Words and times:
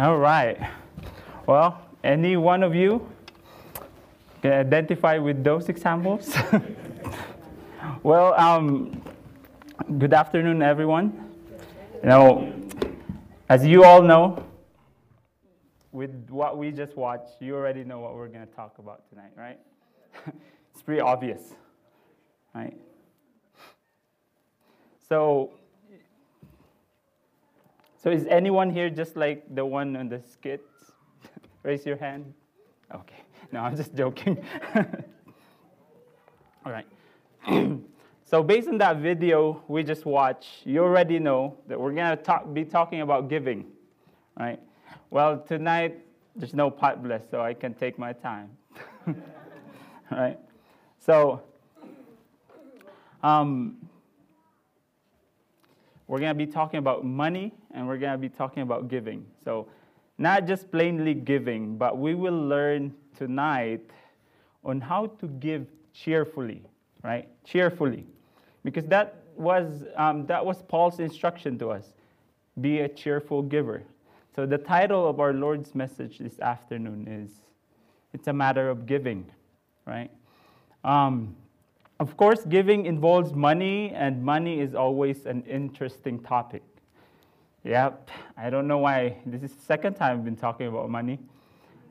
All 0.00 0.16
right. 0.16 0.58
Well, 1.44 1.78
any 2.02 2.38
one 2.38 2.62
of 2.62 2.74
you 2.74 3.06
can 4.40 4.52
identify 4.52 5.18
with 5.18 5.44
those 5.44 5.68
examples? 5.68 6.34
well, 8.02 8.32
um, 8.40 9.02
good 9.98 10.14
afternoon, 10.14 10.62
everyone. 10.62 11.30
Know, 12.02 12.50
as 13.50 13.66
you 13.66 13.84
all 13.84 14.00
know, 14.00 14.42
with 15.92 16.30
what 16.30 16.56
we 16.56 16.70
just 16.70 16.96
watched, 16.96 17.34
you 17.40 17.54
already 17.54 17.84
know 17.84 17.98
what 17.98 18.14
we're 18.14 18.28
going 18.28 18.46
to 18.46 18.54
talk 18.54 18.78
about 18.78 19.06
tonight, 19.10 19.32
right? 19.36 19.58
it's 20.72 20.80
pretty 20.80 21.02
obvious, 21.02 21.42
right? 22.54 22.74
So, 25.06 25.50
so 28.02 28.10
is 28.10 28.26
anyone 28.26 28.70
here 28.70 28.88
just 28.88 29.16
like 29.16 29.44
the 29.54 29.64
one 29.64 29.96
on 29.96 30.08
the 30.08 30.20
skits? 30.22 30.92
Raise 31.62 31.84
your 31.84 31.96
hand. 31.96 32.32
Okay. 32.94 33.22
No, 33.52 33.60
I'm 33.60 33.76
just 33.76 33.94
joking. 33.94 34.42
All 36.64 36.72
right. 36.72 36.86
so 38.24 38.42
based 38.42 38.68
on 38.68 38.78
that 38.78 38.98
video 38.98 39.62
we 39.68 39.82
just 39.82 40.06
watched, 40.06 40.66
you 40.66 40.82
already 40.82 41.18
know 41.18 41.56
that 41.68 41.78
we're 41.78 41.92
gonna 41.92 42.16
talk, 42.16 42.52
be 42.54 42.64
talking 42.64 43.02
about 43.02 43.28
giving, 43.28 43.66
right? 44.38 44.60
Well, 45.10 45.38
tonight 45.38 45.98
there's 46.36 46.54
no 46.54 46.70
pot 46.70 47.02
bless, 47.02 47.28
so 47.30 47.40
I 47.40 47.54
can 47.54 47.74
take 47.74 47.98
my 47.98 48.12
time. 48.12 48.50
right? 50.10 50.38
So, 50.98 51.42
um, 53.22 53.76
we're 56.10 56.18
going 56.18 56.36
to 56.36 56.46
be 56.46 56.50
talking 56.50 56.78
about 56.78 57.04
money 57.04 57.54
and 57.70 57.86
we're 57.86 57.96
going 57.96 58.10
to 58.10 58.18
be 58.18 58.28
talking 58.28 58.64
about 58.64 58.88
giving. 58.88 59.24
So, 59.44 59.68
not 60.18 60.44
just 60.44 60.68
plainly 60.72 61.14
giving, 61.14 61.76
but 61.76 61.98
we 61.98 62.16
will 62.16 62.48
learn 62.48 62.92
tonight 63.16 63.88
on 64.64 64.80
how 64.80 65.06
to 65.06 65.28
give 65.28 65.68
cheerfully, 65.92 66.62
right? 67.04 67.28
Cheerfully. 67.44 68.08
Because 68.64 68.86
that 68.86 69.22
was, 69.36 69.84
um, 69.94 70.26
that 70.26 70.44
was 70.44 70.62
Paul's 70.62 70.98
instruction 70.98 71.56
to 71.60 71.70
us 71.70 71.94
be 72.60 72.80
a 72.80 72.88
cheerful 72.88 73.40
giver. 73.40 73.84
So, 74.34 74.46
the 74.46 74.58
title 74.58 75.08
of 75.08 75.20
our 75.20 75.32
Lord's 75.32 75.76
message 75.76 76.18
this 76.18 76.40
afternoon 76.40 77.06
is 77.06 77.30
It's 78.12 78.26
a 78.26 78.32
Matter 78.32 78.68
of 78.68 78.84
Giving, 78.84 79.30
right? 79.86 80.10
Um, 80.82 81.36
of 82.00 82.16
course, 82.16 82.44
giving 82.46 82.86
involves 82.86 83.34
money, 83.34 83.90
and 83.90 84.24
money 84.24 84.58
is 84.58 84.74
always 84.74 85.26
an 85.26 85.42
interesting 85.42 86.18
topic. 86.18 86.62
Yep, 87.62 88.08
I 88.38 88.48
don't 88.48 88.66
know 88.66 88.78
why. 88.78 89.18
This 89.26 89.42
is 89.42 89.52
the 89.52 89.62
second 89.62 89.94
time 89.94 90.16
I've 90.18 90.24
been 90.24 90.34
talking 90.34 90.66
about 90.66 90.88
money. 90.88 91.18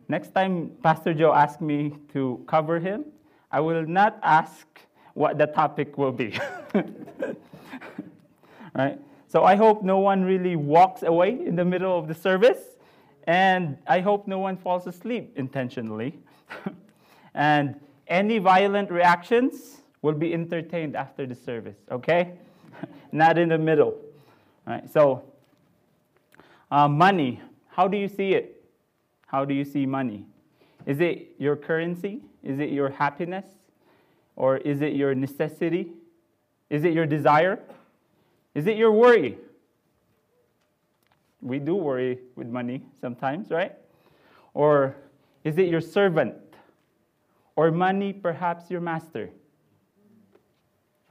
Next 0.08 0.34
time 0.34 0.72
Pastor 0.82 1.14
Joe 1.14 1.32
asks 1.32 1.62
me 1.62 1.96
to 2.14 2.44
cover 2.48 2.80
him, 2.80 3.06
I 3.52 3.60
will 3.60 3.86
not 3.86 4.20
ask 4.24 4.66
what 5.14 5.38
the 5.38 5.46
topic 5.46 5.96
will 5.96 6.12
be. 6.12 6.40
right? 8.76 9.00
So 9.28 9.44
I 9.44 9.56
hope 9.56 9.84
no 9.84 10.00
one 10.00 10.24
really 10.24 10.56
walks 10.56 11.04
away 11.04 11.40
in 11.46 11.56
the 11.56 11.66
middle 11.66 11.96
of 11.96 12.08
the 12.08 12.16
service, 12.16 12.78
and 13.26 13.78
I 13.86 14.00
hope 14.00 14.28
no 14.28 14.40
one 14.40 14.58
falls 14.58 14.88
asleep 14.88 15.34
intentionally. 15.36 16.18
and 17.36 17.80
any 18.08 18.40
violent 18.40 18.90
reactions, 18.90 19.84
will 20.02 20.14
be 20.14 20.34
entertained 20.34 20.96
after 20.96 21.26
the 21.26 21.36
service, 21.36 21.78
okay? 21.92 22.34
Not 23.12 23.38
in 23.38 23.50
the 23.50 23.58
middle. 23.58 23.98
All 24.68 24.74
right, 24.74 24.90
so, 24.92 25.24
uh, 26.72 26.88
money, 26.88 27.42
how 27.70 27.88
do 27.88 27.98
you 27.98 28.08
see 28.08 28.34
it? 28.34 28.64
How 29.26 29.46
do 29.46 29.54
you 29.54 29.66
see 29.66 29.86
money? 29.86 30.26
Is 30.86 31.00
it 31.00 31.36
your 31.38 31.56
currency? 31.56 32.22
Is 32.44 32.60
it 32.60 32.70
your 32.70 32.90
happiness? 32.90 33.46
Or 34.36 34.58
is 34.58 34.82
it 34.82 34.94
your 34.94 35.14
necessity? 35.14 35.92
Is 36.70 36.84
it 36.84 36.94
your 36.94 37.06
desire? 37.06 37.60
Is 38.56 38.68
it 38.68 38.78
your 38.78 38.92
worry? 38.92 39.38
We 41.42 41.60
do 41.60 41.76
worry 41.76 42.20
with 42.36 42.48
money 42.48 42.84
sometimes, 43.00 43.50
right? 43.50 43.74
Or 44.54 44.96
is 45.44 45.58
it 45.58 45.68
your 45.68 45.82
servant? 45.82 46.36
Or 47.56 47.72
money, 47.72 48.14
perhaps 48.14 48.70
your 48.70 48.82
master? 48.82 49.30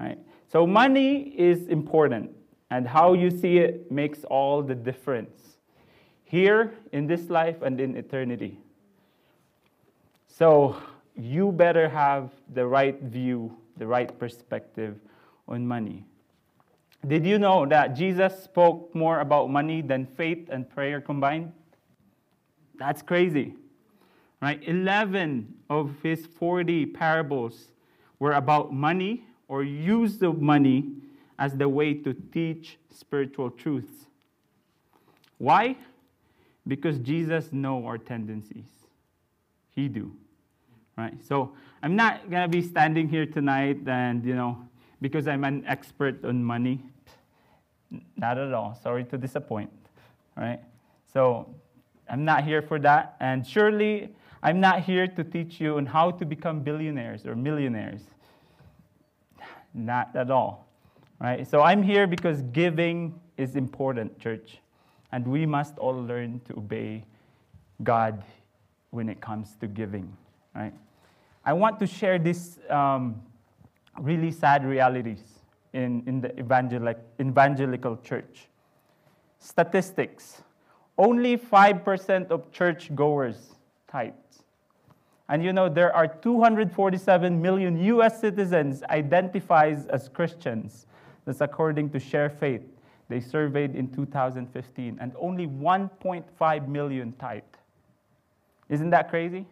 Right? 0.00 0.18
So 0.50 0.66
money 0.66 1.34
is 1.38 1.68
important, 1.68 2.30
and 2.70 2.86
how 2.86 3.14
you 3.14 3.30
see 3.30 3.58
it 3.58 3.90
makes 3.90 4.24
all 4.24 4.62
the 4.62 4.74
difference 4.74 5.58
here 6.24 6.74
in 6.92 7.06
this 7.06 7.30
life 7.30 7.62
and 7.62 7.80
in 7.80 7.96
eternity. 7.96 8.58
So 10.26 10.76
you 11.16 11.52
better 11.52 11.88
have 11.88 12.30
the 12.54 12.66
right 12.66 13.00
view, 13.02 13.56
the 13.76 13.86
right 13.86 14.16
perspective 14.18 15.00
on 15.48 15.66
money. 15.66 16.04
Did 17.06 17.24
you 17.24 17.38
know 17.38 17.64
that 17.66 17.94
Jesus 17.94 18.42
spoke 18.42 18.94
more 18.94 19.20
about 19.20 19.50
money 19.50 19.82
than 19.82 20.06
faith 20.06 20.48
and 20.50 20.68
prayer 20.68 21.00
combined? 21.00 21.52
That's 22.76 23.02
crazy. 23.02 23.54
Right? 24.40 24.62
11 24.66 25.54
of 25.70 25.94
his 26.02 26.26
40 26.26 26.86
parables 26.86 27.68
were 28.18 28.32
about 28.32 28.72
money 28.72 29.24
or 29.48 29.62
use 29.64 30.18
the 30.18 30.32
money 30.32 30.92
as 31.38 31.54
the 31.54 31.68
way 31.68 31.94
to 31.94 32.12
teach 32.32 32.78
spiritual 32.90 33.50
truths. 33.50 34.06
Why? 35.38 35.76
Because 36.66 36.98
Jesus 36.98 37.52
know 37.52 37.86
our 37.86 37.96
tendencies. 37.96 38.66
He 39.74 39.88
do. 39.88 40.12
Right? 40.96 41.14
So 41.24 41.52
I'm 41.82 41.96
not 41.96 42.30
gonna 42.30 42.48
be 42.48 42.60
standing 42.60 43.08
here 43.08 43.24
tonight 43.24 43.78
and 43.86 44.24
you 44.24 44.34
know 44.34 44.58
because 45.00 45.28
I'm 45.28 45.44
an 45.44 45.64
expert 45.66 46.24
on 46.24 46.42
money. 46.42 46.82
Not 48.16 48.36
at 48.36 48.52
all. 48.52 48.78
Sorry 48.82 49.04
to 49.04 49.16
disappoint. 49.16 49.70
Right? 50.36 50.60
So 51.12 51.54
I'm 52.10 52.24
not 52.24 52.44
here 52.44 52.62
for 52.62 52.78
that. 52.80 53.16
And 53.20 53.46
surely 53.46 54.10
I'm 54.42 54.60
not 54.60 54.82
here 54.82 55.06
to 55.06 55.24
teach 55.24 55.60
you 55.60 55.76
on 55.76 55.86
how 55.86 56.10
to 56.10 56.26
become 56.26 56.60
billionaires 56.60 57.26
or 57.26 57.36
millionaires. 57.36 58.02
Not 59.74 60.14
at 60.16 60.30
all. 60.30 60.68
Right? 61.20 61.46
So 61.46 61.62
I'm 61.62 61.82
here 61.82 62.06
because 62.06 62.42
giving 62.52 63.18
is 63.36 63.56
important, 63.56 64.18
church. 64.18 64.58
And 65.12 65.26
we 65.26 65.46
must 65.46 65.78
all 65.78 65.94
learn 65.94 66.40
to 66.46 66.58
obey 66.58 67.04
God 67.82 68.22
when 68.90 69.08
it 69.08 69.20
comes 69.20 69.56
to 69.60 69.66
giving. 69.66 70.16
Right? 70.54 70.74
I 71.44 71.52
want 71.52 71.78
to 71.80 71.86
share 71.86 72.18
these 72.18 72.58
um, 72.68 73.22
really 73.98 74.30
sad 74.30 74.64
realities 74.64 75.22
in, 75.72 76.02
in 76.06 76.20
the 76.20 76.38
evangelic, 76.38 76.98
evangelical 77.20 77.96
church. 77.98 78.48
Statistics 79.38 80.42
only 80.98 81.38
5% 81.38 82.30
of 82.30 82.50
church 82.50 82.94
goers 82.94 83.54
tithe. 83.90 84.12
And 85.28 85.44
you 85.44 85.52
know, 85.52 85.68
there 85.68 85.94
are 85.94 86.06
247 86.06 87.40
million 87.40 87.76
US 87.84 88.20
citizens 88.20 88.82
identifies 88.84 89.86
as 89.86 90.08
Christians. 90.08 90.86
That's 91.24 91.40
according 91.42 91.90
to 91.90 92.00
Share 92.00 92.30
Faith. 92.30 92.62
They 93.08 93.20
surveyed 93.20 93.74
in 93.74 93.88
2015, 93.88 94.98
and 95.00 95.12
only 95.18 95.46
1.5 95.46 96.68
million 96.68 97.12
tithe. 97.12 97.42
Isn't 98.68 98.90
that 98.90 99.08
crazy? 99.08 99.46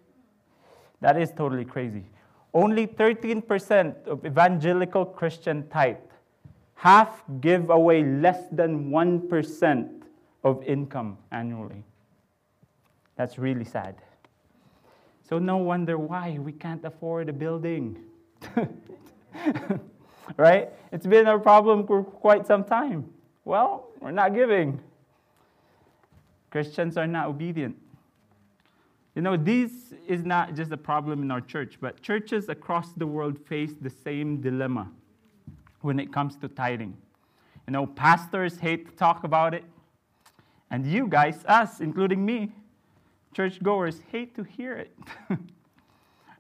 That 1.01 1.19
is 1.19 1.31
totally 1.31 1.65
crazy. 1.65 2.05
Only 2.53 2.87
13% 2.87 4.07
of 4.07 4.25
evangelical 4.25 5.05
Christian 5.05 5.69
tithe. 5.69 5.97
Half 6.75 7.23
give 7.41 7.71
away 7.71 8.03
less 8.03 8.49
than 8.53 8.91
1% 8.91 10.03
of 10.45 10.63
income 10.65 11.19
annually. 11.31 11.83
That's 13.17 13.39
really 13.39 13.65
sad. 13.65 13.97
So 15.29 15.39
no 15.39 15.57
wonder 15.57 15.99
why 15.99 16.39
we 16.39 16.53
can't 16.53 16.85
afford 16.85 17.29
a 17.29 17.33
building. 17.33 17.99
right? 20.37 20.71
It's 20.93 21.07
been 21.07 21.27
a 21.27 21.39
problem 21.39 21.87
for 21.87 22.05
quite 22.05 22.47
some 22.47 22.63
time. 22.63 23.11
Well, 23.45 23.89
we're 24.01 24.13
not 24.13 24.35
giving. 24.35 24.81
Christians 26.51 26.97
are 26.97 27.09
not 27.09 27.27
obedient. 27.27 27.77
You 29.17 29.23
know, 29.23 29.37
this 29.37 29.95
is 30.07 30.25
not 30.25 30.55
just 30.55 30.71
a 30.71 30.77
problem 30.77 31.23
in 31.23 31.31
our 31.31 31.41
church, 31.41 31.79
but 31.81 32.03
churches 32.03 32.49
across 32.49 32.93
the 32.93 33.07
world 33.07 33.39
face 33.39 33.73
the 33.81 33.91
same 33.91 34.41
dilemma 34.41 34.91
when 35.81 35.99
it 35.99 36.13
comes 36.13 36.37
to 36.37 36.49
tithing. 36.49 36.97
You 37.67 37.73
know, 37.73 37.87
pastors 37.87 38.59
hate 38.59 38.87
to 38.87 38.93
talk 38.93 39.25
about 39.25 39.55
it, 39.55 39.65
and 40.71 40.87
you 40.87 41.09
guys, 41.09 41.45
us, 41.47 41.81
including 41.81 42.25
me, 42.25 42.53
churchgoers 43.37 44.01
hate 44.11 44.35
to 44.35 44.43
hear 44.43 44.73
it. 44.73 44.97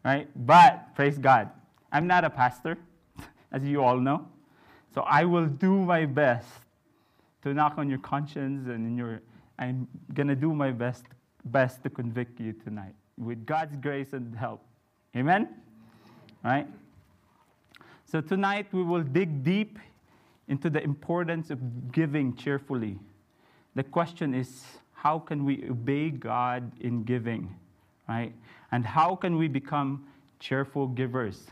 right? 0.04 0.28
But 0.34 0.94
praise 0.94 1.18
God, 1.18 1.50
I'm 1.92 2.06
not 2.06 2.24
a 2.24 2.30
pastor, 2.30 2.78
as 3.52 3.62
you 3.64 3.82
all 3.82 3.98
know. 4.00 4.26
So 4.94 5.02
I 5.02 5.24
will 5.24 5.46
do 5.46 5.72
my 5.82 6.06
best 6.06 6.48
to 7.42 7.52
knock 7.52 7.74
on 7.76 7.90
your 7.90 7.98
conscience 7.98 8.66
and 8.66 8.86
in 8.86 8.96
your 8.96 9.20
I'm 9.58 9.86
going 10.14 10.28
to 10.28 10.36
do 10.36 10.54
my 10.54 10.70
best, 10.70 11.04
best 11.44 11.82
to 11.82 11.90
convict 11.90 12.40
you 12.40 12.52
tonight 12.52 12.94
with 13.18 13.46
God's 13.46 13.76
grace 13.76 14.12
and 14.12 14.34
help. 14.36 14.62
Amen? 15.14 15.48
Right? 16.44 16.66
So 18.04 18.20
tonight 18.20 18.66
we 18.72 18.82
will 18.82 19.02
dig 19.02 19.42
deep 19.42 19.78
into 20.48 20.70
the 20.70 20.82
importance 20.82 21.50
of 21.50 21.92
giving 21.92 22.34
cheerfully. 22.36 22.98
The 23.74 23.82
question 23.82 24.34
is 24.34 24.64
how 24.96 25.18
can 25.18 25.44
we 25.44 25.64
obey 25.70 26.10
God 26.10 26.72
in 26.80 27.04
giving? 27.04 27.54
Right? 28.08 28.32
And 28.72 28.84
how 28.84 29.14
can 29.14 29.36
we 29.36 29.46
become 29.46 30.06
cheerful 30.40 30.88
givers? 30.88 31.46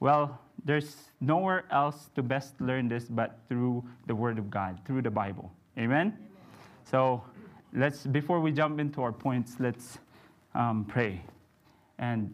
Well, 0.00 0.40
there's 0.64 0.96
nowhere 1.20 1.64
else 1.70 2.10
to 2.14 2.22
best 2.22 2.60
learn 2.60 2.88
this 2.88 3.04
but 3.04 3.40
through 3.48 3.84
the 4.06 4.14
Word 4.14 4.38
of 4.38 4.50
God, 4.50 4.78
through 4.86 5.02
the 5.02 5.10
Bible. 5.10 5.52
Amen? 5.76 5.90
Amen. 6.00 6.18
So 6.88 7.22
let's, 7.74 8.06
before 8.06 8.40
we 8.40 8.52
jump 8.52 8.78
into 8.78 9.02
our 9.02 9.12
points, 9.12 9.56
let's 9.58 9.98
um, 10.54 10.84
pray. 10.84 11.22
And 11.98 12.32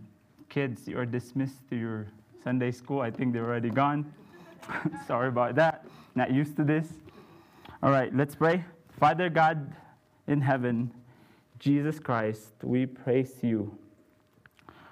kids, 0.49 0.87
you 0.87 0.99
are 0.99 1.06
dismissed 1.06 1.67
to 1.70 1.76
your 1.76 2.06
Sunday 2.44 2.73
school. 2.73 3.00
I 3.00 3.11
think 3.11 3.32
they're 3.32 3.44
already 3.46 3.70
gone. 3.70 4.12
Sorry 5.06 5.29
about 5.29 5.55
that. 5.56 5.87
Not 6.14 6.31
used 6.31 6.56
to 6.56 6.64
this. 6.64 6.88
All 7.82 7.90
right, 7.90 8.14
let's 8.14 8.35
pray. 8.35 8.64
Father 8.99 9.29
God 9.29 9.75
in 10.27 10.41
heaven, 10.41 10.93
Jesus 11.59 11.99
Christ, 11.99 12.53
we 12.62 12.87
praise 12.87 13.35
you 13.43 13.77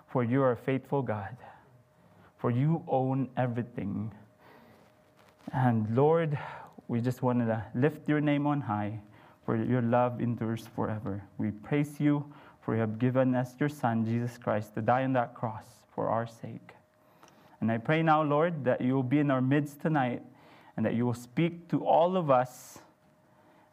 for 0.08 0.24
you 0.24 0.42
are 0.42 0.52
a 0.52 0.56
faithful 0.56 1.02
God 1.02 1.36
for 2.38 2.50
you 2.50 2.82
own 2.86 3.28
everything. 3.36 4.12
And 5.52 5.96
Lord, 5.96 6.38
we 6.88 7.00
just 7.00 7.22
wanted 7.22 7.46
to 7.46 7.64
lift 7.74 8.08
your 8.08 8.20
name 8.20 8.46
on 8.46 8.60
high, 8.60 9.00
for 9.44 9.56
your 9.56 9.82
love 9.82 10.20
endures 10.20 10.66
forever. 10.74 11.22
We 11.38 11.50
praise 11.50 11.98
you, 11.98 12.24
for 12.60 12.74
you 12.74 12.80
have 12.80 12.98
given 12.98 13.34
us 13.34 13.54
your 13.58 13.68
Son, 13.68 14.04
Jesus 14.04 14.38
Christ, 14.38 14.74
to 14.74 14.82
die 14.82 15.04
on 15.04 15.12
that 15.14 15.34
cross 15.34 15.66
for 15.94 16.08
our 16.08 16.26
sake. 16.26 16.72
And 17.60 17.72
I 17.72 17.78
pray 17.78 18.02
now, 18.02 18.22
Lord, 18.22 18.64
that 18.64 18.80
you 18.80 18.94
will 18.94 19.02
be 19.02 19.18
in 19.18 19.30
our 19.30 19.40
midst 19.40 19.80
tonight 19.80 20.22
and 20.76 20.84
that 20.84 20.94
you 20.94 21.06
will 21.06 21.14
speak 21.14 21.68
to 21.70 21.84
all 21.84 22.16
of 22.16 22.30
us. 22.30 22.78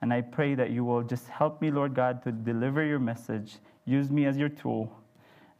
And 0.03 0.13
I 0.13 0.21
pray 0.21 0.53
that 0.53 0.69
you 0.69 0.83
will 0.83 1.01
just 1.01 1.27
help 1.29 1.61
me, 1.61 1.71
Lord 1.71 1.95
God, 1.95 2.21
to 2.23 2.31
deliver 2.31 2.83
your 2.85 3.00
message. 3.00 3.55
Use 3.85 4.11
me 4.11 4.25
as 4.25 4.38
your 4.38 4.50
tool 4.50 4.91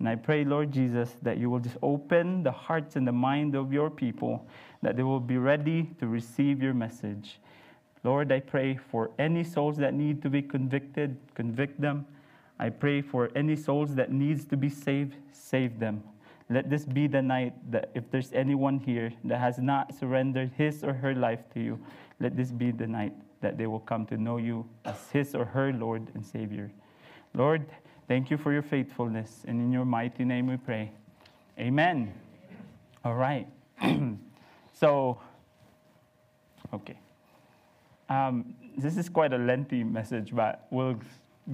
and 0.04 0.10
I 0.10 0.16
pray, 0.16 0.44
Lord 0.44 0.69
Jesus, 0.69 1.16
that 1.22 1.38
you 1.38 1.50
will 1.50 1.62
just 1.62 1.78
open 1.81 2.44
the 2.44 2.51
hearts 2.51 2.98
and 2.98 3.07
the 3.07 3.13
mind 3.13 3.56
of 3.56 3.72
your 3.72 3.90
people, 3.90 4.45
that 4.81 4.98
they 4.98 5.04
will 5.04 5.22
be 5.22 5.38
ready 5.38 5.92
to 6.00 6.07
receive 6.07 6.62
your 6.62 6.74
message. 6.74 7.40
Lord, 8.04 8.30
I 8.30 8.42
pray 8.42 8.75
for 8.75 9.12
any 9.18 9.45
souls 9.45 9.78
that 9.78 9.94
need 9.94 10.22
to 10.24 10.30
be 10.30 10.42
convicted, 10.42 11.16
convict 11.36 11.80
them. 11.80 12.06
I 12.60 12.69
pray 12.69 13.01
for 13.01 13.31
any 13.34 13.56
souls 13.56 13.96
that 13.96 14.12
needs 14.12 14.44
to 14.48 14.57
be 14.57 14.68
saved, 14.68 15.16
save 15.31 15.80
them. 15.80 16.04
Let 16.50 16.69
this 16.69 16.84
be 16.84 17.07
the 17.07 17.22
night 17.22 17.54
that 17.72 17.89
if 17.96 18.12
there's 18.12 18.34
anyone 18.34 18.80
here 18.80 19.13
that 19.24 19.39
has 19.39 19.57
not 19.57 19.96
surrendered 19.96 20.51
his 20.57 20.84
or 20.84 20.92
her 20.92 21.16
life 21.16 21.50
to 21.54 21.62
you, 21.62 21.80
let 22.19 22.36
this 22.36 22.51
be 22.51 22.72
the 22.72 22.88
night 22.88 23.13
that 23.44 23.57
they 23.57 23.68
will 23.68 23.80
come 23.80 24.07
to 24.07 24.18
know 24.18 24.38
you 24.38 24.68
as 24.84 25.12
his 25.12 25.36
or 25.36 25.45
her 25.45 25.72
Lord 25.72 26.07
and 26.16 26.25
Savior. 26.25 26.72
Lord, 27.36 27.66
Thank 28.07 28.30
you 28.30 28.38
for 28.38 28.51
your 28.51 28.62
faithfulness. 28.62 29.44
And 29.48 29.62
in 29.62 29.72
your 29.72 29.86
mighty 29.86 30.25
name 30.25 30.48
we 30.48 30.57
pray. 30.57 30.92
Amen. 31.57 32.13
All 33.06 33.16
right. 33.16 33.48
so, 34.74 35.19
okay. 36.74 36.98
Um, 38.10 38.56
this 38.78 38.98
is 38.98 39.07
quite 39.07 39.31
a 39.31 39.38
lengthy 39.38 39.84
message, 39.84 40.36
but 40.36 40.68
we'll 40.69 41.00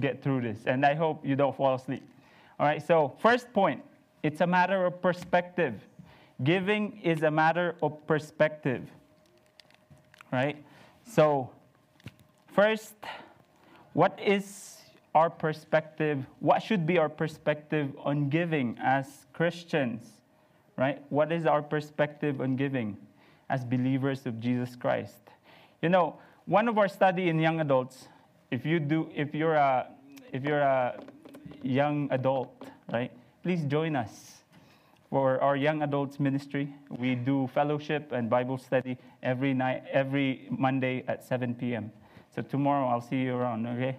get 0.00 0.22
through 0.22 0.42
this. 0.42 0.58
And 0.66 0.84
I 0.84 0.94
hope 0.94 1.24
you 1.24 1.36
don't 1.36 1.56
fall 1.56 1.76
asleep. 1.76 2.02
All 2.58 2.66
right. 2.66 2.84
So, 2.84 3.14
first 3.20 3.52
point 3.52 3.82
it's 4.22 4.40
a 4.40 4.46
matter 4.46 4.84
of 4.84 5.00
perspective. 5.00 5.80
Giving 6.42 7.00
is 7.02 7.22
a 7.22 7.30
matter 7.30 7.76
of 7.82 8.06
perspective. 8.06 8.82
Right? 10.32 10.62
So, 11.06 11.50
first, 12.52 12.94
what 13.92 14.18
is 14.20 14.76
our 15.14 15.30
perspective, 15.30 16.24
what 16.38 16.62
should 16.62 16.86
be 16.86 16.98
our 16.98 17.08
perspective 17.08 17.92
on 18.04 18.28
giving 18.28 18.78
as 18.80 19.26
Christians, 19.32 20.02
right? 20.76 21.02
What 21.08 21.32
is 21.32 21.46
our 21.46 21.62
perspective 21.62 22.40
on 22.40 22.56
giving 22.56 22.96
as 23.48 23.64
believers 23.64 24.26
of 24.26 24.40
Jesus 24.40 24.76
Christ? 24.76 25.30
You 25.82 25.88
know, 25.88 26.18
one 26.46 26.68
of 26.68 26.78
our 26.78 26.88
study 26.88 27.28
in 27.28 27.40
young 27.40 27.60
adults, 27.60 28.08
if 28.50 28.64
you 28.64 28.78
do, 28.78 29.08
if 29.14 29.34
you're 29.34 29.54
a, 29.54 29.88
if 30.32 30.44
you're 30.44 30.60
a 30.60 31.00
young 31.62 32.08
adult, 32.12 32.66
right? 32.92 33.10
Please 33.42 33.64
join 33.64 33.96
us 33.96 34.42
for 35.08 35.40
our 35.42 35.56
young 35.56 35.82
adults 35.82 36.20
ministry. 36.20 36.72
We 36.88 37.16
do 37.16 37.48
fellowship 37.52 38.12
and 38.12 38.30
Bible 38.30 38.58
study 38.58 38.96
every 39.22 39.54
night, 39.54 39.84
every 39.90 40.46
Monday 40.50 41.04
at 41.08 41.24
7 41.24 41.54
p.m. 41.54 41.90
So 42.34 42.42
tomorrow 42.42 42.88
I'll 42.88 43.00
see 43.00 43.22
you 43.22 43.34
around, 43.34 43.66
okay? 43.66 43.96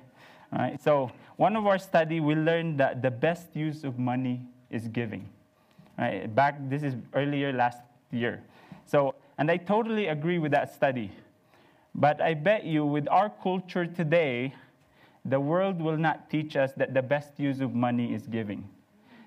Right? 0.51 0.81
So 0.81 1.11
one 1.37 1.55
of 1.55 1.65
our 1.65 1.77
study, 1.77 2.19
we 2.19 2.35
learned 2.35 2.79
that 2.79 3.01
the 3.01 3.11
best 3.11 3.55
use 3.55 3.83
of 3.83 3.97
money 3.97 4.41
is 4.69 4.87
giving. 4.87 5.27
Right? 5.97 6.33
Back, 6.33 6.57
this 6.69 6.83
is 6.83 6.95
earlier 7.13 7.51
last 7.51 7.79
year. 8.11 8.43
So, 8.85 9.15
and 9.37 9.49
I 9.49 9.57
totally 9.57 10.07
agree 10.07 10.39
with 10.39 10.51
that 10.51 10.73
study. 10.73 11.11
But 11.93 12.21
I 12.21 12.33
bet 12.33 12.63
you, 12.63 12.85
with 12.85 13.07
our 13.09 13.29
culture 13.29 13.85
today, 13.85 14.53
the 15.25 15.39
world 15.39 15.81
will 15.81 15.97
not 15.97 16.29
teach 16.29 16.55
us 16.55 16.73
that 16.73 16.93
the 16.93 17.01
best 17.01 17.39
use 17.39 17.59
of 17.59 17.73
money 17.73 18.13
is 18.13 18.27
giving. 18.27 18.67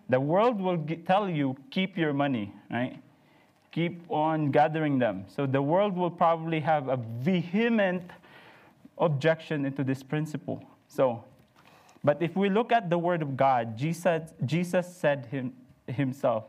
The 0.09 0.21
world 0.21 0.61
will 0.61 0.85
tell 1.07 1.29
you, 1.29 1.57
keep 1.71 1.97
your 1.97 2.13
money, 2.13 2.53
right? 2.71 2.99
Keep 3.73 4.11
on 4.11 4.51
gathering 4.51 4.99
them. 4.99 5.25
So 5.29 5.47
the 5.47 5.63
world 5.63 5.97
will 5.97 6.11
probably 6.11 6.61
have 6.61 6.89
a 6.89 6.97
vehement 6.97 8.11
objection 8.99 9.65
into 9.65 9.85
this 9.85 10.03
principle. 10.03 10.63
So, 10.89 11.25
but 12.03 12.23
if 12.23 12.37
we 12.37 12.51
look 12.51 12.73
at 12.73 12.91
the 12.91 12.99
Word 12.99 13.23
of 13.23 13.37
God, 13.37 13.77
Jesus, 13.77 14.33
Jesus 14.45 14.95
said 14.95 15.27
him, 15.27 15.53
himself, 15.87 16.45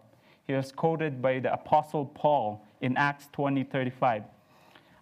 he 0.46 0.54
was 0.54 0.72
quoted 0.72 1.22
by 1.22 1.40
the 1.40 1.54
Apostle 1.54 2.06
Paul 2.06 2.64
in 2.82 2.98
Acts 2.98 3.30
20 3.32 3.64
35. 3.64 4.24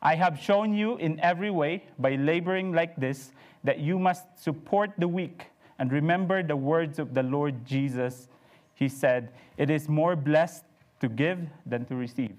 I 0.01 0.16
have 0.16 0.40
shown 0.40 0.74
you 0.74 0.98
in 0.98 1.19
every 1.22 1.50
way, 1.50 1.86
by 1.98 2.16
laboring 2.16 2.74
like 2.74 2.95
this, 2.97 3.31
that 3.64 3.80
you 3.80 3.97
must 3.97 4.26
support 4.38 4.92
the 4.97 5.07
weak. 5.07 5.45
And 5.80 5.92
remember 5.92 6.44
the 6.44 6.56
words 6.56 7.00
of 7.00 7.14
the 7.14 7.23
Lord 7.23 7.66
Jesus. 7.66 8.28
He 8.76 8.90
said, 8.90 9.31
It 9.57 9.69
is 9.69 9.88
more 9.88 10.16
blessed 10.16 10.64
to 11.00 11.09
give 11.09 11.40
than 11.66 11.85
to 11.85 11.95
receive. 11.95 12.35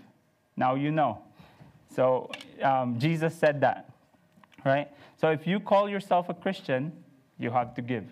Now 0.56 0.75
you 0.75 0.90
know. 0.90 1.23
So 1.94 2.30
um, 2.62 2.99
Jesus 2.99 3.34
said 3.34 3.61
that 3.62 3.93
right? 4.64 4.88
So 5.16 5.30
if 5.30 5.47
you 5.47 5.61
call 5.61 5.88
yourself 5.88 6.28
a 6.28 6.35
Christian, 6.35 6.92
you 7.38 7.50
have 7.50 7.75
to 7.75 7.83
give, 7.83 8.04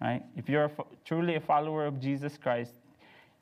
right? 0.00 0.22
If 0.36 0.48
you're 0.48 0.64
a, 0.64 0.70
truly 1.04 1.36
a 1.36 1.40
follower 1.40 1.86
of 1.86 2.00
Jesus 2.00 2.36
Christ, 2.36 2.72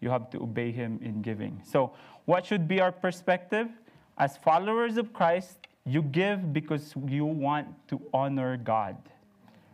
you 0.00 0.10
have 0.10 0.30
to 0.30 0.42
obey 0.42 0.72
him 0.72 0.98
in 1.02 1.22
giving. 1.22 1.60
So 1.64 1.92
what 2.26 2.44
should 2.44 2.68
be 2.68 2.80
our 2.80 2.92
perspective? 2.92 3.68
As 4.18 4.36
followers 4.36 4.96
of 4.96 5.12
Christ, 5.12 5.58
you 5.84 6.02
give 6.02 6.52
because 6.52 6.94
you 7.06 7.24
want 7.24 7.68
to 7.88 8.00
honor 8.12 8.56
God, 8.56 8.96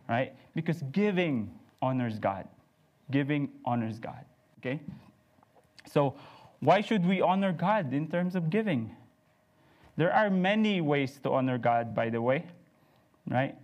right? 0.07 0.33
Because 0.55 0.81
giving 0.91 1.51
honors 1.81 2.19
God. 2.19 2.47
Giving 3.11 3.49
honors 3.65 3.99
God, 3.99 4.23
okay? 4.59 4.79
So 5.91 6.15
why 6.59 6.81
should 6.81 7.05
we 7.05 7.19
honor 7.19 7.51
God 7.51 7.93
in 7.93 8.07
terms 8.07 8.35
of 8.35 8.49
giving? 8.49 8.95
There 9.95 10.13
are 10.13 10.29
many 10.29 10.81
ways 10.81 11.19
to 11.23 11.31
honor 11.31 11.57
God, 11.57 11.93
by 11.93 12.09
the 12.09 12.21
way, 12.21 12.45
right? 13.27 13.55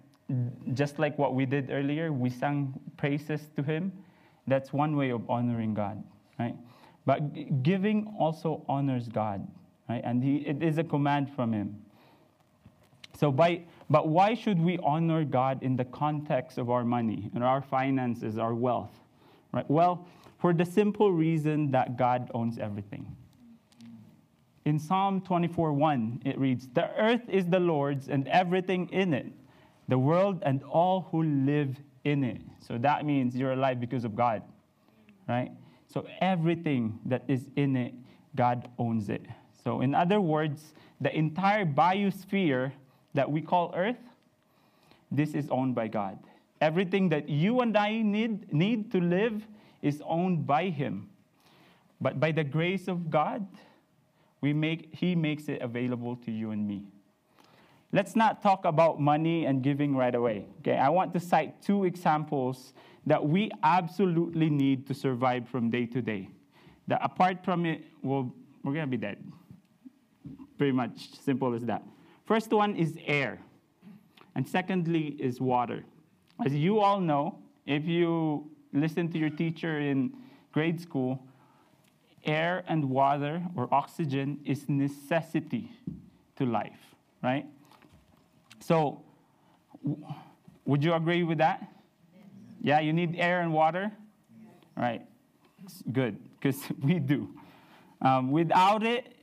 Just 0.73 0.99
like 0.99 1.17
what 1.17 1.33
we 1.33 1.45
did 1.45 1.71
earlier, 1.71 2.11
we 2.11 2.29
sang 2.29 2.79
praises 2.97 3.49
to 3.55 3.63
Him. 3.63 3.91
That's 4.47 4.71
one 4.71 4.95
way 4.95 5.09
of 5.09 5.27
honoring 5.29 5.73
God, 5.73 6.03
right? 6.37 6.55
But 7.05 7.63
giving 7.63 8.13
also 8.19 8.63
honors 8.67 9.07
God, 9.07 9.47
right? 9.87 10.01
And 10.03 10.23
he, 10.23 10.37
it 10.37 10.61
is 10.61 10.77
a 10.77 10.83
command 10.83 11.31
from 11.33 11.53
Him. 11.53 11.75
So, 13.19 13.31
by, 13.31 13.63
but 13.89 14.07
why 14.07 14.33
should 14.33 14.59
we 14.61 14.77
honor 14.79 15.25
God 15.25 15.61
in 15.63 15.75
the 15.75 15.85
context 15.85 16.57
of 16.57 16.69
our 16.69 16.85
money 16.85 17.29
and 17.33 17.43
our 17.43 17.61
finances, 17.61 18.37
our 18.37 18.53
wealth? 18.53 18.97
Right? 19.51 19.69
Well, 19.69 20.07
for 20.37 20.53
the 20.53 20.65
simple 20.65 21.11
reason 21.11 21.71
that 21.71 21.97
God 21.97 22.31
owns 22.33 22.59
everything. 22.59 23.05
In 24.69 24.77
Psalm 24.77 25.21
24:1, 25.21 26.21
it 26.25 26.37
reads, 26.37 26.67
The 26.67 26.95
earth 26.95 27.27
is 27.27 27.47
the 27.47 27.59
Lord's 27.59 28.07
and 28.07 28.27
everything 28.27 28.87
in 28.89 29.15
it, 29.15 29.33
the 29.87 29.97
world 29.97 30.43
and 30.43 30.61
all 30.61 31.07
who 31.09 31.23
live 31.23 31.81
in 32.03 32.23
it. 32.23 32.39
So 32.59 32.77
that 32.77 33.03
means 33.03 33.35
you're 33.35 33.53
alive 33.53 33.79
because 33.79 34.05
of 34.05 34.15
God, 34.15 34.43
right? 35.27 35.51
So 35.87 36.05
everything 36.21 36.99
that 37.05 37.23
is 37.27 37.49
in 37.55 37.75
it, 37.75 37.95
God 38.35 38.69
owns 38.77 39.09
it. 39.09 39.25
So, 39.63 39.81
in 39.81 39.95
other 39.95 40.21
words, 40.21 40.75
the 41.01 41.11
entire 41.17 41.65
biosphere 41.65 42.71
that 43.15 43.31
we 43.31 43.41
call 43.41 43.73
Earth, 43.75 44.03
this 45.09 45.33
is 45.33 45.49
owned 45.49 45.73
by 45.73 45.87
God. 45.87 46.19
Everything 46.61 47.09
that 47.09 47.27
you 47.27 47.61
and 47.61 47.75
I 47.75 48.03
need, 48.03 48.53
need 48.53 48.91
to 48.91 49.01
live 49.01 49.47
is 49.81 50.03
owned 50.05 50.45
by 50.45 50.69
Him. 50.69 51.09
But 51.99 52.19
by 52.19 52.31
the 52.31 52.43
grace 52.43 52.87
of 52.87 53.09
God, 53.09 53.47
we 54.41 54.53
make, 54.53 54.89
He 54.93 55.15
makes 55.15 55.49
it 55.49 55.61
available 55.61 56.15
to 56.17 56.31
you 56.31 56.51
and 56.51 56.67
me. 56.67 56.85
Let's 57.91 58.15
not 58.15 58.43
talk 58.43 58.65
about 58.65 59.01
money 59.01 59.45
and 59.45 59.63
giving 59.63 59.95
right 59.95 60.13
away. 60.13 60.45
Okay, 60.59 60.77
I 60.77 60.89
want 60.89 61.11
to 61.13 61.19
cite 61.19 61.61
two 61.61 61.85
examples 61.85 62.73
that 63.07 63.25
we 63.25 63.49
absolutely 63.63 64.49
need 64.49 64.85
to 64.87 64.93
survive 64.93 65.49
from 65.49 65.69
day 65.71 65.87
to 65.87 66.01
day. 66.01 66.29
That 66.87 66.99
apart 67.03 67.43
from 67.43 67.65
it, 67.65 67.83
well, 68.03 68.31
we're 68.63 68.73
gonna 68.73 68.87
be 68.87 68.97
dead. 68.97 69.17
Pretty 70.57 70.73
much 70.73 71.19
simple 71.19 71.53
as 71.53 71.65
that. 71.65 71.83
First 72.25 72.51
one 72.51 72.75
is 72.75 72.95
air, 73.07 73.39
and 74.35 74.47
secondly 74.47 75.15
is 75.19 75.41
water. 75.41 75.83
As 76.45 76.53
you 76.53 76.79
all 76.79 76.99
know, 76.99 77.39
if 77.65 77.85
you 77.85 78.49
listen 78.71 79.09
to 79.11 79.17
your 79.17 79.31
teacher 79.31 79.79
in 79.79 80.13
grade 80.51 80.79
school, 80.79 81.23
air 82.25 82.63
and 82.67 82.89
water 82.89 83.41
or 83.55 83.67
oxygen 83.73 84.39
is 84.45 84.67
necessity 84.67 85.71
to 86.35 86.45
life, 86.45 86.95
right? 87.23 87.45
So, 88.59 89.01
would 90.65 90.83
you 90.83 90.93
agree 90.93 91.23
with 91.23 91.37
that? 91.37 91.67
Yeah, 92.61 92.79
you 92.79 92.93
need 92.93 93.15
air 93.17 93.41
and 93.41 93.53
water? 93.53 93.91
Right. 94.75 95.01
Good, 95.91 96.17
because 96.39 96.61
we 96.81 96.99
do. 96.99 97.29
Um, 98.01 98.31
without 98.31 98.83
it, 98.83 99.13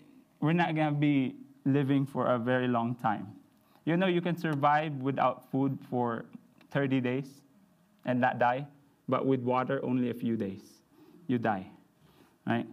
we're 0.40 0.52
not 0.52 0.74
going 0.74 0.94
to 0.94 1.00
be 1.00 1.36
living 1.64 2.06
for 2.06 2.26
a 2.26 2.38
very 2.38 2.68
long 2.68 2.94
time. 2.94 3.32
You 3.84 3.96
know, 3.96 4.06
you 4.06 4.20
can 4.20 4.36
survive 4.36 4.94
without 4.96 5.50
food 5.50 5.78
for 5.88 6.24
30 6.72 7.00
days 7.00 7.26
and 8.04 8.20
not 8.20 8.38
die, 8.38 8.66
but 9.08 9.24
with 9.24 9.40
water, 9.40 9.80
only 9.84 10.10
a 10.10 10.14
few 10.14 10.36
days. 10.36 10.62
You 11.26 11.38
die. 11.38 11.66
Right? 12.46 12.66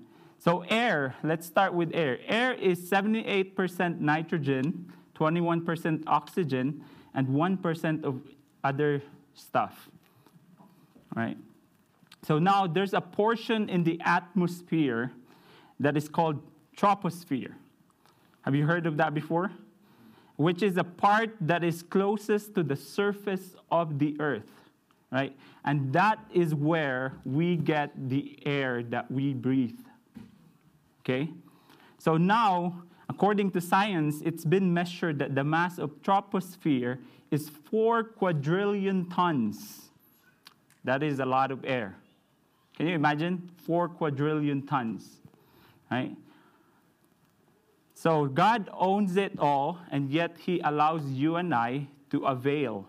So, 0.43 0.65
air, 0.67 1.15
let's 1.23 1.47
start 1.47 1.73
with 1.73 1.91
air. 1.93 2.19
Air 2.27 2.51
is 2.51 2.91
78% 2.91 4.01
nitrogen, 4.01 4.91
21% 5.15 6.03
oxygen, 6.05 6.83
and 7.13 7.29
1% 7.29 8.03
of 8.03 8.21
other 8.61 9.01
stuff. 9.35 9.87
Right? 11.15 11.37
So 12.23 12.39
now 12.39 12.67
there's 12.67 12.93
a 12.93 12.99
portion 12.99 13.69
in 13.69 13.85
the 13.85 14.01
atmosphere 14.03 15.13
that 15.79 15.95
is 15.95 16.09
called 16.09 16.41
troposphere. 16.75 17.53
Have 18.41 18.53
you 18.53 18.65
heard 18.65 18.85
of 18.85 18.97
that 18.97 19.13
before? 19.13 19.49
Which 20.35 20.61
is 20.61 20.75
a 20.75 20.83
part 20.83 21.37
that 21.39 21.63
is 21.63 21.81
closest 21.81 22.53
to 22.55 22.63
the 22.63 22.75
surface 22.75 23.55
of 23.71 23.97
the 23.97 24.19
earth, 24.19 24.51
right? 25.09 25.33
And 25.63 25.93
that 25.93 26.19
is 26.33 26.53
where 26.53 27.13
we 27.23 27.55
get 27.55 27.91
the 28.09 28.37
air 28.45 28.83
that 28.83 29.09
we 29.09 29.33
breathe. 29.33 29.79
Okay? 31.03 31.29
So 31.97 32.17
now, 32.17 32.83
according 33.09 33.51
to 33.51 33.61
science, 33.61 34.21
it's 34.25 34.45
been 34.45 34.73
measured 34.73 35.19
that 35.19 35.35
the 35.35 35.43
mass 35.43 35.77
of 35.77 36.01
troposphere 36.01 36.99
is 37.31 37.49
4 37.49 38.03
quadrillion 38.03 39.09
tons. 39.09 39.89
That 40.83 41.03
is 41.03 41.19
a 41.19 41.25
lot 41.25 41.51
of 41.51 41.63
air. 41.65 41.95
Can 42.75 42.87
you 42.87 42.95
imagine? 42.95 43.49
4 43.65 43.89
quadrillion 43.89 44.65
tons. 44.65 45.21
Right? 45.91 46.15
So 47.93 48.25
God 48.25 48.69
owns 48.73 49.15
it 49.15 49.39
all, 49.39 49.79
and 49.91 50.11
yet 50.11 50.35
He 50.37 50.59
allows 50.59 51.05
you 51.05 51.37
and 51.37 51.53
I 51.53 51.87
to 52.09 52.25
avail, 52.25 52.85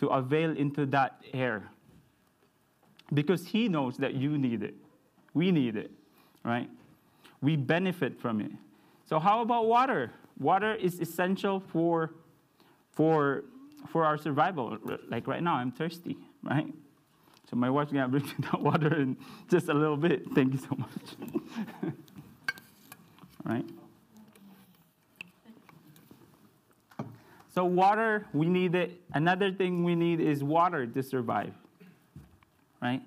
to 0.00 0.08
avail 0.08 0.56
into 0.56 0.84
that 0.86 1.22
air. 1.32 1.70
Because 3.14 3.46
He 3.46 3.68
knows 3.68 3.96
that 3.98 4.14
you 4.14 4.36
need 4.36 4.62
it. 4.62 4.74
We 5.32 5.52
need 5.52 5.76
it, 5.76 5.92
right? 6.42 6.68
We 7.40 7.56
benefit 7.56 8.20
from 8.20 8.40
it. 8.40 8.50
So, 9.08 9.18
how 9.18 9.40
about 9.40 9.66
water? 9.66 10.12
Water 10.38 10.74
is 10.74 11.00
essential 11.00 11.60
for, 11.60 12.14
for, 12.92 13.44
for 13.88 14.04
our 14.04 14.18
survival. 14.18 14.78
Like 15.08 15.26
right 15.26 15.42
now, 15.42 15.54
I'm 15.54 15.70
thirsty, 15.70 16.16
right? 16.42 16.66
So 17.48 17.56
my 17.56 17.70
wife's 17.70 17.92
gonna 17.92 18.08
bring 18.08 18.24
me 18.26 18.34
that 18.50 18.60
water 18.60 18.94
in 19.00 19.16
just 19.48 19.68
a 19.68 19.74
little 19.74 19.96
bit. 19.96 20.26
Thank 20.34 20.52
you 20.52 20.58
so 20.58 20.76
much. 20.76 21.94
right? 23.44 23.64
So 27.54 27.64
water, 27.64 28.26
we 28.34 28.48
need 28.48 28.74
it. 28.74 29.00
Another 29.14 29.50
thing 29.50 29.82
we 29.82 29.94
need 29.94 30.20
is 30.20 30.44
water 30.44 30.86
to 30.86 31.02
survive. 31.02 31.54
Right? 32.82 33.00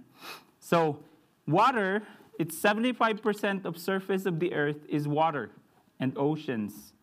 So 0.60 1.00
water, 1.48 2.02
it's 2.40 2.56
75% 2.56 3.66
of 3.66 3.78
surface 3.78 4.26
of 4.26 4.40
the 4.40 4.54
earth 4.54 4.86
is 4.88 5.10
water 5.10 5.52
and 6.00 6.18
oceans. 6.18 6.94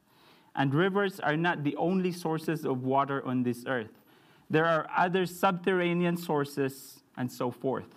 And 0.55 0.75
rivers 0.75 1.21
are 1.21 1.37
not 1.37 1.63
the 1.63 1.77
only 1.77 2.11
sources 2.11 2.65
of 2.65 2.85
water 2.85 3.23
on 3.27 3.43
this 3.43 3.65
earth. 3.67 3.91
There 4.49 4.65
are 4.65 4.89
other 4.97 5.27
subterranean 5.27 6.17
sources 6.17 7.03
and 7.19 7.31
so 7.31 7.51
forth. 7.51 7.95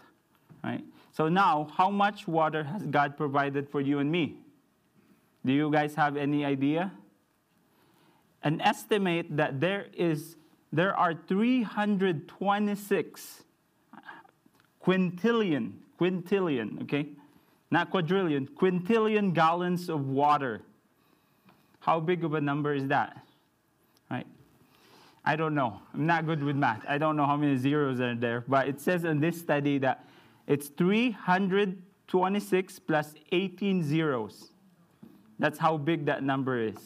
Right? 0.62 0.84
So 1.14 1.30
now, 1.30 1.70
how 1.78 1.90
much 1.90 2.28
water 2.28 2.66
has 2.66 2.86
God 2.86 3.16
provided 3.16 3.70
for 3.70 3.80
you 3.80 4.00
and 4.00 4.12
me? 4.12 4.36
Do 5.46 5.54
you 5.54 5.72
guys 5.72 5.96
have 5.96 6.18
any 6.18 6.44
idea? 6.44 6.92
An 8.44 8.60
estimate 8.60 9.38
that 9.38 9.62
there 9.62 9.86
is 9.94 10.36
there 10.72 10.96
are 10.96 11.16
326 11.16 13.44
quintillion, 14.84 15.72
quintillion, 16.00 16.84
okay? 16.84 17.08
Not 17.72 17.92
quadrillion, 17.92 18.48
quintillion 18.48 19.34
gallons 19.34 19.90
of 19.90 20.08
water. 20.08 20.62
How 21.80 22.00
big 22.00 22.24
of 22.24 22.34
a 22.34 22.42
number 22.42 22.74
is 22.74 22.88
that? 22.88 23.18
Right? 24.10 24.28
I 25.24 25.36
don't 25.36 25.54
know. 25.54 25.80
I'm 25.94 26.06
not 26.06 26.26
good 26.26 26.44
with 26.44 26.56
math. 26.56 26.84
I 26.88 26.98
don't 26.98 27.16
know 27.16 27.26
how 27.26 27.38
many 27.38 27.58
zeros 27.58 28.00
are 28.00 28.16
there, 28.16 28.44
but 28.48 28.68
it 28.68 28.82
says 28.82 29.04
in 29.04 29.20
this 29.20 29.40
study 29.40 29.78
that 29.80 30.06
it's 30.48 30.70
326 30.70 32.80
plus 32.80 33.14
18 33.32 33.84
zeros. 33.84 34.50
That's 35.38 35.60
how 35.60 35.78
big 35.78 36.06
that 36.06 36.24
number 36.24 36.60
is, 36.60 36.78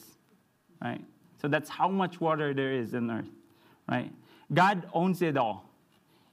right? 0.82 1.04
So 1.42 1.48
that's 1.48 1.70
how 1.70 1.88
much 1.88 2.22
water 2.22 2.54
there 2.54 2.74
is 2.74 2.94
in 2.94 3.10
earth, 3.10 3.30
right? 3.90 4.12
God 4.54 4.88
owns 4.94 5.22
it 5.22 5.38
all, 5.38 5.70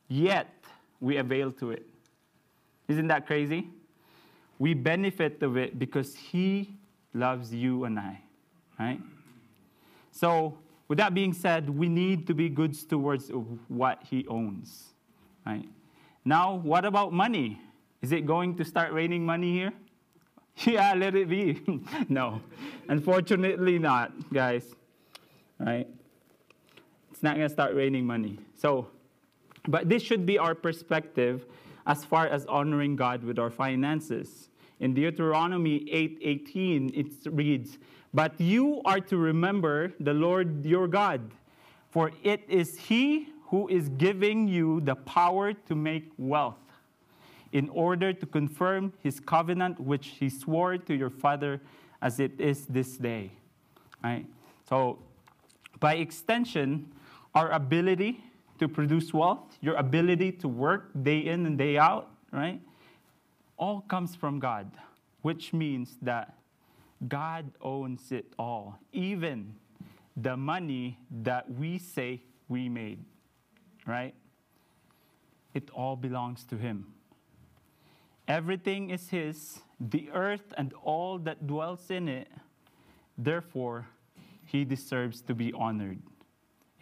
yet 0.08 0.52
we 1.00 1.16
avail 1.16 1.52
to 1.52 1.70
it. 1.70 1.86
Isn't 2.88 3.06
that 3.06 3.26
crazy? 3.26 3.68
We 4.60 4.74
benefit 4.74 5.42
of 5.42 5.56
it 5.56 5.78
because 5.78 6.14
He 6.14 6.76
loves 7.14 7.52
you 7.52 7.84
and 7.84 7.98
I, 7.98 8.20
right? 8.78 9.00
So 10.12 10.58
with 10.86 10.98
that 10.98 11.14
being 11.14 11.32
said, 11.32 11.70
we 11.70 11.88
need 11.88 12.26
to 12.26 12.34
be 12.34 12.50
good 12.50 12.76
stewards 12.76 13.30
of 13.30 13.46
what 13.68 14.02
He 14.08 14.26
owns. 14.28 14.90
Right? 15.46 15.66
Now, 16.26 16.56
what 16.56 16.84
about 16.84 17.12
money? 17.12 17.58
Is 18.02 18.12
it 18.12 18.26
going 18.26 18.54
to 18.56 18.64
start 18.64 18.92
raining 18.92 19.24
money 19.24 19.50
here? 19.50 19.72
yeah, 20.66 20.92
let 20.92 21.14
it 21.14 21.30
be. 21.30 21.62
no, 22.10 22.42
unfortunately 22.88 23.78
not, 23.78 24.12
guys. 24.30 24.74
Right? 25.58 25.88
It's 27.10 27.22
not 27.22 27.36
going 27.36 27.48
to 27.48 27.52
start 27.52 27.74
raining 27.74 28.06
money. 28.06 28.38
So, 28.56 28.88
but 29.68 29.88
this 29.88 30.02
should 30.02 30.26
be 30.26 30.38
our 30.38 30.54
perspective 30.54 31.46
as 31.86 32.04
far 32.04 32.26
as 32.26 32.44
honoring 32.44 32.94
God 32.94 33.24
with 33.24 33.38
our 33.38 33.50
finances. 33.50 34.49
In 34.80 34.94
Deuteronomy 34.94 35.84
8:18, 35.90 36.90
it 36.94 37.12
reads, 37.30 37.78
but 38.12 38.40
you 38.40 38.80
are 38.84 39.00
to 39.00 39.16
remember 39.16 39.92
the 40.00 40.14
Lord 40.14 40.64
your 40.64 40.88
God, 40.88 41.20
for 41.90 42.10
it 42.24 42.42
is 42.48 42.76
He 42.78 43.28
who 43.48 43.68
is 43.68 43.88
giving 43.90 44.48
you 44.48 44.80
the 44.80 44.96
power 44.96 45.52
to 45.52 45.74
make 45.74 46.10
wealth, 46.16 46.58
in 47.52 47.68
order 47.68 48.12
to 48.12 48.26
confirm 48.26 48.92
His 49.02 49.20
covenant 49.20 49.78
which 49.78 50.08
He 50.18 50.28
swore 50.28 50.78
to 50.78 50.94
your 50.94 51.10
father 51.10 51.60
as 52.00 52.18
it 52.18 52.40
is 52.40 52.66
this 52.66 52.96
day. 52.96 53.32
Right? 54.02 54.26
So, 54.68 54.98
by 55.78 55.96
extension, 55.96 56.90
our 57.34 57.50
ability 57.50 58.24
to 58.58 58.68
produce 58.68 59.12
wealth, 59.12 59.58
your 59.60 59.74
ability 59.74 60.32
to 60.32 60.48
work 60.48 60.90
day 61.02 61.18
in 61.18 61.46
and 61.46 61.56
day 61.56 61.78
out, 61.78 62.08
right? 62.32 62.60
All 63.60 63.82
comes 63.82 64.16
from 64.16 64.38
God, 64.38 64.72
which 65.20 65.52
means 65.52 65.98
that 66.00 66.34
God 67.08 67.52
owns 67.60 68.10
it 68.10 68.32
all, 68.38 68.78
even 68.92 69.54
the 70.16 70.34
money 70.34 70.98
that 71.22 71.50
we 71.52 71.76
say 71.76 72.22
we 72.48 72.70
made, 72.70 73.04
right? 73.86 74.14
It 75.52 75.68
all 75.74 75.94
belongs 75.94 76.44
to 76.44 76.56
Him. 76.56 76.86
Everything 78.26 78.88
is 78.88 79.10
His, 79.10 79.60
the 79.78 80.08
earth 80.14 80.54
and 80.56 80.72
all 80.82 81.18
that 81.18 81.46
dwells 81.46 81.90
in 81.90 82.08
it. 82.08 82.28
Therefore, 83.18 83.86
He 84.46 84.64
deserves 84.64 85.20
to 85.22 85.34
be 85.34 85.52
honored. 85.52 85.98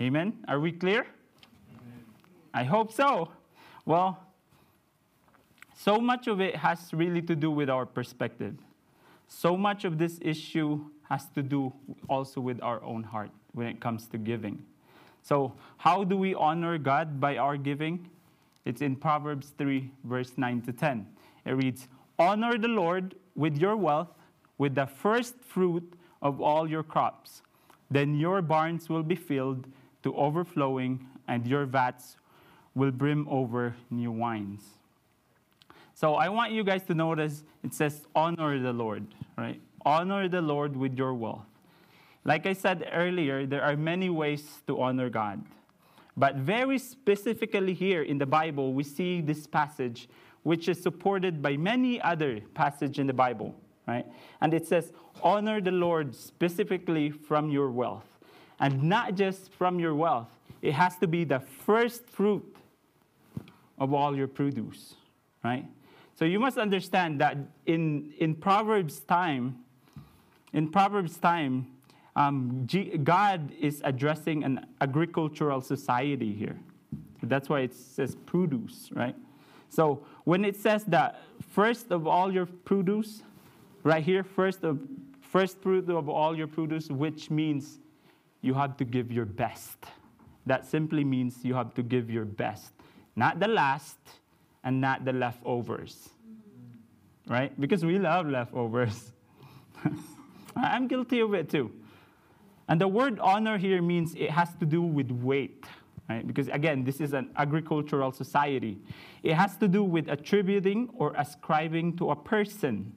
Amen? 0.01 0.45
Are 0.47 0.61
we 0.61 0.71
clear? 0.71 1.07
I 2.55 2.63
hope 2.63 2.93
so. 2.93 3.31
Well, 3.85 4.28
so 5.79 5.99
much 5.99 6.27
of 6.27 6.41
it 6.41 6.57
has 6.57 6.93
really 6.93 7.23
to 7.23 7.37
do 7.37 7.53
with 7.53 7.71
our 7.71 7.87
perspective. 7.87 8.57
So 9.29 9.57
much 9.57 9.85
of 9.85 9.97
this 9.97 10.19
issue 10.21 10.85
has 11.09 11.27
to 11.37 11.43
do 11.43 11.73
also 12.09 12.41
with 12.41 12.61
our 12.63 12.83
own 12.83 13.05
heart 13.05 13.31
when 13.53 13.69
it 13.69 13.81
comes 13.81 14.09
to 14.09 14.19
giving. 14.19 14.65
So, 15.23 15.53
how 15.77 16.03
do 16.03 16.17
we 16.17 16.35
honor 16.35 16.79
God 16.79 17.21
by 17.21 17.37
our 17.37 17.57
giving? 17.57 18.09
It's 18.65 18.83
in 18.83 18.97
Proverbs 18.97 19.53
3, 19.57 19.89
verse 20.03 20.33
9 20.37 20.63
to 20.63 20.73
10. 20.73 21.07
It 21.47 21.53
reads, 21.53 21.87
Honor 22.19 22.59
the 22.59 22.69
Lord 22.69 23.15
with 23.37 23.57
your 23.57 23.77
wealth, 23.77 24.11
with 24.59 24.75
the 24.75 24.87
first 24.87 25.37
fruit 25.47 25.93
of 26.23 26.41
all 26.41 26.69
your 26.69 26.83
crops. 26.83 27.43
Then 27.89 28.17
your 28.17 28.43
barns 28.43 28.89
will 28.89 29.05
be 29.05 29.15
filled 29.15 29.69
to 30.03 30.15
overflowing, 30.17 31.07
and 31.29 31.47
your 31.47 31.67
vats 31.67 32.17
will 32.75 32.91
brim 32.91 33.29
over 33.29 33.77
new 33.91 34.11
wines. 34.11 34.78
So 35.99 36.15
I 36.15 36.29
want 36.29 36.53
you 36.53 36.63
guys 36.63 36.85
to 36.85 36.95
notice 36.95 37.43
it 37.65 37.75
says, 37.75 38.07
honor 38.15 38.57
the 38.61 38.73
Lord, 38.73 39.05
right? 39.37 39.61
Honor 39.85 40.29
the 40.29 40.41
Lord 40.41 40.77
with 40.77 40.97
your 40.97 41.13
wealth. 41.13 41.49
Like 42.25 42.47
I 42.47 42.53
said 42.53 42.89
earlier, 42.93 43.47
there 43.47 43.65
are 43.65 43.77
many 43.77 44.09
ways 44.09 44.63
to 44.69 44.81
honor 44.81 45.11
God. 45.11 45.45
But 46.17 46.37
very 46.37 46.79
specifically 46.79 47.75
here 47.75 48.05
in 48.05 48.17
the 48.17 48.27
Bible, 48.27 48.75
we 48.75 48.85
see 48.85 49.21
this 49.21 49.49
passage, 49.49 50.09
which 50.45 50.69
is 50.69 50.81
supported 50.81 51.43
by 51.43 51.57
many 51.57 52.01
other 52.01 52.43
passages 52.55 53.01
in 53.01 53.09
the 53.09 53.13
Bible, 53.13 53.53
right? 53.89 54.07
And 54.41 54.55
it 54.55 54.69
says, 54.69 54.93
honor 55.21 55.61
the 55.61 55.73
Lord 55.73 56.15
specifically 56.15 57.11
from 57.11 57.51
your 57.51 57.73
wealth. 57.73 58.07
And 58.61 58.85
not 58.85 59.17
just 59.17 59.51
from 59.51 59.81
your 59.81 59.97
wealth, 59.97 60.31
it 60.63 60.75
has 60.75 60.97
to 60.99 61.09
be 61.09 61.25
the 61.25 61.41
first 61.41 62.09
fruit 62.09 62.57
of 63.81 63.93
all 63.93 64.17
your 64.17 64.29
produce, 64.29 64.95
right? 65.43 65.65
So 66.19 66.25
you 66.25 66.41
must 66.41 66.59
understand 66.59 67.21
that 67.21 67.37
in, 67.67 68.13
in 68.19 68.35
Proverbs 68.35 68.99
time, 68.99 69.61
in 70.53 70.69
Proverbs 70.69 71.17
time, 71.17 71.69
um, 72.17 72.65
G- 72.67 72.99
God 72.99 73.53
is 73.61 73.81
addressing 73.85 74.43
an 74.43 74.67
agricultural 74.81 75.61
society 75.61 76.33
here. 76.33 76.59
So 77.21 77.29
that's 77.29 77.49
why 77.49 77.61
it 77.61 77.73
says 77.73 78.17
produce, 78.27 78.89
right? 78.95 79.15
So 79.69 80.05
when 80.25 80.45
it 80.45 80.57
says 80.57 80.83
that 80.87 81.23
first 81.53 81.93
of 81.93 82.09
all 82.09 82.35
your 82.35 82.47
produce, 82.47 83.23
right 83.85 84.03
here, 84.03 84.25
first 84.25 84.65
of 84.65 84.81
first 85.21 85.61
fruit 85.61 85.89
of 85.89 86.09
all 86.09 86.37
your 86.37 86.49
produce, 86.49 86.89
which 86.89 87.31
means 87.31 87.79
you 88.41 88.55
have 88.55 88.77
to 88.79 88.85
give 88.85 89.13
your 89.13 89.25
best. 89.25 89.77
That 90.47 90.67
simply 90.67 91.05
means 91.05 91.45
you 91.45 91.55
have 91.55 91.75
to 91.75 91.83
give 91.85 92.11
your 92.11 92.25
best, 92.25 92.73
not 93.15 93.39
the 93.39 93.47
last 93.47 93.99
and 94.69 94.83
not 94.83 95.03
the 95.07 95.15
leftovers. 95.15 96.11
Right? 97.27 97.59
Because 97.59 97.87
we 97.87 97.99
love 97.99 98.29
leftovers. 98.29 99.13
I'm 100.57 100.87
guilty 100.87 101.21
of 101.21 101.33
it 101.33 101.49
too. 101.49 101.73
And 102.69 102.79
the 102.79 102.87
word 102.87 103.19
honor 103.19 103.57
here 103.57 103.81
means 103.81 104.15
it 104.15 104.31
has 104.31 104.55
to 104.57 104.67
do 104.67 104.83
with 104.83 105.11
weight, 105.11 105.65
right? 106.07 106.27
Because 106.27 106.49
again, 106.49 106.85
this 106.85 107.01
is 107.01 107.15
an 107.15 107.31
agricultural 107.37 108.13
society. 108.13 108.77
It 109.23 109.33
has 109.33 109.57
to 109.57 109.69
do 109.69 109.83
with 109.83 110.07
attributing 110.07 110.91
or 110.93 111.15
ascribing 111.17 111.97
to 111.97 112.11
a 112.11 112.17
person, 112.17 112.93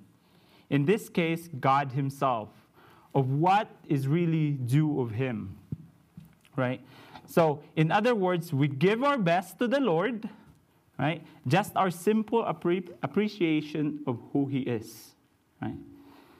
in 0.69 0.83
this 0.83 1.07
case, 1.07 1.47
God 1.61 1.93
Himself, 1.93 2.49
of 3.15 3.29
what 3.29 3.69
is 3.87 4.09
really 4.09 4.51
due 4.51 4.99
of 4.99 5.11
Him, 5.11 5.55
right? 6.57 6.81
So, 7.27 7.63
in 7.77 7.93
other 7.93 8.13
words, 8.13 8.51
we 8.51 8.67
give 8.67 9.05
our 9.05 9.17
best 9.17 9.57
to 9.59 9.69
the 9.69 9.79
Lord, 9.79 10.27
right? 11.01 11.25
Just 11.47 11.75
our 11.75 11.89
simple 11.89 12.43
appre- 12.45 12.93
appreciation 13.01 14.01
of 14.05 14.19
who 14.31 14.45
He 14.45 14.59
is, 14.59 15.15
right? 15.61 15.75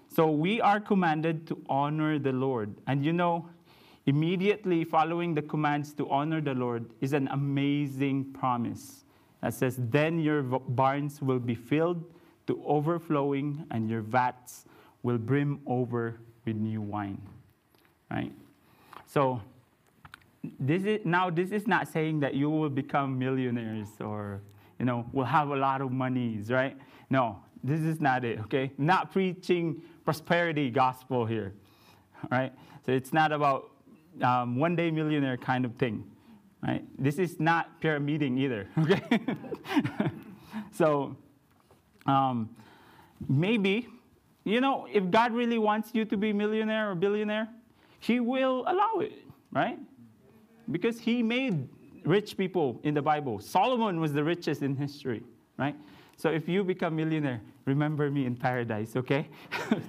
So 0.07 0.29
we 0.29 0.61
are 0.61 0.79
commanded 0.79 1.47
to 1.47 1.57
honor 1.67 2.19
the 2.19 2.31
Lord. 2.31 2.75
And 2.85 3.03
you 3.03 3.11
know, 3.11 3.49
immediately 4.05 4.83
following 4.83 5.33
the 5.33 5.41
commands 5.41 5.93
to 5.93 6.07
honor 6.09 6.41
the 6.41 6.53
Lord 6.53 6.85
is 7.01 7.13
an 7.13 7.27
amazing 7.29 8.31
promise 8.33 9.03
that 9.41 9.55
says, 9.55 9.77
Then 9.77 10.19
your 10.19 10.43
barns 10.43 11.21
will 11.21 11.39
be 11.39 11.55
filled 11.55 12.05
to 12.45 12.61
overflowing, 12.65 13.65
and 13.71 13.89
your 13.89 14.01
vats 14.01 14.65
will 15.01 15.17
brim 15.17 15.59
over 15.65 16.19
with 16.45 16.55
new 16.55 16.81
wine. 16.81 17.21
Right? 18.11 18.33
So, 19.07 19.41
this 20.59 20.83
is, 20.83 20.99
now 21.05 21.29
this 21.29 21.51
is 21.51 21.67
not 21.67 21.87
saying 21.87 22.19
that 22.19 22.33
you 22.33 22.49
will 22.49 22.69
become 22.69 23.17
millionaires 23.17 23.87
or 23.99 24.41
you 24.81 24.85
know 24.89 25.05
will 25.13 25.31
have 25.37 25.49
a 25.49 25.59
lot 25.67 25.79
of 25.85 25.91
monies 25.91 26.51
right 26.51 26.75
no 27.09 27.25
this 27.63 27.81
is 27.81 28.01
not 28.01 28.25
it 28.25 28.39
okay 28.39 28.71
not 28.77 29.11
preaching 29.11 29.81
prosperity 30.03 30.69
gospel 30.69 31.25
here, 31.25 31.53
right? 32.31 32.51
So 32.85 32.91
it's 32.91 33.13
not 33.13 33.31
about 33.31 33.71
um, 34.21 34.57
one 34.57 34.75
day 34.75 34.91
millionaire 34.91 35.37
kind 35.37 35.65
of 35.65 35.75
thing, 35.75 36.03
right? 36.61 36.83
This 36.97 37.17
is 37.17 37.39
not 37.39 37.79
pyramiding 37.79 38.37
either, 38.37 38.67
okay? 38.79 39.01
so 40.71 41.15
um, 42.05 42.49
maybe, 43.29 43.87
you 44.43 44.61
know, 44.61 44.87
if 44.91 45.09
God 45.09 45.33
really 45.33 45.59
wants 45.59 45.91
you 45.93 46.05
to 46.05 46.17
be 46.17 46.33
millionaire 46.33 46.91
or 46.91 46.95
billionaire, 46.95 47.47
He 47.99 48.19
will 48.19 48.65
allow 48.67 48.99
it, 48.99 49.13
right? 49.51 49.79
Because 50.69 50.99
He 50.99 51.23
made 51.23 51.69
rich 52.03 52.37
people 52.37 52.79
in 52.83 52.93
the 52.93 53.01
Bible. 53.01 53.39
Solomon 53.39 53.99
was 53.99 54.13
the 54.13 54.23
richest 54.23 54.61
in 54.61 54.75
history, 54.75 55.23
right? 55.57 55.75
So 56.17 56.29
if 56.29 56.47
you 56.47 56.63
become 56.63 56.95
millionaire, 56.95 57.41
remember 57.65 58.11
me 58.11 58.25
in 58.25 58.35
paradise, 58.35 58.95
okay? 58.95 59.27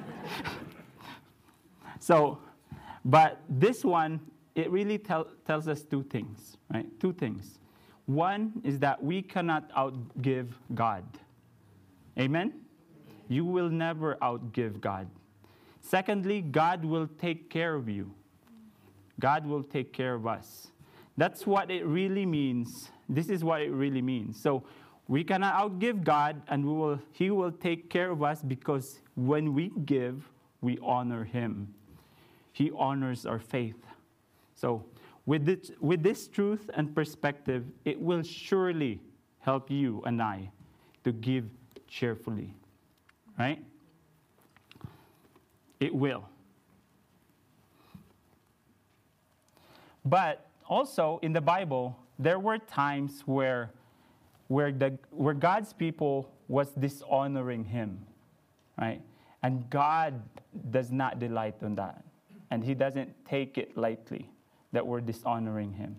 so, 2.00 2.38
but 3.04 3.40
this 3.48 3.84
one, 3.84 4.20
it 4.54 4.70
really 4.70 4.98
tell, 4.98 5.28
tells 5.46 5.68
us 5.68 5.82
two 5.82 6.02
things, 6.04 6.56
right? 6.72 6.86
Two 7.00 7.12
things. 7.12 7.58
One 8.06 8.60
is 8.64 8.78
that 8.80 9.02
we 9.02 9.22
cannot 9.22 9.70
outgive 9.74 10.48
God. 10.74 11.04
Amen? 12.18 12.52
You 13.28 13.44
will 13.44 13.70
never 13.70 14.16
outgive 14.16 14.80
God. 14.80 15.08
Secondly, 15.80 16.42
God 16.42 16.84
will 16.84 17.08
take 17.18 17.50
care 17.50 17.74
of 17.74 17.88
you. 17.88 18.12
God 19.20 19.46
will 19.46 19.62
take 19.62 19.92
care 19.92 20.14
of 20.14 20.26
us. 20.26 20.71
That's 21.16 21.46
what 21.46 21.70
it 21.70 21.84
really 21.84 22.26
means. 22.26 22.90
This 23.08 23.28
is 23.28 23.44
what 23.44 23.60
it 23.60 23.70
really 23.70 24.02
means. 24.02 24.40
So 24.40 24.64
we 25.08 25.24
cannot 25.24 25.54
outgive 25.54 26.04
God, 26.04 26.40
and 26.48 26.64
we 26.64 26.72
will, 26.72 26.98
He 27.12 27.30
will 27.30 27.52
take 27.52 27.90
care 27.90 28.10
of 28.10 28.22
us 28.22 28.40
because 28.42 29.00
when 29.14 29.52
we 29.52 29.70
give, 29.84 30.28
we 30.60 30.78
honor 30.82 31.24
Him. 31.24 31.74
He 32.52 32.70
honors 32.76 33.26
our 33.26 33.38
faith. 33.38 33.76
So, 34.54 34.84
with 35.26 35.44
this, 35.44 35.70
with 35.80 36.02
this 36.02 36.28
truth 36.28 36.70
and 36.74 36.94
perspective, 36.94 37.64
it 37.84 38.00
will 38.00 38.22
surely 38.22 39.00
help 39.40 39.70
you 39.70 40.02
and 40.04 40.20
I 40.22 40.50
to 41.04 41.12
give 41.12 41.44
cheerfully. 41.88 42.54
Right? 43.38 43.62
It 45.80 45.94
will. 45.94 46.24
But 50.04 50.46
also 50.72 51.18
in 51.22 51.32
the 51.32 51.40
Bible, 51.40 51.84
there 52.18 52.38
were 52.38 52.58
times 52.58 53.22
where 53.26 53.62
where, 54.52 54.70
the, 54.70 54.98
where 55.10 55.32
God's 55.32 55.72
people 55.72 56.30
was 56.46 56.68
dishonoring 56.72 57.64
him, 57.64 58.04
right? 58.78 59.00
And 59.42 59.68
God 59.70 60.22
does 60.70 60.90
not 60.92 61.18
delight 61.18 61.54
on 61.62 61.74
that. 61.76 62.04
And 62.50 62.62
he 62.62 62.74
doesn't 62.74 63.10
take 63.24 63.56
it 63.56 63.78
lightly 63.78 64.28
that 64.72 64.86
we're 64.86 65.00
dishonoring 65.00 65.72
him. 65.72 65.96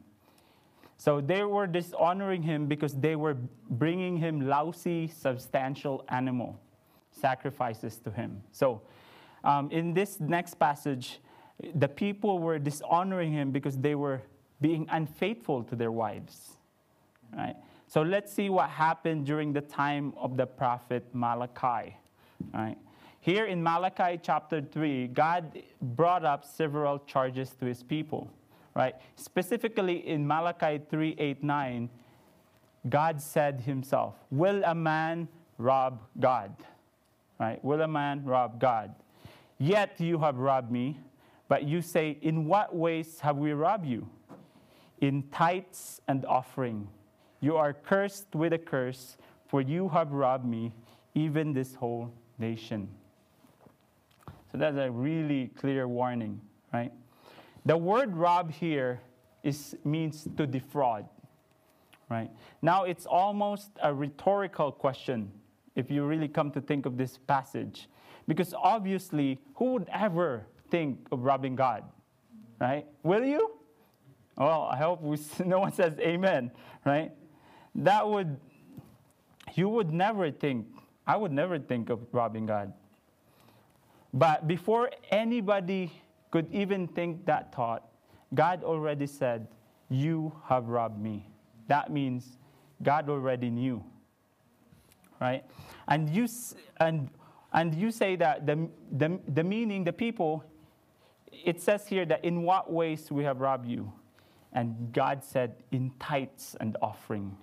So 0.97 1.19
they 1.19 1.43
were 1.43 1.65
dishonoring 1.65 2.43
him 2.43 2.67
because 2.67 2.93
they 2.93 3.15
were 3.15 3.37
bringing 3.71 4.17
him 4.17 4.47
lousy, 4.47 5.07
substantial 5.07 6.05
animal 6.09 6.59
sacrifices 7.09 7.97
to 8.05 8.11
him. 8.11 8.43
So 8.51 8.81
um, 9.43 9.71
in 9.71 9.95
this 9.95 10.19
next 10.19 10.59
passage, 10.59 11.19
the 11.73 11.87
people 11.87 12.37
were 12.37 12.59
dishonoring 12.59 13.31
him 13.31 13.49
because 13.51 13.77
they 13.77 13.95
were 13.95 14.21
being 14.63 14.87
unfaithful 14.89 15.61
to 15.61 15.75
their 15.75 15.91
wives, 15.91 16.53
right? 17.37 17.57
So 17.85 18.01
let's 18.01 18.31
see 18.31 18.49
what 18.49 18.69
happened 18.69 19.25
during 19.25 19.51
the 19.51 19.59
time 19.59 20.13
of 20.15 20.37
the 20.37 20.45
prophet 20.47 21.05
Malachi. 21.11 21.97
Right? 22.53 22.77
Here 23.19 23.45
in 23.45 23.61
Malachi 23.61 24.19
chapter 24.23 24.61
3, 24.61 25.09
God 25.09 25.61
brought 25.81 26.23
up 26.23 26.45
several 26.45 26.99
charges 26.99 27.51
to 27.59 27.65
his 27.65 27.83
people. 27.83 28.31
Right? 28.73 28.95
Specifically 29.17 30.07
in 30.07 30.25
Malachi 30.25 30.81
3 30.89 31.15
8 31.19 31.43
9, 31.43 31.89
God 32.87 33.21
said 33.21 33.61
himself, 33.61 34.15
Will 34.31 34.63
a 34.63 34.73
man 34.73 35.27
rob 35.57 36.01
God? 36.21 36.55
Right? 37.37 37.63
Will 37.65 37.81
a 37.81 37.87
man 37.87 38.23
rob 38.23 38.61
God? 38.61 38.95
Yet 39.59 39.99
you 39.99 40.19
have 40.19 40.37
robbed 40.37 40.71
me. 40.71 40.97
But 41.49 41.63
you 41.63 41.81
say, 41.81 42.17
In 42.21 42.45
what 42.45 42.73
ways 42.73 43.19
have 43.19 43.37
we 43.37 43.51
robbed 43.51 43.85
you? 43.85 44.07
In 45.03 45.23
tithes 45.33 45.99
and 46.07 46.25
offering 46.25 46.87
You 47.41 47.57
are 47.57 47.73
cursed 47.73 48.33
with 48.33 48.53
a 48.53 48.57
curse, 48.57 49.17
for 49.47 49.59
you 49.59 49.89
have 49.89 50.13
robbed 50.13 50.45
me, 50.45 50.71
even 51.13 51.51
this 51.51 51.75
whole 51.75 52.13
nation. 52.39 52.87
So 54.49 54.57
that's 54.57 54.77
a 54.77 54.89
really 54.89 55.49
clear 55.59 55.89
warning, 55.89 56.39
right? 56.71 56.93
The 57.65 57.75
word 57.75 58.15
rob 58.15 58.49
here 58.49 59.01
is, 59.43 59.75
means 59.83 60.25
to 60.37 60.47
defraud, 60.47 61.05
right? 62.09 62.31
Now 62.61 62.85
it's 62.85 63.05
almost 63.05 63.71
a 63.83 63.93
rhetorical 63.93 64.71
question 64.71 65.29
if 65.75 65.91
you 65.91 66.05
really 66.05 66.29
come 66.29 66.49
to 66.51 66.61
think 66.61 66.85
of 66.85 66.95
this 66.95 67.17
passage. 67.17 67.89
Because 68.25 68.53
obviously, 68.53 69.37
who 69.55 69.73
would 69.73 69.89
ever 69.91 70.47
think 70.71 70.97
of 71.11 71.23
robbing 71.23 71.57
God, 71.57 71.83
right? 72.61 72.85
Will 73.03 73.25
you? 73.25 73.59
Well, 74.37 74.69
I 74.71 74.77
hope 74.77 75.01
we, 75.01 75.17
no 75.45 75.59
one 75.59 75.73
says 75.73 75.97
amen, 75.99 76.51
right? 76.85 77.11
That 77.75 78.07
would, 78.07 78.37
you 79.53 79.69
would 79.69 79.91
never 79.91 80.31
think, 80.31 80.67
I 81.05 81.17
would 81.17 81.31
never 81.31 81.59
think 81.59 81.89
of 81.89 81.99
robbing 82.11 82.45
God. 82.45 82.73
But 84.13 84.47
before 84.47 84.91
anybody 85.09 85.91
could 86.29 86.47
even 86.53 86.87
think 86.87 87.25
that 87.25 87.53
thought, 87.53 87.83
God 88.33 88.63
already 88.63 89.07
said, 89.07 89.47
You 89.89 90.33
have 90.45 90.67
robbed 90.67 90.99
me. 90.99 91.27
That 91.67 91.91
means 91.91 92.37
God 92.81 93.09
already 93.09 93.49
knew. 93.49 93.83
Right? 95.19 95.43
And 95.87 96.09
you, 96.09 96.27
and, 96.77 97.09
and 97.53 97.73
you 97.73 97.91
say 97.91 98.15
that 98.17 98.45
the, 98.45 98.69
the, 98.91 99.19
the 99.27 99.43
meaning, 99.43 99.83
the 99.83 99.93
people, 99.93 100.43
it 101.31 101.61
says 101.61 101.87
here 101.87 102.05
that 102.05 102.23
in 102.23 102.43
what 102.43 102.71
ways 102.71 103.11
we 103.11 103.23
have 103.23 103.39
robbed 103.39 103.67
you. 103.67 103.91
And 104.53 104.93
God 104.93 105.23
said, 105.23 105.55
in 105.71 105.91
tithes 105.99 106.55
and 106.59 106.77
offering. 106.81 107.35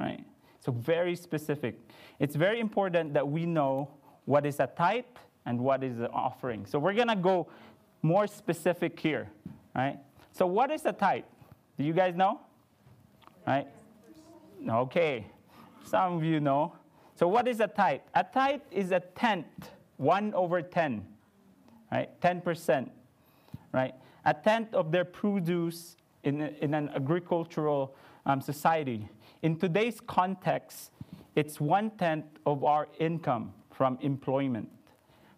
Right? 0.00 0.24
So, 0.60 0.72
very 0.72 1.14
specific. 1.14 1.78
It's 2.18 2.34
very 2.34 2.58
important 2.58 3.14
that 3.14 3.28
we 3.28 3.44
know 3.46 3.90
what 4.24 4.46
is 4.46 4.60
a 4.60 4.66
tithe 4.66 5.04
and 5.44 5.60
what 5.60 5.84
is 5.84 5.98
an 5.98 6.06
offering. 6.06 6.64
So, 6.66 6.78
we're 6.78 6.94
going 6.94 7.08
to 7.08 7.16
go 7.16 7.48
more 8.02 8.26
specific 8.26 8.98
here. 8.98 9.28
Right? 9.74 9.98
So, 10.32 10.46
what 10.46 10.70
is 10.70 10.86
a 10.86 10.92
tithe? 10.92 11.24
Do 11.76 11.84
you 11.84 11.92
guys 11.92 12.14
know? 12.16 12.40
Right? 13.46 13.66
Okay. 14.66 15.26
Some 15.84 16.16
of 16.16 16.24
you 16.24 16.40
know. 16.40 16.72
So, 17.14 17.28
what 17.28 17.46
is 17.46 17.60
a 17.60 17.68
tithe? 17.68 18.00
A 18.14 18.24
tithe 18.24 18.62
is 18.70 18.90
a 18.90 19.00
tenth, 19.00 19.70
one 19.98 20.34
over 20.34 20.62
ten, 20.62 21.06
right? 21.92 22.20
10%, 22.20 22.90
right? 23.72 23.94
A 24.24 24.34
tenth 24.34 24.74
of 24.74 24.90
their 24.90 25.04
produce 25.04 25.96
in, 26.24 26.40
in 26.60 26.74
an 26.74 26.90
agricultural 26.94 27.94
um, 28.26 28.40
society. 28.40 29.08
In 29.42 29.56
today's 29.56 30.00
context, 30.00 30.90
it's 31.36 31.60
one 31.60 31.90
tenth 31.90 32.24
of 32.46 32.64
our 32.64 32.88
income 32.98 33.52
from 33.70 33.98
employment, 34.00 34.68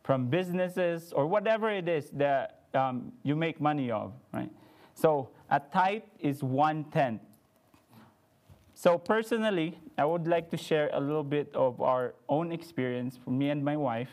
from 0.05 0.27
businesses, 0.29 1.13
or 1.13 1.27
whatever 1.27 1.71
it 1.71 1.89
is 1.89 2.11
that 2.11 2.61
um, 2.75 3.13
you 3.23 3.35
make 3.35 3.61
money 3.61 3.91
of, 3.91 4.13
right? 4.33 4.51
So 4.95 5.31
a 5.51 5.61
tithe 5.61 6.03
is 6.21 6.43
one 6.43 6.85
tenth. 6.85 7.23
So 8.75 8.99
personally, 8.99 9.79
I 9.97 10.05
would 10.05 10.29
like 10.29 10.51
to 10.51 10.57
share 10.57 10.91
a 10.93 11.01
little 11.01 11.25
bit 11.25 11.51
of 11.55 11.81
our 11.81 12.15
own 12.29 12.53
experience 12.53 13.19
for 13.23 13.31
me 13.31 13.49
and 13.49 13.65
my 13.65 13.77
wife. 13.77 14.11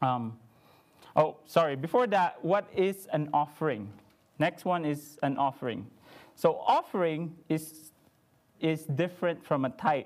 Um, 0.00 0.38
oh, 1.16 1.38
sorry. 1.44 1.74
Before 1.74 2.06
that, 2.06 2.42
what 2.44 2.68
is 2.74 3.08
an 3.12 3.30
offering? 3.32 3.92
Next 4.38 4.64
one 4.64 4.84
is 4.84 5.18
an 5.22 5.36
offering. 5.36 5.86
So 6.34 6.62
offering 6.66 7.34
is, 7.48 7.90
is 8.60 8.84
different 8.84 9.44
from 9.44 9.64
a 9.64 9.70
tithe, 9.70 10.04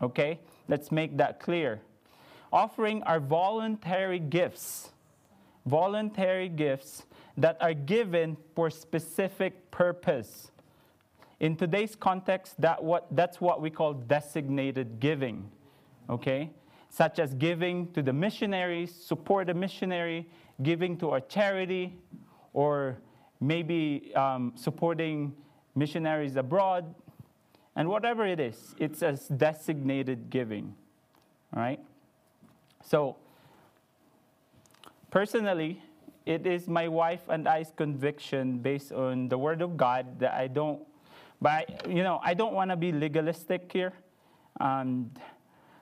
okay? 0.00 0.40
Let's 0.68 0.90
make 0.90 1.16
that 1.18 1.40
clear. 1.40 1.80
Offering 2.52 3.02
are 3.02 3.20
voluntary 3.20 4.18
gifts, 4.18 4.90
voluntary 5.66 6.48
gifts 6.48 7.04
that 7.36 7.58
are 7.60 7.74
given 7.74 8.36
for 8.54 8.70
specific 8.70 9.70
purpose. 9.70 10.50
In 11.40 11.56
today's 11.56 11.96
context, 11.96 12.58
that 12.60 12.82
what, 12.82 13.08
that's 13.10 13.40
what 13.40 13.60
we 13.60 13.68
call 13.68 13.92
designated 13.92 15.00
giving, 15.00 15.50
okay? 16.08 16.50
Such 16.88 17.18
as 17.18 17.34
giving 17.34 17.92
to 17.92 18.02
the 18.02 18.12
missionaries, 18.12 18.94
support 18.94 19.50
a 19.50 19.54
missionary, 19.54 20.28
giving 20.62 20.96
to 20.98 21.14
a 21.14 21.20
charity, 21.20 21.98
or 22.52 22.98
maybe 23.40 24.12
um, 24.14 24.52
supporting 24.56 25.34
missionaries 25.74 26.36
abroad, 26.36 26.94
and 27.76 27.88
whatever 27.88 28.26
it 28.26 28.38
is, 28.38 28.74
it's 28.78 29.02
as 29.02 29.26
designated 29.28 30.30
giving. 30.30 30.74
Right? 31.52 31.80
So, 32.82 33.16
personally, 35.10 35.82
it 36.26 36.46
is 36.46 36.68
my 36.68 36.88
wife 36.88 37.28
and 37.28 37.46
I's 37.48 37.72
conviction 37.76 38.58
based 38.58 38.92
on 38.92 39.28
the 39.28 39.38
Word 39.38 39.62
of 39.62 39.76
God 39.76 40.18
that 40.20 40.34
I 40.34 40.46
don't, 40.46 40.82
but 41.40 41.88
you 41.88 42.02
know, 42.02 42.20
I 42.22 42.34
don't 42.34 42.54
want 42.54 42.70
to 42.70 42.76
be 42.76 42.92
legalistic 42.92 43.70
here, 43.72 43.92
and 44.60 45.10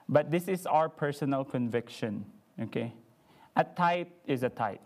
but 0.09 0.31
this 0.31 0.47
is 0.47 0.65
our 0.65 0.89
personal 0.89 1.45
conviction. 1.45 2.25
Okay, 2.59 2.93
a 3.55 3.63
tithe 3.63 4.07
is 4.27 4.43
a 4.43 4.49
tithe. 4.49 4.77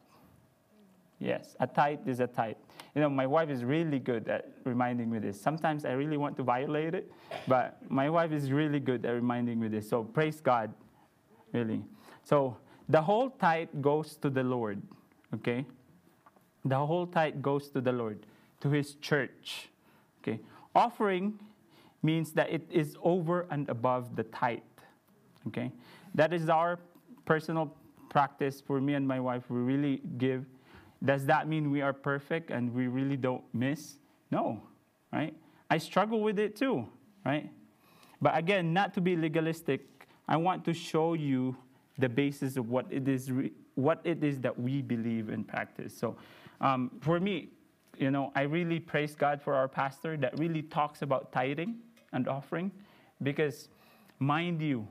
Yes, 1.19 1.56
a 1.60 1.65
tithe 1.65 2.08
is 2.08 2.19
a 2.19 2.27
tithe. 2.27 2.58
You 2.93 3.01
know, 3.01 3.10
my 3.10 3.25
wife 3.25 3.49
is 3.49 3.63
really 3.63 3.99
good 3.99 4.27
at 4.27 4.49
reminding 4.65 5.10
me 5.10 5.19
this. 5.19 5.39
Sometimes 5.39 5.84
I 5.84 5.93
really 5.93 6.17
want 6.17 6.38
to 6.38 6.43
violate 6.43 6.93
it, 6.93 7.12
but 7.47 7.77
my 7.89 8.10
wife 8.10 8.32
is 8.32 8.51
really 8.51 8.80
good 8.80 9.06
at 9.06 9.13
reminding 9.13 9.60
me 9.60 9.67
this. 9.67 9.89
So 9.89 10.03
praise 10.03 10.39
God, 10.39 10.73
really. 11.53 11.84
So 12.23 12.58
the 12.88 13.01
whole 13.01 13.32
tithe 13.32 13.69
goes 13.82 14.15
to 14.17 14.30
the 14.30 14.43
Lord, 14.43 14.82
okay? 15.34 15.65
The 16.63 16.77
whole 16.77 17.08
tithe 17.08 17.41
goes 17.41 17.69
to 17.69 17.82
the 17.82 17.91
Lord, 17.91 18.25
to 18.62 18.69
His 18.69 18.95
church, 18.95 19.69
okay? 20.21 20.39
Offering 20.75 21.39
means 22.03 22.32
that 22.34 22.51
it 22.51 22.67
is 22.69 22.95
over 23.01 23.47
and 23.49 23.67
above 23.69 24.15
the 24.15 24.23
tithe, 24.23 24.60
okay? 25.47 25.71
That 26.13 26.32
is 26.32 26.47
our 26.47 26.80
personal 27.25 27.73
practice 28.10 28.62
for 28.62 28.80
me 28.80 28.93
and 28.93 29.08
my 29.08 29.19
wife. 29.19 29.43
We 29.49 29.60
really 29.60 30.01
give 30.17 30.45
does 31.03 31.25
that 31.25 31.47
mean 31.47 31.71
we 31.71 31.81
are 31.81 31.93
perfect 31.93 32.51
and 32.51 32.73
we 32.73 32.88
really 32.88 33.17
don't 33.17 33.43
miss? 33.53 33.97
No, 34.31 34.62
right? 35.12 35.36
I 35.69 35.77
struggle 35.77 36.21
with 36.21 36.39
it 36.39 36.55
too, 36.55 36.88
right? 37.25 37.49
But 38.21 38.38
again, 38.38 38.73
not 38.73 38.93
to 38.95 39.01
be 39.01 39.15
legalistic, 39.15 40.07
I 40.27 40.38
want 40.38 40.65
to 40.65 40.73
show 40.73 41.13
you 41.13 41.55
the 41.97 42.10
basis 42.10 42.57
of 42.57 42.69
what 42.69 42.86
it 42.89 43.07
is, 43.07 43.31
what 43.75 44.01
it 44.03 44.23
is 44.23 44.39
that 44.41 44.60
we 44.60 44.81
believe 44.81 45.29
in 45.29 45.43
practice. 45.43 45.95
So, 45.97 46.15
um, 46.62 46.91
for 47.01 47.19
me, 47.19 47.49
you 47.97 48.12
know, 48.12 48.31
I 48.36 48.41
really 48.43 48.79
praise 48.79 49.15
God 49.15 49.41
for 49.41 49.53
our 49.55 49.67
pastor 49.67 50.17
that 50.17 50.38
really 50.39 50.62
talks 50.62 51.01
about 51.01 51.31
tithing 51.31 51.77
and 52.13 52.27
offering, 52.27 52.71
because, 53.23 53.69
mind 54.19 54.62
you, 54.62 54.88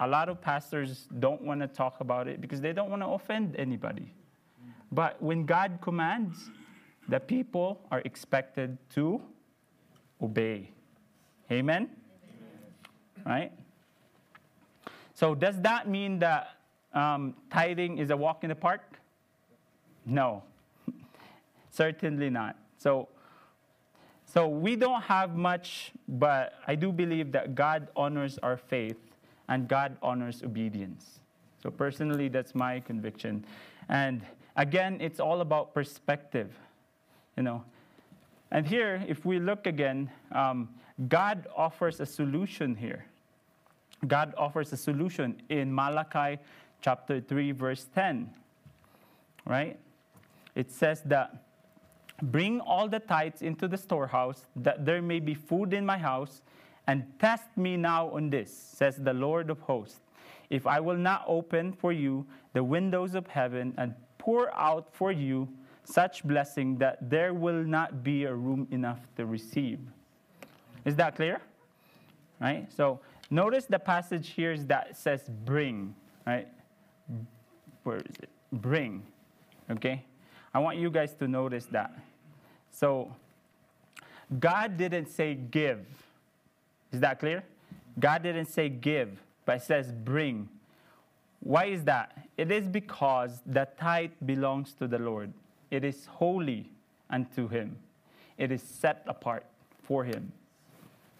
a 0.00 0.06
lot 0.06 0.28
of 0.28 0.40
pastors 0.40 1.08
don't 1.18 1.42
want 1.42 1.60
to 1.60 1.68
talk 1.68 2.00
about 2.00 2.28
it 2.28 2.40
because 2.40 2.60
they 2.60 2.72
don't 2.72 2.90
want 2.90 3.02
to 3.02 3.08
offend 3.08 3.56
anybody. 3.56 4.12
But 4.96 5.20
when 5.20 5.44
God 5.44 5.78
commands, 5.82 6.50
the 7.06 7.20
people 7.20 7.82
are 7.90 8.00
expected 8.06 8.78
to 8.94 9.20
obey. 10.22 10.70
Amen? 11.52 11.90
Amen? 11.90 13.26
Right? 13.26 13.52
So, 15.12 15.34
does 15.34 15.60
that 15.60 15.86
mean 15.86 16.18
that 16.20 16.48
um, 16.94 17.34
tithing 17.50 17.98
is 17.98 18.08
a 18.08 18.16
walk 18.16 18.42
in 18.42 18.48
the 18.48 18.54
park? 18.54 18.98
No, 20.06 20.42
certainly 21.70 22.30
not. 22.30 22.56
So, 22.78 23.08
so 24.24 24.48
we 24.48 24.76
don't 24.76 25.02
have 25.02 25.36
much, 25.36 25.92
but 26.08 26.54
I 26.66 26.74
do 26.74 26.90
believe 26.90 27.32
that 27.32 27.54
God 27.54 27.88
honors 27.96 28.38
our 28.42 28.56
faith 28.56 28.96
and 29.50 29.68
God 29.68 29.98
honors 30.00 30.42
obedience. 30.42 31.20
So 31.62 31.70
personally, 31.70 32.28
that's 32.28 32.54
my 32.54 32.80
conviction. 32.80 33.44
And 33.90 34.22
Again, 34.56 34.98
it's 35.00 35.20
all 35.20 35.40
about 35.42 35.74
perspective, 35.74 36.50
you 37.36 37.42
know. 37.42 37.62
And 38.50 38.66
here, 38.66 39.04
if 39.06 39.24
we 39.24 39.38
look 39.38 39.66
again, 39.66 40.10
um, 40.32 40.70
God 41.08 41.46
offers 41.54 42.00
a 42.00 42.06
solution 42.06 42.74
here. 42.74 43.04
God 44.06 44.34
offers 44.36 44.72
a 44.72 44.76
solution 44.76 45.42
in 45.48 45.74
Malachi 45.74 46.40
chapter 46.80 47.20
3, 47.20 47.52
verse 47.52 47.86
10. 47.94 48.30
Right? 49.44 49.78
It 50.54 50.70
says 50.70 51.02
that, 51.06 51.42
Bring 52.22 52.60
all 52.60 52.88
the 52.88 53.00
tithes 53.00 53.42
into 53.42 53.68
the 53.68 53.76
storehouse, 53.76 54.46
that 54.56 54.86
there 54.86 55.02
may 55.02 55.20
be 55.20 55.34
food 55.34 55.74
in 55.74 55.84
my 55.84 55.98
house, 55.98 56.40
and 56.86 57.04
test 57.18 57.44
me 57.56 57.76
now 57.76 58.08
on 58.10 58.30
this, 58.30 58.50
says 58.50 58.96
the 58.96 59.12
Lord 59.12 59.50
of 59.50 59.60
hosts. 59.60 60.00
If 60.48 60.66
I 60.66 60.80
will 60.80 60.96
not 60.96 61.24
open 61.26 61.72
for 61.72 61.92
you 61.92 62.24
the 62.54 62.64
windows 62.64 63.14
of 63.14 63.26
heaven 63.26 63.74
and 63.76 63.94
pour 64.26 64.52
out 64.56 64.88
for 64.92 65.12
you 65.12 65.48
such 65.84 66.24
blessing 66.24 66.78
that 66.78 66.98
there 67.08 67.32
will 67.32 67.62
not 67.62 68.02
be 68.02 68.24
a 68.24 68.34
room 68.34 68.66
enough 68.72 68.98
to 69.16 69.24
receive. 69.24 69.78
Is 70.84 70.96
that 70.96 71.14
clear? 71.14 71.40
right? 72.40 72.66
So 72.72 73.00
notice 73.30 73.66
the 73.66 73.78
passage 73.78 74.30
here 74.30 74.52
is 74.52 74.66
that 74.66 74.96
says 74.96 75.22
bring, 75.44 75.94
right? 76.26 76.48
Where 77.84 77.98
is 77.98 78.16
it? 78.20 78.28
Bring, 78.52 79.04
okay? 79.70 80.04
I 80.52 80.58
want 80.58 80.78
you 80.78 80.90
guys 80.90 81.14
to 81.14 81.28
notice 81.28 81.66
that. 81.66 81.96
So 82.70 83.14
God 84.40 84.76
didn't 84.76 85.06
say 85.06 85.34
give. 85.34 85.86
Is 86.92 87.00
that 87.00 87.20
clear? 87.20 87.44
God 87.98 88.22
didn't 88.22 88.46
say 88.46 88.68
give, 88.68 89.20
but 89.44 89.56
it 89.58 89.62
says 89.62 89.92
bring. 89.92 90.48
Why 91.40 91.66
is 91.66 91.84
that? 91.84 92.16
It 92.36 92.50
is 92.50 92.66
because 92.66 93.40
the 93.46 93.68
tithe 93.78 94.10
belongs 94.24 94.72
to 94.74 94.88
the 94.88 94.98
Lord. 94.98 95.32
It 95.70 95.84
is 95.84 96.06
holy 96.06 96.70
unto 97.08 97.48
him. 97.48 97.76
It 98.36 98.50
is 98.50 98.62
set 98.62 99.02
apart 99.06 99.46
for 99.82 100.04
him. 100.04 100.32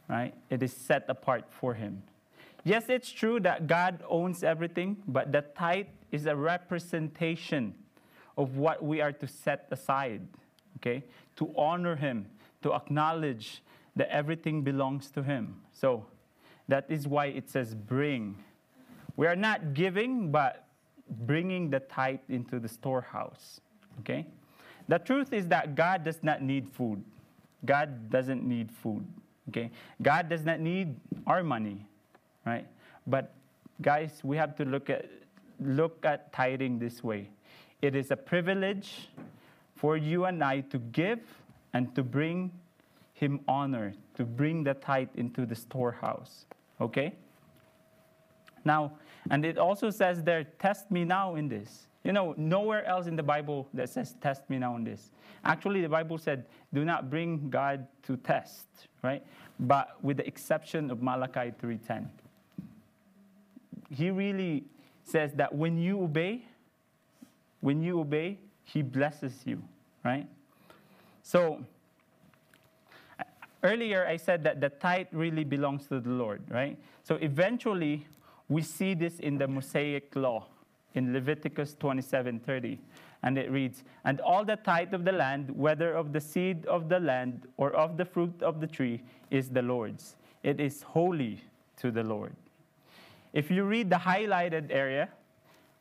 Right? 0.08 0.34
It 0.50 0.62
is 0.62 0.72
set 0.72 1.04
apart 1.08 1.44
for 1.50 1.74
him. 1.74 2.02
Yes, 2.64 2.88
it's 2.88 3.10
true 3.10 3.38
that 3.40 3.66
God 3.66 4.02
owns 4.08 4.42
everything, 4.42 4.96
but 5.06 5.30
the 5.30 5.42
tithe 5.42 5.86
is 6.10 6.26
a 6.26 6.34
representation 6.34 7.74
of 8.36 8.56
what 8.56 8.84
we 8.84 9.00
are 9.00 9.12
to 9.12 9.28
set 9.28 9.68
aside, 9.70 10.26
okay? 10.78 11.04
To 11.36 11.52
honor 11.56 11.96
him, 11.96 12.26
to 12.62 12.74
acknowledge 12.74 13.62
that 13.94 14.08
everything 14.10 14.62
belongs 14.62 15.10
to 15.12 15.22
him. 15.22 15.62
So 15.72 16.06
that 16.68 16.86
is 16.88 17.06
why 17.06 17.26
it 17.26 17.48
says 17.48 17.74
bring. 17.74 18.36
We 19.16 19.26
are 19.26 19.36
not 19.36 19.74
giving, 19.74 20.30
but 20.30 20.66
bringing 21.08 21.70
the 21.70 21.80
tithe 21.80 22.20
into 22.28 22.58
the 22.58 22.68
storehouse, 22.68 23.60
okay? 24.00 24.26
The 24.88 24.98
truth 24.98 25.32
is 25.32 25.48
that 25.48 25.74
God 25.74 26.04
does 26.04 26.22
not 26.22 26.42
need 26.42 26.68
food. 26.68 27.02
God 27.64 28.10
doesn't 28.10 28.44
need 28.44 28.70
food. 28.70 29.04
Okay? 29.48 29.70
God 30.02 30.28
does 30.28 30.44
not 30.44 30.60
need 30.60 30.96
our 31.26 31.42
money. 31.42 31.86
Right? 32.44 32.66
But 33.06 33.32
guys, 33.82 34.20
we 34.22 34.36
have 34.36 34.56
to 34.56 34.64
look 34.64 34.90
at 34.90 35.06
look 35.60 36.04
at 36.04 36.32
tithing 36.32 36.78
this 36.78 37.02
way. 37.02 37.30
It 37.82 37.96
is 37.96 38.10
a 38.10 38.16
privilege 38.16 39.08
for 39.74 39.96
you 39.96 40.26
and 40.26 40.42
I 40.42 40.60
to 40.60 40.78
give 40.78 41.20
and 41.72 41.94
to 41.94 42.02
bring 42.02 42.52
him 43.14 43.40
honor, 43.48 43.94
to 44.16 44.24
bring 44.24 44.64
the 44.64 44.74
tithe 44.74 45.08
into 45.14 45.46
the 45.46 45.54
storehouse. 45.54 46.44
Okay? 46.80 47.14
Now, 48.64 48.92
and 49.30 49.44
it 49.44 49.58
also 49.58 49.90
says 49.90 50.22
there, 50.22 50.44
test 50.58 50.90
me 50.90 51.04
now 51.04 51.34
in 51.34 51.48
this. 51.48 51.88
You 52.04 52.12
know, 52.12 52.34
nowhere 52.36 52.84
else 52.84 53.06
in 53.06 53.16
the 53.16 53.22
Bible 53.22 53.68
that 53.74 53.88
says, 53.88 54.14
test 54.20 54.48
me 54.48 54.58
now 54.58 54.76
in 54.76 54.84
this. 54.84 55.10
Actually, 55.44 55.82
the 55.82 55.88
Bible 55.88 56.18
said, 56.18 56.46
do 56.72 56.84
not 56.84 57.10
bring 57.10 57.50
God 57.50 57.86
to 58.04 58.16
test, 58.16 58.66
right? 59.02 59.24
But 59.58 60.02
with 60.02 60.18
the 60.18 60.26
exception 60.26 60.90
of 60.90 61.02
Malachi 61.02 61.52
3.10. 61.60 62.06
He 63.90 64.10
really 64.10 64.64
says 65.04 65.32
that 65.34 65.54
when 65.54 65.78
you 65.78 66.00
obey, 66.02 66.44
when 67.60 67.82
you 67.82 68.00
obey, 68.00 68.38
he 68.62 68.82
blesses 68.82 69.42
you, 69.44 69.62
right? 70.04 70.28
So, 71.22 71.64
earlier 73.62 74.06
I 74.06 74.16
said 74.16 74.44
that 74.44 74.60
the 74.60 74.68
tithe 74.68 75.08
really 75.12 75.44
belongs 75.44 75.86
to 75.88 76.00
the 76.00 76.10
Lord, 76.10 76.42
right? 76.48 76.78
So 77.02 77.16
eventually, 77.16 78.06
we 78.48 78.62
see 78.62 78.94
this 78.94 79.18
in 79.18 79.38
the 79.38 79.48
Mosaic 79.48 80.14
law 80.14 80.46
in 80.94 81.12
Leviticus 81.12 81.74
27:30. 81.74 82.78
And 83.22 83.38
it 83.38 83.50
reads, 83.50 83.82
And 84.04 84.20
all 84.20 84.44
the 84.44 84.56
tithe 84.56 84.94
of 84.94 85.04
the 85.04 85.12
land, 85.12 85.50
whether 85.50 85.92
of 85.94 86.12
the 86.12 86.20
seed 86.20 86.64
of 86.66 86.88
the 86.88 87.00
land 87.00 87.48
or 87.56 87.72
of 87.72 87.96
the 87.96 88.04
fruit 88.04 88.42
of 88.42 88.60
the 88.60 88.66
tree, 88.66 89.02
is 89.30 89.48
the 89.48 89.62
Lord's. 89.62 90.16
It 90.42 90.60
is 90.60 90.82
holy 90.82 91.40
to 91.78 91.90
the 91.90 92.04
Lord. 92.04 92.34
If 93.32 93.50
you 93.50 93.64
read 93.64 93.90
the 93.90 93.96
highlighted 93.96 94.70
area 94.70 95.08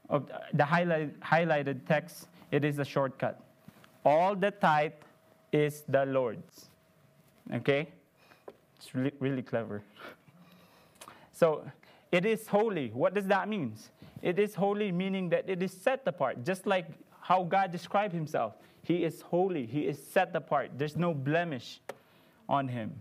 of 0.10 0.30
the 0.54 0.66
highlight, 0.66 1.20
highlighted 1.20 1.86
text, 1.86 2.28
it 2.52 2.66
is 2.66 2.80
a 2.80 2.86
shortcut. 2.86 3.40
All 4.04 4.36
the 4.36 4.52
tithe 4.52 4.94
is 5.52 5.84
the 5.88 6.06
Lord's. 6.06 6.70
Okay? 7.54 7.90
It's 8.78 8.94
really, 8.96 9.14
really 9.20 9.42
clever. 9.42 9.84
So 11.32 11.64
it 12.12 12.26
is 12.26 12.48
holy. 12.48 12.90
What 12.90 13.14
does 13.14 13.28
that 13.28 13.48
mean? 13.50 13.76
It 14.22 14.40
is 14.40 14.56
holy, 14.56 14.92
meaning 14.92 15.30
that 15.30 15.50
it 15.50 15.62
is 15.62 15.72
set 15.72 16.02
apart, 16.06 16.44
just 16.44 16.66
like 16.66 16.88
how 17.22 17.44
God 17.44 17.72
described 17.72 18.14
himself. 18.14 18.54
He 18.84 19.04
is 19.04 19.22
holy, 19.22 19.66
he 19.66 19.82
is 19.82 20.02
set 20.02 20.36
apart. 20.36 20.72
There's 20.78 20.96
no 20.96 21.14
blemish 21.14 21.82
on 22.48 22.68
him, 22.68 22.94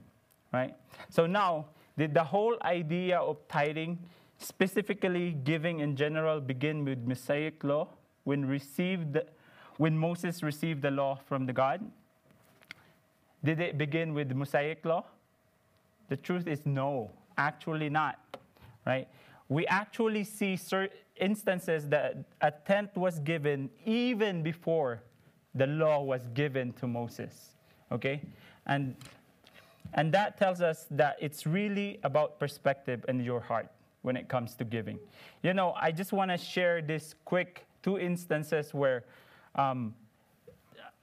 right? 0.53 0.75
So 1.11 1.27
now, 1.27 1.67
did 1.97 2.15
the 2.15 2.25
whole 2.25 2.57
idea 2.63 3.19
of 3.19 3.37
tithing, 3.49 3.99
specifically 4.39 5.33
giving 5.45 5.81
in 5.81 5.95
general, 5.95 6.41
begin 6.41 6.85
with 6.85 6.99
Mosaic 7.07 7.63
law 7.63 7.89
when 8.25 8.47
received 8.47 9.19
when 9.77 9.99
Moses 9.99 10.43
received 10.43 10.83
the 10.83 10.91
law 10.91 11.17
from 11.17 11.47
the 11.47 11.53
God? 11.53 11.81
Did 13.43 13.61
it 13.61 13.77
begin 13.77 14.15
with 14.15 14.33
Mosaic 14.33 14.85
law? 14.85 15.05
The 16.09 16.17
truth 16.17 16.47
is 16.47 16.65
no, 16.65 17.11
actually 17.37 17.91
not, 17.91 18.19
right? 18.87 19.09
We 19.49 19.67
actually 19.67 20.25
see 20.25 20.57
certain 20.57 20.97
instances 21.17 21.89
that 21.89 22.25
a 22.41 22.51
tenth 22.51 22.97
was 22.97 23.19
given 23.21 23.71
even 23.85 24.43
before 24.43 25.03
the 25.55 25.67
law 25.67 26.03
was 26.03 26.27
given 26.35 26.73
to 26.75 26.87
Moses. 26.87 27.51
Okay? 27.93 28.23
And 28.67 28.97
and 29.95 30.13
that 30.13 30.37
tells 30.39 30.61
us 30.61 30.87
that 30.91 31.17
it's 31.21 31.47
really 31.47 32.01
about 32.03 32.41
perspective 32.41 33.05
and 33.07 33.25
your 33.25 33.41
heart 33.41 33.69
when 34.03 34.17
it 34.17 34.29
comes 34.29 34.55
to 34.57 34.65
giving. 34.65 34.99
You 35.43 35.55
know, 35.55 35.73
I 35.81 35.93
just 35.93 36.13
want 36.13 36.31
to 36.31 36.37
share 36.37 36.83
this 36.83 37.15
quick 37.25 37.65
two 37.83 37.99
instances 37.99 38.75
where 38.75 39.05
um, 39.55 39.95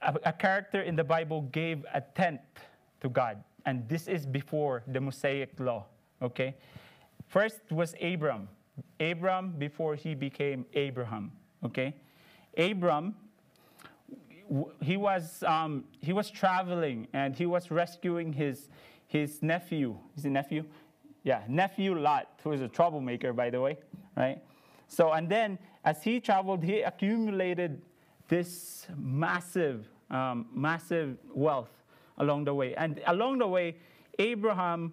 a, 0.02 0.14
a 0.26 0.32
character 0.32 0.82
in 0.82 0.94
the 0.94 1.04
Bible 1.04 1.42
gave 1.52 1.86
a 1.94 2.00
tenth 2.00 2.40
to 3.00 3.08
God. 3.08 3.42
And 3.64 3.88
this 3.88 4.08
is 4.08 4.26
before 4.26 4.82
the 4.86 5.00
Mosaic 5.00 5.58
law. 5.58 5.86
Okay? 6.20 6.54
First 7.32 7.60
was 7.70 7.94
Abram. 8.02 8.46
Abram 9.00 9.54
before 9.56 9.94
he 9.94 10.14
became 10.14 10.66
Abraham. 10.74 11.32
Okay, 11.64 11.94
Abram. 12.58 13.14
He 14.82 14.98
was 14.98 15.42
um, 15.44 15.84
he 16.00 16.12
was 16.12 16.30
traveling 16.30 17.08
and 17.14 17.34
he 17.34 17.46
was 17.46 17.70
rescuing 17.70 18.34
his 18.34 18.68
his 19.06 19.42
nephew. 19.42 19.96
Is 20.14 20.26
it 20.26 20.30
nephew? 20.30 20.66
Yeah, 21.22 21.40
nephew 21.48 21.98
Lot, 21.98 22.28
who 22.44 22.52
is 22.52 22.60
a 22.60 22.68
troublemaker, 22.68 23.32
by 23.32 23.48
the 23.48 23.62
way, 23.62 23.78
right? 24.14 24.42
So 24.88 25.12
and 25.12 25.26
then 25.26 25.58
as 25.86 26.02
he 26.02 26.20
traveled, 26.20 26.62
he 26.62 26.82
accumulated 26.82 27.80
this 28.28 28.86
massive, 28.94 29.88
um, 30.10 30.48
massive 30.52 31.16
wealth 31.32 31.72
along 32.18 32.44
the 32.44 32.52
way. 32.52 32.74
And 32.74 33.00
along 33.06 33.38
the 33.38 33.48
way, 33.48 33.76
Abraham, 34.18 34.92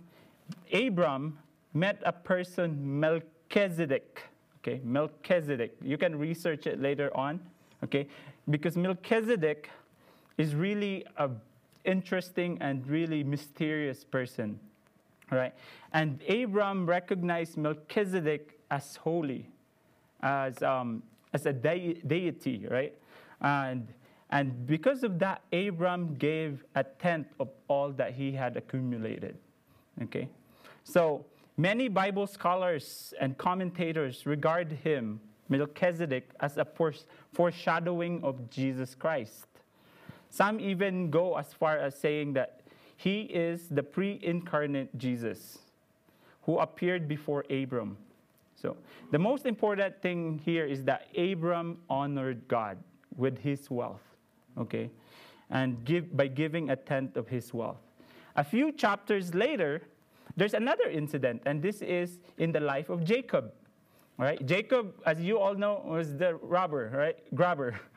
Abram 0.72 1.38
met 1.74 2.02
a 2.06 2.12
person, 2.12 3.00
Melchizedek. 3.00 4.24
Okay, 4.62 4.82
Melchizedek. 4.84 5.76
You 5.82 5.98
can 5.98 6.18
research 6.18 6.68
it 6.68 6.82
later 6.82 7.16
on. 7.16 7.40
Okay, 7.84 8.08
because 8.50 8.76
Melchizedek 8.76 9.70
is 10.38 10.56
really 10.56 11.06
a 11.18 11.30
interesting 11.86 12.58
and 12.62 12.86
really 12.88 13.24
mysterious 13.24 14.04
person. 14.04 14.60
Right, 15.32 15.54
and 15.94 16.20
Abram 16.28 16.88
recognized 16.88 17.56
Melchizedek 17.56 18.60
as 18.72 18.96
holy, 18.96 19.48
as 20.22 20.62
um, 20.64 21.04
as 21.34 21.46
a 21.46 21.54
de- 21.54 22.02
deity. 22.06 22.66
Right, 22.70 22.96
and 23.42 23.88
and 24.32 24.68
because 24.68 25.04
of 25.04 25.20
that, 25.20 25.42
Abram 25.54 26.16
gave 26.16 26.64
a 26.76 26.84
tenth 26.84 27.28
of 27.40 27.50
all 27.68 27.92
that 27.92 28.14
he 28.14 28.32
had 28.32 28.58
accumulated. 28.58 29.38
Okay, 30.02 30.28
so 30.84 31.26
Many 31.60 31.90
Bible 31.90 32.26
scholars 32.26 33.14
and 33.20 33.38
commentators 33.38 34.26
regard 34.26 34.72
him, 34.72 35.20
Melchizedek, 35.50 36.30
as 36.40 36.56
a 36.56 36.66
foreshadowing 37.34 38.24
of 38.24 38.50
Jesus 38.50 38.96
Christ. 38.96 39.46
Some 40.30 40.62
even 40.62 41.12
go 41.12 41.36
as 41.36 41.52
far 41.52 41.78
as 41.78 41.96
saying 42.00 42.32
that 42.36 42.62
he 42.96 43.24
is 43.24 43.68
the 43.68 43.84
pre 43.84 44.22
incarnate 44.24 44.98
Jesus 44.98 45.58
who 46.44 46.60
appeared 46.60 47.10
before 47.10 47.44
Abram. 47.50 47.98
So, 48.56 48.78
the 49.12 49.20
most 49.20 49.46
important 49.46 50.02
thing 50.02 50.40
here 50.46 50.66
is 50.66 50.86
that 50.86 51.08
Abram 51.18 51.80
honored 51.90 52.48
God 52.48 52.78
with 53.18 53.38
his 53.38 53.70
wealth, 53.70 54.16
okay, 54.58 54.90
and 55.50 55.84
give, 55.84 56.16
by 56.16 56.28
giving 56.28 56.70
a 56.70 56.78
tenth 56.78 57.18
of 57.18 57.28
his 57.28 57.54
wealth. 57.54 57.82
A 58.38 58.46
few 58.46 58.72
chapters 58.72 59.36
later, 59.36 59.82
there's 60.36 60.54
another 60.54 60.90
incident, 60.90 61.42
and 61.46 61.62
this 61.62 61.82
is 61.82 62.20
in 62.38 62.52
the 62.52 62.60
life 62.60 62.90
of 62.90 63.04
Jacob. 63.04 63.54
Right? 64.18 64.46
Jacob, 64.46 64.96
as 65.06 65.22
you 65.22 65.40
all 65.40 65.56
know, 65.56 65.82
was 65.86 66.18
the 66.18 66.36
robber, 66.36 66.92
right? 66.94 67.36
Grabber. 67.36 67.80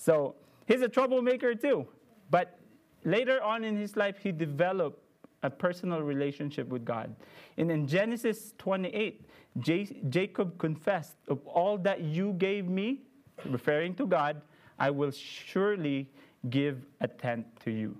So 0.00 0.36
he's 0.66 0.80
a 0.80 0.88
troublemaker 0.88 1.56
too. 1.56 1.84
But 2.30 2.56
later 3.04 3.42
on 3.42 3.64
in 3.64 3.76
his 3.76 3.96
life, 3.96 4.16
he 4.16 4.30
developed 4.30 5.02
a 5.42 5.50
personal 5.50 6.02
relationship 6.02 6.68
with 6.68 6.84
God. 6.84 7.14
And 7.56 7.70
in 7.70 7.86
Genesis 7.86 8.54
28, 8.58 9.26
J- 9.58 10.00
Jacob 10.08 10.56
confessed, 10.58 11.16
Of 11.26 11.44
all 11.46 11.78
that 11.78 12.00
you 12.00 12.34
gave 12.34 12.68
me, 12.68 13.02
referring 13.44 13.94
to 13.96 14.06
God, 14.06 14.40
I 14.78 14.90
will 14.90 15.10
surely 15.10 16.08
give 16.48 16.86
a 17.00 17.08
tenth 17.08 17.46
to 17.64 17.70
you. 17.70 17.96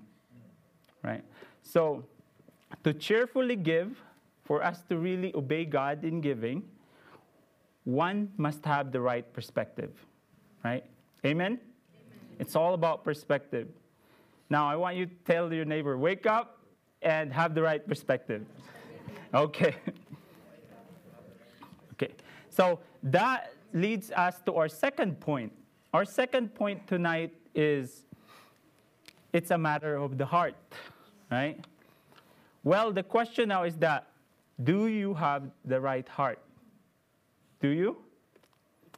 Right? 1.03 1.23
So, 1.63 2.05
to 2.83 2.93
cheerfully 2.93 3.55
give, 3.55 4.01
for 4.43 4.63
us 4.63 4.81
to 4.89 4.97
really 4.97 5.31
obey 5.35 5.65
God 5.65 6.03
in 6.03 6.21
giving, 6.21 6.63
one 7.83 8.31
must 8.37 8.65
have 8.65 8.91
the 8.91 8.99
right 8.99 9.31
perspective. 9.33 9.91
Right? 10.63 10.83
Amen? 11.25 11.45
Amen? 11.45 11.59
It's 12.39 12.55
all 12.55 12.73
about 12.73 13.03
perspective. 13.03 13.67
Now, 14.49 14.67
I 14.67 14.75
want 14.75 14.97
you 14.97 15.05
to 15.05 15.15
tell 15.25 15.53
your 15.53 15.65
neighbor, 15.65 15.97
wake 15.97 16.25
up 16.25 16.59
and 17.01 17.31
have 17.31 17.53
the 17.53 17.61
right 17.61 17.85
perspective. 17.85 18.45
Okay. 19.31 19.75
okay. 21.93 22.11
So 22.49 22.79
that 23.03 23.53
leads 23.73 24.09
us 24.09 24.41
to 24.47 24.55
our 24.55 24.67
second 24.67 25.19
point. 25.19 25.53
Our 25.93 26.03
second 26.03 26.55
point 26.55 26.87
tonight 26.87 27.35
is 27.53 28.05
it's 29.31 29.51
a 29.51 29.57
matter 29.57 29.97
of 29.97 30.17
the 30.17 30.25
heart, 30.25 30.55
right? 31.29 31.63
Well, 32.69 32.91
the 32.91 33.01
question 33.01 33.49
now 33.49 33.63
is 33.63 33.75
that 33.77 34.05
do 34.63 34.85
you 34.85 35.15
have 35.15 35.49
the 35.65 35.81
right 35.81 36.07
heart? 36.07 36.37
Do 37.61 37.69
you? 37.69 37.97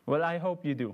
Well, 0.06 0.26
I 0.26 0.40
hope 0.40 0.66
you 0.66 0.74
do, 0.74 0.94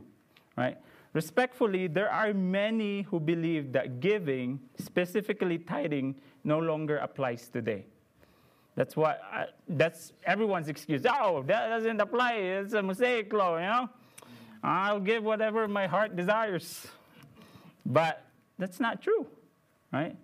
right? 0.55 0.77
Respectfully, 1.11 1.87
there 1.87 2.07
are 2.07 2.35
many 2.35 3.01
who 3.01 3.19
believe 3.19 3.71
that 3.71 3.99
giving, 3.99 4.59
specifically 4.77 5.57
tithing, 5.57 6.17
no 6.43 6.59
longer 6.59 6.97
applies 6.97 7.47
today. 7.47 7.87
That's 8.75 8.95
what 8.95 9.21
I, 9.23 9.45
that's 9.67 10.13
everyone's 10.23 10.67
excuse. 10.67 11.01
Oh, 11.09 11.41
that 11.47 11.69
doesn't 11.69 11.99
apply. 11.99 12.33
It's 12.33 12.73
a 12.73 12.83
Mosaic 12.83 13.33
law, 13.33 13.55
you 13.55 13.65
know. 13.65 13.89
I'll 14.61 14.99
give 14.99 15.23
whatever 15.23 15.67
my 15.67 15.87
heart 15.87 16.15
desires. 16.15 16.85
But 17.87 18.23
that's 18.59 18.79
not 18.79 19.01
true, 19.01 19.25
right? 19.91 20.15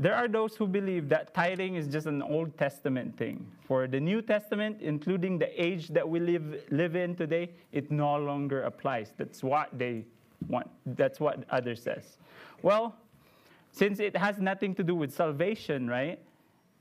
There 0.00 0.14
are 0.14 0.28
those 0.28 0.56
who 0.56 0.66
believe 0.66 1.10
that 1.10 1.34
tithing 1.34 1.74
is 1.74 1.86
just 1.86 2.06
an 2.06 2.22
Old 2.22 2.56
Testament 2.56 3.18
thing. 3.18 3.46
For 3.66 3.86
the 3.86 4.00
New 4.00 4.22
Testament, 4.22 4.78
including 4.80 5.38
the 5.38 5.62
age 5.62 5.88
that 5.88 6.08
we 6.08 6.18
live, 6.20 6.64
live 6.70 6.96
in 6.96 7.14
today, 7.14 7.50
it 7.70 7.90
no 7.90 8.16
longer 8.16 8.62
applies. 8.62 9.12
That's 9.18 9.42
what 9.42 9.68
they 9.78 10.06
want. 10.48 10.70
That's 10.86 11.20
what 11.20 11.44
others 11.50 11.82
says. 11.82 12.16
Well, 12.62 12.96
since 13.72 14.00
it 14.00 14.16
has 14.16 14.38
nothing 14.40 14.74
to 14.76 14.82
do 14.82 14.94
with 14.94 15.14
salvation, 15.14 15.86
right? 15.86 16.18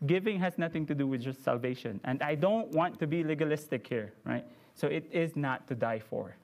Giving 0.06 0.40
has 0.40 0.58
nothing 0.58 0.86
to 0.86 0.96
do 0.96 1.06
with 1.06 1.22
just 1.22 1.44
salvation. 1.44 2.00
And 2.06 2.24
I 2.24 2.36
don't 2.36 2.72
want 2.72 3.00
to 3.00 3.06
be 3.06 3.26
legalistic 3.26 3.86
here, 3.86 4.14
right? 4.24 4.46
So 4.76 4.88
it 4.88 5.06
is 5.12 5.36
not 5.36 5.68
to 5.68 5.76
die 5.76 6.00
for, 6.00 6.38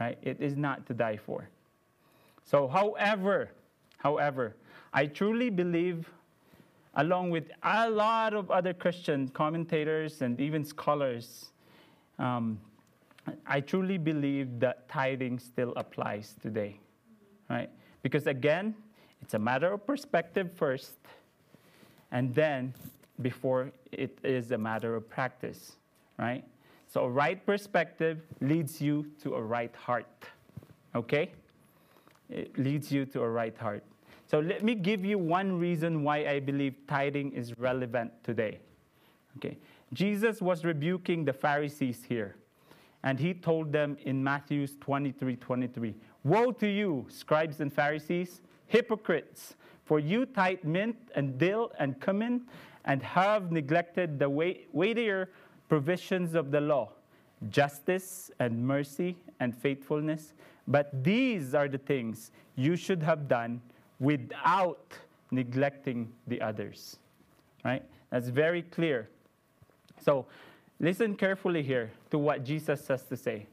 right? 0.00 0.18
It 0.20 0.40
is 0.40 0.56
not 0.56 0.84
to 0.86 0.94
die 0.94 1.16
for. 1.16 1.48
So, 2.44 2.66
however, 2.66 3.50
however, 3.98 4.56
I 4.92 5.06
truly 5.06 5.48
believe, 5.50 6.08
along 6.94 7.30
with 7.30 7.50
a 7.62 7.88
lot 7.88 8.34
of 8.34 8.50
other 8.50 8.74
Christian 8.74 9.28
commentators 9.28 10.20
and 10.20 10.38
even 10.40 10.64
scholars, 10.64 11.50
um, 12.18 12.58
I 13.46 13.60
truly 13.60 13.98
believe 13.98 14.60
that 14.60 14.88
tithing 14.88 15.38
still 15.38 15.72
applies 15.76 16.34
today, 16.42 16.78
right? 17.48 17.70
Because 18.02 18.26
again, 18.26 18.74
it's 19.22 19.34
a 19.34 19.38
matter 19.38 19.72
of 19.72 19.86
perspective 19.86 20.50
first, 20.54 20.96
and 22.10 22.34
then 22.34 22.74
before 23.22 23.70
it 23.92 24.18
is 24.24 24.50
a 24.50 24.58
matter 24.58 24.96
of 24.96 25.08
practice, 25.08 25.76
right? 26.18 26.44
So, 26.88 27.04
a 27.04 27.08
right 27.08 27.44
perspective 27.46 28.20
leads 28.40 28.82
you 28.82 29.06
to 29.22 29.34
a 29.36 29.42
right 29.42 29.74
heart, 29.74 30.26
okay? 30.94 31.30
It 32.28 32.58
leads 32.58 32.92
you 32.92 33.06
to 33.06 33.22
a 33.22 33.28
right 33.28 33.56
heart. 33.56 33.84
So, 34.32 34.40
let 34.40 34.64
me 34.64 34.74
give 34.74 35.04
you 35.04 35.18
one 35.18 35.58
reason 35.58 36.02
why 36.02 36.26
I 36.26 36.40
believe 36.40 36.74
tithing 36.88 37.32
is 37.32 37.58
relevant 37.58 38.12
today. 38.24 38.60
Okay. 39.36 39.58
Jesus 39.92 40.40
was 40.40 40.64
rebuking 40.64 41.26
the 41.26 41.34
Pharisees 41.34 42.02
here, 42.08 42.36
and 43.02 43.20
he 43.20 43.34
told 43.34 43.72
them 43.72 43.98
in 44.04 44.24
Matthew 44.24 44.66
23 44.66 45.36
23, 45.36 45.94
Woe 46.24 46.50
to 46.52 46.66
you, 46.66 47.04
scribes 47.10 47.60
and 47.60 47.70
Pharisees! 47.70 48.40
hypocrites, 48.68 49.54
for 49.84 49.98
you 49.98 50.24
tithe 50.24 50.64
mint 50.64 50.96
and 51.14 51.36
dill 51.36 51.70
and 51.78 52.00
cumin, 52.00 52.40
and 52.86 53.02
have 53.02 53.52
neglected 53.52 54.18
the 54.18 54.30
weightier 54.30 55.28
provisions 55.68 56.34
of 56.34 56.50
the 56.50 56.60
law 56.60 56.90
justice 57.50 58.30
and 58.38 58.66
mercy 58.66 59.14
and 59.40 59.54
faithfulness. 59.54 60.32
But 60.66 61.04
these 61.04 61.54
are 61.54 61.68
the 61.68 61.76
things 61.76 62.30
you 62.54 62.76
should 62.76 63.02
have 63.02 63.28
done 63.28 63.60
without 64.02 64.92
neglecting 65.30 66.12
the 66.26 66.42
others. 66.42 66.96
Right? 67.64 67.84
That's 68.10 68.28
very 68.28 68.62
clear. 68.62 69.08
So 70.04 70.26
listen 70.80 71.14
carefully 71.14 71.62
here 71.62 71.92
to 72.10 72.18
what 72.18 72.44
Jesus 72.44 72.84
says 72.84 73.04
to 73.04 73.16
say. 73.16 73.46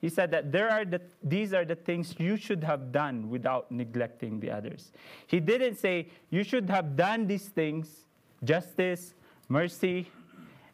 He 0.00 0.08
said 0.08 0.30
that 0.30 0.50
there 0.50 0.70
are 0.70 0.84
the, 0.84 1.00
these 1.22 1.52
are 1.52 1.64
the 1.64 1.74
things 1.74 2.14
you 2.18 2.36
should 2.36 2.64
have 2.64 2.90
done 2.90 3.28
without 3.28 3.70
neglecting 3.70 4.40
the 4.40 4.50
others. 4.50 4.92
He 5.26 5.40
didn't 5.40 5.76
say 5.76 6.08
you 6.30 6.42
should 6.42 6.70
have 6.70 6.96
done 6.96 7.26
these 7.26 7.46
things 7.46 8.06
justice, 8.44 9.14
mercy, 9.48 10.10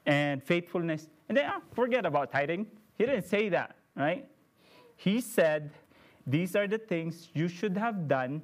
and 0.07 0.43
faithfulness. 0.43 1.09
And 1.29 1.37
then 1.37 1.51
oh, 1.53 1.62
forget 1.73 2.07
about 2.07 2.31
tithing. 2.31 2.67
He 2.99 3.07
didn't 3.07 3.27
say 3.27 3.49
that, 3.49 3.77
right? 3.97 4.29
He 4.97 5.21
said 5.21 5.71
these 6.27 6.55
are 6.55 6.69
the 6.69 6.79
things 6.79 7.29
you 7.35 7.49
should 7.49 7.77
have 7.77 8.07
done 8.07 8.43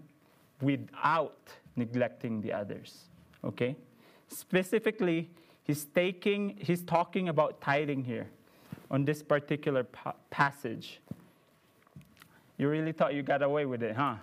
without 0.61 1.49
neglecting 1.77 2.41
the 2.41 2.53
others. 2.53 3.05
Okay? 3.45 3.77
Specifically, 4.29 5.31
he's 5.65 5.85
taking 5.85 6.57
he's 6.61 6.83
talking 6.83 7.29
about 7.29 7.61
tithing 7.61 8.05
here 8.05 8.29
on 8.91 9.05
this 9.05 9.23
particular 9.23 9.85
pa- 9.85 10.15
passage. 10.31 11.01
You 12.57 12.69
really 12.69 12.93
thought 12.93 13.15
you 13.15 13.23
got 13.23 13.43
away 13.43 13.67
with 13.67 13.83
it, 13.83 13.95
huh? 13.95 14.17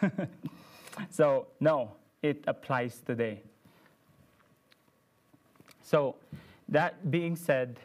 so, 1.10 1.46
no, 1.58 1.92
it 2.22 2.44
applies 2.46 3.00
today. 3.00 3.40
So, 5.82 6.16
that 6.68 7.10
being 7.10 7.34
said, 7.34 7.80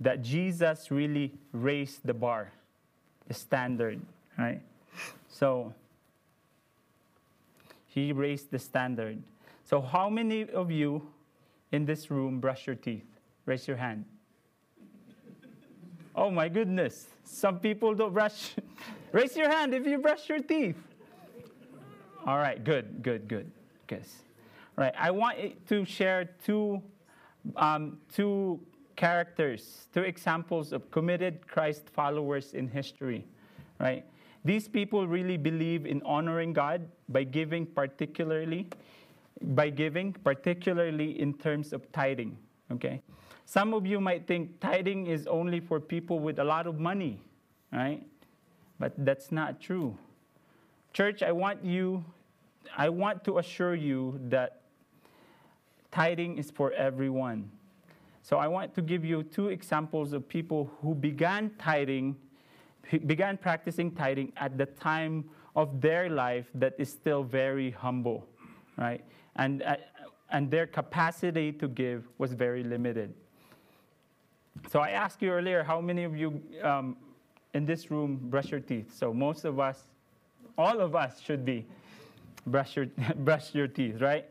that 0.00 0.22
Jesus 0.22 0.90
really 0.90 1.32
raised 1.52 2.00
the 2.04 2.14
bar, 2.14 2.50
the 3.28 3.34
standard, 3.34 4.00
right? 4.36 4.60
So, 5.28 5.72
he 7.92 8.10
raised 8.10 8.50
the 8.50 8.58
standard. 8.58 9.22
So, 9.64 9.82
how 9.82 10.08
many 10.08 10.48
of 10.48 10.70
you 10.70 11.06
in 11.72 11.84
this 11.84 12.10
room 12.10 12.40
brush 12.40 12.66
your 12.66 12.76
teeth? 12.76 13.04
Raise 13.44 13.68
your 13.68 13.76
hand. 13.76 14.06
Oh 16.14 16.30
my 16.30 16.48
goodness. 16.48 17.06
Some 17.24 17.58
people 17.58 17.94
don't 17.94 18.14
brush. 18.14 18.54
Raise 19.12 19.36
your 19.36 19.50
hand 19.50 19.74
if 19.74 19.86
you 19.86 19.98
brush 19.98 20.26
your 20.28 20.40
teeth. 20.40 20.76
All 22.26 22.38
right, 22.38 22.62
good, 22.64 23.02
good, 23.02 23.28
good. 23.28 23.50
Guess. 23.88 24.22
All 24.78 24.84
right, 24.84 24.94
I 24.98 25.10
want 25.10 25.36
to 25.68 25.84
share 25.84 26.30
two, 26.44 26.82
um, 27.56 27.98
two 28.14 28.58
characters, 28.96 29.88
two 29.92 30.02
examples 30.02 30.72
of 30.72 30.90
committed 30.90 31.46
Christ 31.46 31.90
followers 31.92 32.54
in 32.54 32.68
history. 32.68 33.26
Right? 33.78 34.06
These 34.44 34.66
people 34.68 35.06
really 35.06 35.36
believe 35.36 35.86
in 35.86 36.02
honoring 36.04 36.52
God 36.52 36.88
by 37.12 37.24
giving, 37.24 37.66
particularly, 37.66 38.68
by 39.40 39.70
giving, 39.70 40.12
particularly 40.12 41.20
in 41.20 41.34
terms 41.34 41.72
of 41.72 41.90
tithing. 41.92 42.36
Okay? 42.70 43.02
Some 43.44 43.74
of 43.74 43.86
you 43.86 44.00
might 44.00 44.26
think 44.26 44.60
tithing 44.60 45.06
is 45.06 45.26
only 45.26 45.60
for 45.60 45.80
people 45.80 46.20
with 46.20 46.38
a 46.38 46.44
lot 46.44 46.66
of 46.66 46.78
money, 46.78 47.20
right? 47.72 48.02
But 48.78 48.92
that's 49.04 49.30
not 49.30 49.60
true. 49.60 49.96
Church, 50.92 51.22
I 51.22 51.32
want 51.32 51.64
you, 51.64 52.04
I 52.76 52.88
want 52.88 53.24
to 53.24 53.38
assure 53.38 53.74
you 53.74 54.18
that 54.28 54.62
tithing 55.90 56.38
is 56.38 56.50
for 56.50 56.72
everyone. 56.72 57.50
So 58.22 58.38
I 58.38 58.46
want 58.46 58.74
to 58.74 58.82
give 58.82 59.04
you 59.04 59.22
two 59.22 59.48
examples 59.48 60.12
of 60.12 60.28
people 60.28 60.70
who 60.80 60.94
began 60.94 61.50
tithing, 61.58 62.16
began 63.06 63.36
practicing 63.36 63.90
tithing 63.90 64.32
at 64.36 64.56
the 64.56 64.66
time 64.66 65.24
of 65.54 65.80
their 65.80 66.08
life 66.08 66.46
that 66.54 66.74
is 66.78 66.90
still 66.90 67.22
very 67.22 67.70
humble, 67.70 68.26
right? 68.76 69.04
And, 69.36 69.62
uh, 69.62 69.76
and 70.30 70.50
their 70.50 70.66
capacity 70.66 71.52
to 71.52 71.68
give 71.68 72.08
was 72.18 72.32
very 72.32 72.62
limited. 72.62 73.14
So 74.70 74.80
I 74.80 74.90
asked 74.90 75.22
you 75.22 75.30
earlier, 75.30 75.62
how 75.62 75.80
many 75.80 76.04
of 76.04 76.16
you 76.16 76.40
um, 76.62 76.96
in 77.54 77.66
this 77.66 77.90
room 77.90 78.18
brush 78.24 78.50
your 78.50 78.60
teeth? 78.60 78.96
So 78.96 79.12
most 79.12 79.44
of 79.44 79.58
us, 79.58 79.88
all 80.56 80.80
of 80.80 80.94
us 80.94 81.20
should 81.20 81.44
be 81.44 81.66
brush 82.46 82.76
your, 82.76 82.86
brush 83.16 83.54
your 83.54 83.68
teeth, 83.68 84.00
right? 84.00 84.26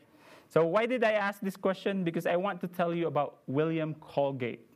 So, 0.50 0.66
why 0.66 0.86
did 0.86 1.04
I 1.04 1.14
ask 1.14 1.40
this 1.40 1.56
question? 1.56 2.04
Because 2.04 2.26
I 2.26 2.36
want 2.36 2.60
to 2.62 2.68
tell 2.68 2.94
you 2.94 3.08
about 3.08 3.38
William 3.48 3.96
Colgate. 4.02 4.68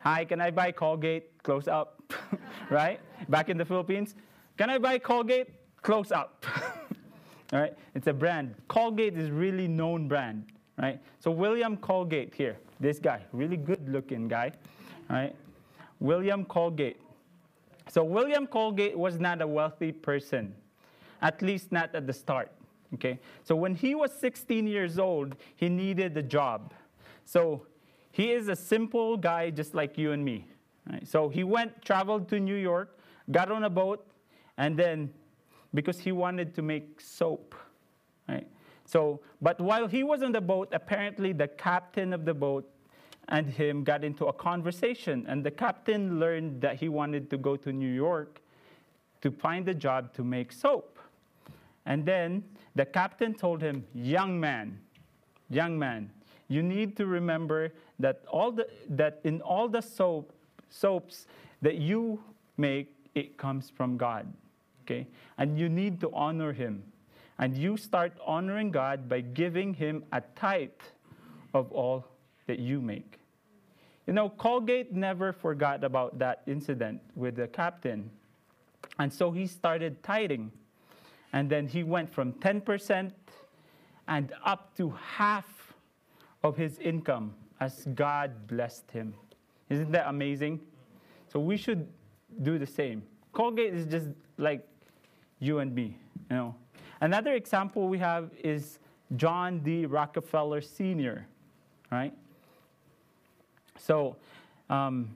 Hi, 0.00 0.24
can 0.24 0.40
I 0.40 0.52
buy 0.52 0.70
Colgate? 0.70 1.42
Close 1.42 1.66
up, 1.66 2.00
right? 2.70 3.00
Back 3.28 3.48
in 3.48 3.58
the 3.58 3.64
Philippines. 3.64 4.14
Can 4.58 4.70
I 4.70 4.78
buy 4.78 4.98
Colgate? 4.98 5.48
Close 5.82 6.10
up. 6.10 6.44
All 7.52 7.60
right? 7.60 7.74
It's 7.94 8.08
a 8.08 8.12
brand. 8.12 8.56
Colgate 8.66 9.16
is 9.16 9.30
really 9.30 9.68
known 9.68 10.08
brand, 10.08 10.46
right? 10.76 11.00
So 11.20 11.30
William 11.30 11.76
Colgate 11.76 12.34
here, 12.34 12.58
this 12.80 12.98
guy, 12.98 13.22
really 13.32 13.56
good 13.56 13.88
looking 13.88 14.26
guy, 14.26 14.50
right? 15.08 15.34
William 16.00 16.44
Colgate. 16.44 17.00
So 17.88 18.02
William 18.02 18.48
Colgate 18.48 18.98
was 18.98 19.20
not 19.20 19.40
a 19.40 19.46
wealthy 19.46 19.92
person, 19.92 20.52
at 21.22 21.40
least 21.40 21.70
not 21.70 21.94
at 21.94 22.08
the 22.08 22.12
start. 22.12 22.50
Okay? 22.94 23.20
So 23.44 23.54
when 23.54 23.76
he 23.76 23.94
was 23.94 24.12
16 24.12 24.66
years 24.66 24.98
old, 24.98 25.36
he 25.54 25.68
needed 25.68 26.16
a 26.16 26.22
job. 26.22 26.74
So 27.24 27.64
he 28.10 28.32
is 28.32 28.48
a 28.48 28.56
simple 28.56 29.16
guy 29.16 29.50
just 29.50 29.74
like 29.74 29.96
you 29.96 30.10
and 30.10 30.24
me. 30.24 30.46
Right? 30.90 31.06
So 31.06 31.28
he 31.28 31.44
went, 31.44 31.80
traveled 31.82 32.28
to 32.30 32.40
New 32.40 32.56
York, 32.56 32.98
got 33.30 33.52
on 33.52 33.62
a 33.62 33.70
boat, 33.70 34.04
and 34.58 34.76
then 34.76 35.10
because 35.72 35.98
he 35.98 36.12
wanted 36.12 36.54
to 36.56 36.62
make 36.62 37.00
soap. 37.00 37.54
Right? 38.28 38.46
So, 38.84 39.20
but 39.40 39.60
while 39.60 39.86
he 39.86 40.02
was 40.02 40.22
on 40.22 40.32
the 40.32 40.40
boat, 40.40 40.68
apparently 40.72 41.32
the 41.32 41.48
captain 41.48 42.12
of 42.12 42.24
the 42.24 42.34
boat 42.34 42.68
and 43.28 43.46
him 43.46 43.84
got 43.84 44.04
into 44.04 44.26
a 44.26 44.32
conversation, 44.32 45.26
and 45.28 45.44
the 45.44 45.50
captain 45.50 46.18
learned 46.18 46.62
that 46.62 46.76
he 46.76 46.88
wanted 46.88 47.28
to 47.30 47.36
go 47.36 47.56
to 47.56 47.72
New 47.72 47.92
York 47.92 48.40
to 49.20 49.30
find 49.30 49.68
a 49.68 49.74
job 49.74 50.14
to 50.14 50.24
make 50.24 50.50
soap. 50.50 50.98
And 51.84 52.04
then 52.04 52.42
the 52.74 52.86
captain 52.86 53.34
told 53.34 53.60
him, 53.60 53.84
Young 53.94 54.40
man, 54.40 54.78
young 55.50 55.78
man, 55.78 56.10
you 56.48 56.62
need 56.62 56.96
to 56.96 57.06
remember 57.06 57.72
that, 57.98 58.24
all 58.28 58.50
the, 58.50 58.66
that 58.88 59.20
in 59.24 59.42
all 59.42 59.68
the 59.68 59.82
soap, 59.82 60.32
soaps 60.70 61.26
that 61.60 61.76
you 61.76 62.22
make, 62.56 62.94
it 63.14 63.36
comes 63.36 63.68
from 63.68 63.98
God. 63.98 64.32
Okay? 64.88 65.06
And 65.36 65.58
you 65.58 65.68
need 65.68 66.00
to 66.00 66.10
honor 66.14 66.52
Him. 66.52 66.82
And 67.38 67.56
you 67.56 67.76
start 67.76 68.14
honoring 68.24 68.70
God 68.70 69.08
by 69.08 69.20
giving 69.20 69.74
Him 69.74 70.04
a 70.12 70.22
tithe 70.34 70.70
of 71.52 71.70
all 71.72 72.06
that 72.46 72.58
you 72.58 72.80
make. 72.80 73.18
You 74.06 74.14
know, 74.14 74.30
Colgate 74.30 74.92
never 74.92 75.34
forgot 75.34 75.84
about 75.84 76.18
that 76.18 76.42
incident 76.46 77.02
with 77.14 77.36
the 77.36 77.46
captain. 77.46 78.10
And 78.98 79.12
so 79.12 79.30
he 79.30 79.46
started 79.46 80.02
tithing. 80.02 80.50
And 81.34 81.50
then 81.50 81.66
he 81.68 81.82
went 81.82 82.12
from 82.12 82.32
10% 82.34 83.12
and 84.08 84.32
up 84.44 84.74
to 84.78 84.90
half 84.90 85.74
of 86.42 86.56
his 86.56 86.78
income 86.78 87.34
as 87.60 87.86
God 87.94 88.46
blessed 88.46 88.90
him. 88.90 89.12
Isn't 89.68 89.92
that 89.92 90.08
amazing? 90.08 90.60
So 91.30 91.38
we 91.38 91.58
should 91.58 91.86
do 92.42 92.58
the 92.58 92.66
same. 92.66 93.02
Colgate 93.32 93.74
is 93.74 93.86
just 93.86 94.08
like 94.38 94.66
you 95.38 95.58
and 95.60 95.74
me, 95.74 95.96
you 96.30 96.36
know. 96.36 96.54
Another 97.00 97.34
example 97.34 97.88
we 97.88 97.98
have 97.98 98.30
is 98.42 98.78
John 99.16 99.60
D. 99.60 99.86
Rockefeller 99.86 100.60
Sr., 100.60 101.26
right? 101.90 102.12
So, 103.78 104.16
um, 104.68 105.10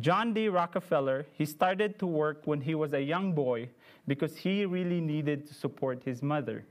John 0.00 0.32
D. 0.32 0.48
Rockefeller, 0.48 1.26
he 1.32 1.44
started 1.44 1.98
to 1.98 2.06
work 2.06 2.42
when 2.44 2.60
he 2.60 2.74
was 2.74 2.92
a 2.92 3.00
young 3.00 3.32
boy 3.32 3.68
because 4.08 4.36
he 4.36 4.64
really 4.66 5.00
needed 5.00 5.46
to 5.46 5.54
support 5.54 6.02
his 6.02 6.22
mother. 6.22 6.64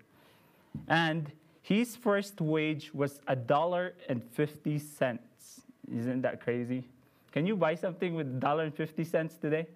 And 0.88 1.32
his 1.62 1.96
first 1.96 2.42
wage 2.42 2.94
was 2.94 3.22
a 3.28 3.36
dollar 3.36 3.94
and 4.10 4.24
fifty 4.24 4.80
cents. 4.80 5.62
Isn't 5.92 6.22
that 6.22 6.42
crazy? 6.42 6.88
Can 7.32 7.46
you 7.46 7.56
buy 7.56 7.76
something 7.76 8.16
with 8.16 8.28
a 8.28 8.40
dollar 8.40 8.64
and 8.64 8.76
fifty 8.76 9.04
cents 9.04 9.38
today? 9.38 9.68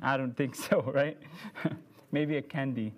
I 0.00 0.16
don't 0.16 0.36
think 0.36 0.54
so, 0.54 0.82
right? 0.94 1.18
Maybe 2.14 2.36
a 2.36 2.42
candy, 2.42 2.92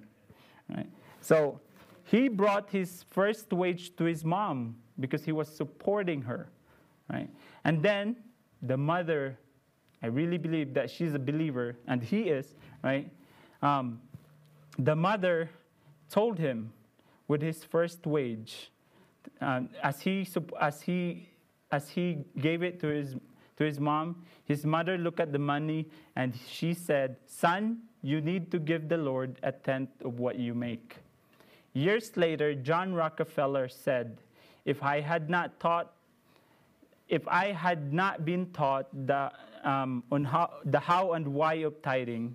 right? 0.69 0.91
So 1.23 1.59
he 2.05 2.29
brought 2.29 2.69
his 2.69 3.07
first 3.09 3.51
wage 3.51 3.97
to 3.97 4.05
his 4.05 4.27
mom 4.27 4.77
because 5.01 5.25
he 5.25 5.33
was 5.33 5.49
supporting 5.49 6.21
her, 6.21 6.51
right? 7.11 7.31
And 7.65 7.83
then 7.83 8.17
the 8.61 8.77
mother, 8.77 9.39
I 10.03 10.09
really 10.09 10.37
believe 10.37 10.75
that 10.75 10.91
she's 10.91 11.15
a 11.15 11.19
believer, 11.19 11.79
and 11.87 12.03
he 12.03 12.29
is, 12.29 12.55
right? 12.83 13.11
Um, 13.63 14.03
the 14.79 14.95
mother 14.95 15.49
told 16.11 16.39
him 16.39 16.71
with 17.27 17.41
his 17.41 17.65
first 17.65 18.07
wage, 18.07 18.71
um, 19.41 19.71
as, 19.83 20.03
he, 20.03 20.29
as, 20.61 20.83
he, 20.83 21.31
as 21.73 21.89
he 21.89 22.19
gave 22.39 22.63
it 22.63 22.79
to 22.81 22.89
his, 22.89 23.17
to 23.57 23.65
his 23.65 23.81
mom, 23.81 24.25
his 24.45 24.67
mother 24.67 24.99
looked 24.99 25.21
at 25.21 25.33
the 25.33 25.39
money 25.39 25.89
and 26.17 26.35
she 26.47 26.75
said, 26.75 27.17
Son, 27.27 27.79
you 28.07 28.21
need 28.21 28.53
to 28.53 28.61
give 28.61 28.89
the 28.89 28.97
Lord 28.97 29.41
a 29.43 29.51
tenth 29.51 29.91
of 30.05 30.21
what 30.21 30.39
you 30.39 30.55
make. 30.55 30.99
Years 31.73 32.17
later, 32.17 32.55
John 32.55 32.95
Rockefeller 32.95 33.69
said, 33.69 34.19
If 34.65 34.81
I 34.81 35.01
had 35.01 35.29
not 35.29 35.59
taught 35.59 35.93
if 37.09 37.27
I 37.29 37.53
had 37.53 37.93
not 37.93 38.25
been 38.25 38.51
taught 38.53 38.87
the, 39.07 39.31
um, 39.63 40.03
on 40.11 40.25
how, 40.25 40.55
the 40.65 40.81
how 40.81 41.13
and 41.13 41.35
why 41.35 41.55
of 41.55 41.81
tithing, 41.83 42.35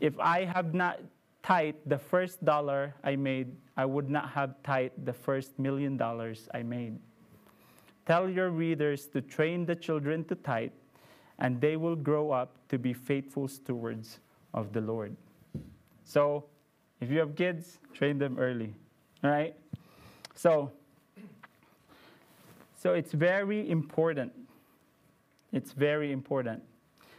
if 0.00 0.18
I 0.20 0.44
have 0.44 0.74
not 0.74 1.00
tithed 1.42 1.78
the 1.86 1.98
first 1.98 2.44
dollar 2.44 2.94
I 3.02 3.16
made, 3.16 3.48
I 3.76 3.84
would 3.84 4.08
not 4.08 4.30
have 4.30 4.54
tithed 4.62 5.04
the 5.04 5.12
first 5.12 5.58
million 5.58 5.96
dollars 5.96 6.48
I 6.54 6.62
made. 6.62 6.98
Tell 8.06 8.28
your 8.28 8.50
readers 8.50 9.06
to 9.08 9.20
train 9.20 9.66
the 9.66 9.74
children 9.74 10.24
to 10.26 10.34
tithe, 10.36 10.70
and 11.38 11.60
they 11.60 11.76
will 11.76 11.96
grow 11.96 12.30
up 12.30 12.56
to 12.68 12.78
be 12.78 12.92
faithful 12.92 13.48
stewards 13.48 14.20
of 14.52 14.72
the 14.72 14.80
Lord. 14.80 15.16
So, 16.04 16.44
if 17.00 17.10
you 17.10 17.18
have 17.18 17.34
kids, 17.34 17.78
train 17.92 18.18
them 18.18 18.38
early, 18.38 18.74
all 19.22 19.30
right? 19.30 19.56
So, 20.34 20.70
so 22.76 22.92
it's 22.92 23.12
very 23.12 23.68
important. 23.70 24.32
It's 25.52 25.72
very 25.72 26.12
important. 26.12 26.62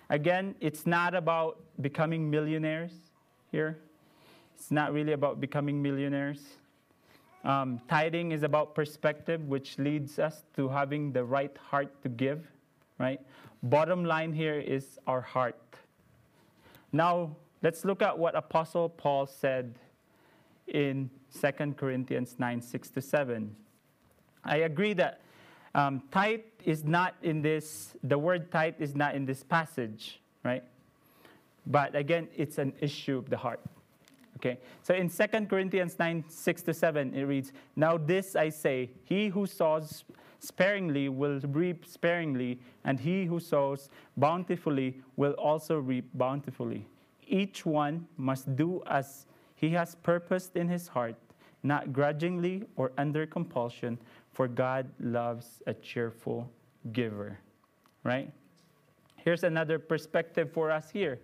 Again, 0.09 0.55
it's 0.59 0.85
not 0.85 1.15
about 1.15 1.59
becoming 1.81 2.29
millionaires 2.29 2.93
here. 3.51 3.79
It's 4.55 4.71
not 4.71 4.93
really 4.93 5.13
about 5.13 5.39
becoming 5.39 5.81
millionaires. 5.81 6.41
Um, 7.43 7.79
tithing 7.87 8.31
is 8.31 8.43
about 8.43 8.75
perspective, 8.75 9.47
which 9.47 9.77
leads 9.77 10.19
us 10.19 10.43
to 10.55 10.67
having 10.67 11.11
the 11.11 11.23
right 11.23 11.55
heart 11.69 12.01
to 12.03 12.09
give, 12.09 12.47
right? 12.97 13.19
Bottom 13.65 14.05
line 14.05 14.31
here 14.31 14.59
is 14.59 14.99
our 15.07 15.21
heart. 15.21 15.57
Now, 16.91 17.35
let's 17.63 17.83
look 17.83 18.03
at 18.03 18.15
what 18.15 18.35
Apostle 18.35 18.89
Paul 18.89 19.25
said 19.25 19.79
in 20.67 21.09
2 21.41 21.73
Corinthians 21.75 22.35
9 22.37 22.61
6 22.61 22.89
to 22.91 23.01
7. 23.01 23.55
I 24.43 24.57
agree 24.57 24.93
that 24.93 25.21
um, 25.73 26.03
tithe 26.11 26.41
is 26.63 26.83
not 26.83 27.15
in 27.23 27.41
this, 27.41 27.95
the 28.03 28.19
word 28.19 28.51
tithe 28.51 28.75
is 28.77 28.93
not 28.93 29.15
in 29.15 29.25
this 29.25 29.41
passage, 29.41 30.21
right? 30.43 30.63
But 31.65 31.95
again, 31.95 32.27
it's 32.37 32.59
an 32.59 32.71
issue 32.81 33.17
of 33.17 33.31
the 33.31 33.37
heart. 33.37 33.61
Okay, 34.37 34.59
so 34.83 34.93
in 34.93 35.09
2 35.09 35.47
Corinthians 35.47 35.97
9 35.97 36.23
6 36.27 36.61
to 36.61 36.71
7, 36.71 37.15
it 37.15 37.23
reads, 37.23 37.51
Now 37.75 37.97
this 37.97 38.35
I 38.35 38.49
say, 38.49 38.91
he 39.05 39.29
who 39.29 39.47
sows 39.47 40.03
sparingly 40.45 41.09
will 41.09 41.39
reap 41.47 41.85
sparingly, 41.85 42.59
and 42.83 42.99
he 42.99 43.25
who 43.25 43.39
sows 43.39 43.89
bountifully 44.17 45.01
will 45.15 45.33
also 45.33 45.79
reap 45.79 46.09
bountifully. 46.13 46.87
Each 47.27 47.65
one 47.65 48.07
must 48.17 48.55
do 48.55 48.83
as 48.85 49.25
he 49.55 49.69
has 49.71 49.95
purposed 49.95 50.55
in 50.55 50.67
his 50.67 50.87
heart, 50.87 51.15
not 51.63 51.91
grudgingly 51.91 52.63
or 52.75 52.91
under 52.97 53.25
compulsion, 53.25 53.97
for 54.31 54.47
God 54.47 54.87
loves 54.99 55.61
a 55.65 55.73
cheerful 55.73 56.49
giver. 56.91 57.39
Right? 58.03 58.31
Here's 59.15 59.43
another 59.43 59.79
perspective 59.79 60.51
for 60.53 60.69
us 60.69 60.91
here 60.91 61.19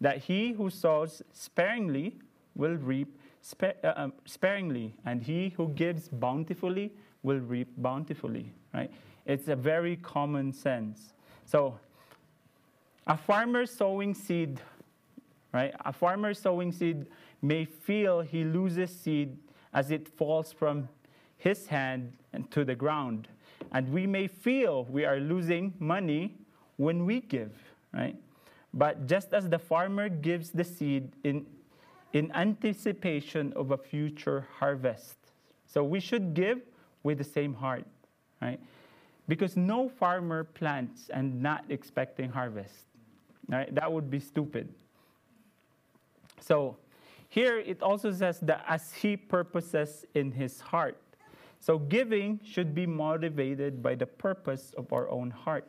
that 0.00 0.18
he 0.18 0.52
who 0.52 0.70
sows 0.70 1.22
sparingly 1.32 2.18
will 2.54 2.76
reap 2.76 3.18
uh, 3.62 3.72
um, 3.96 4.12
sparingly, 4.26 4.94
and 5.04 5.22
he 5.22 5.48
who 5.56 5.68
gives 5.68 6.08
bountifully 6.08 6.92
will 7.22 7.38
reap 7.38 7.68
bountifully. 7.78 8.52
Right? 8.72 8.90
It's 9.26 9.48
a 9.48 9.56
very 9.56 9.96
common 9.96 10.52
sense. 10.52 11.12
So, 11.44 11.78
a 13.06 13.16
farmer 13.16 13.66
sowing 13.66 14.14
seed, 14.14 14.60
right? 15.52 15.74
A 15.84 15.92
farmer 15.92 16.34
sowing 16.34 16.70
seed 16.72 17.06
may 17.42 17.64
feel 17.64 18.20
he 18.20 18.44
loses 18.44 18.90
seed 18.90 19.36
as 19.72 19.90
it 19.90 20.08
falls 20.08 20.52
from 20.52 20.88
his 21.36 21.66
hand 21.66 22.12
to 22.50 22.64
the 22.64 22.74
ground. 22.74 23.28
And 23.72 23.92
we 23.92 24.06
may 24.06 24.26
feel 24.26 24.84
we 24.84 25.04
are 25.04 25.18
losing 25.18 25.74
money 25.78 26.36
when 26.76 27.04
we 27.04 27.20
give, 27.20 27.52
right? 27.92 28.16
But 28.72 29.06
just 29.06 29.32
as 29.32 29.48
the 29.48 29.58
farmer 29.58 30.08
gives 30.08 30.50
the 30.50 30.64
seed 30.64 31.12
in, 31.24 31.46
in 32.12 32.30
anticipation 32.34 33.52
of 33.54 33.70
a 33.70 33.76
future 33.76 34.46
harvest, 34.58 35.16
So 35.66 35.84
we 35.84 36.00
should 36.00 36.34
give 36.34 36.62
with 37.04 37.18
the 37.18 37.24
same 37.24 37.54
heart, 37.54 37.86
right? 38.40 38.60
Because 39.28 39.56
no 39.56 39.88
farmer 39.88 40.44
plants 40.44 41.10
and 41.12 41.42
not 41.42 41.64
expecting 41.68 42.30
harvest. 42.30 42.74
Right? 43.48 43.74
That 43.74 43.92
would 43.92 44.10
be 44.10 44.20
stupid. 44.20 44.72
So 46.40 46.76
here 47.28 47.58
it 47.58 47.82
also 47.82 48.12
says 48.12 48.40
that 48.40 48.64
as 48.68 48.92
he 48.92 49.16
purposes 49.16 50.04
in 50.14 50.32
his 50.32 50.60
heart. 50.60 51.00
So 51.60 51.78
giving 51.78 52.40
should 52.42 52.74
be 52.74 52.86
motivated 52.86 53.82
by 53.82 53.94
the 53.94 54.06
purpose 54.06 54.72
of 54.76 54.92
our 54.92 55.08
own 55.10 55.30
heart. 55.30 55.68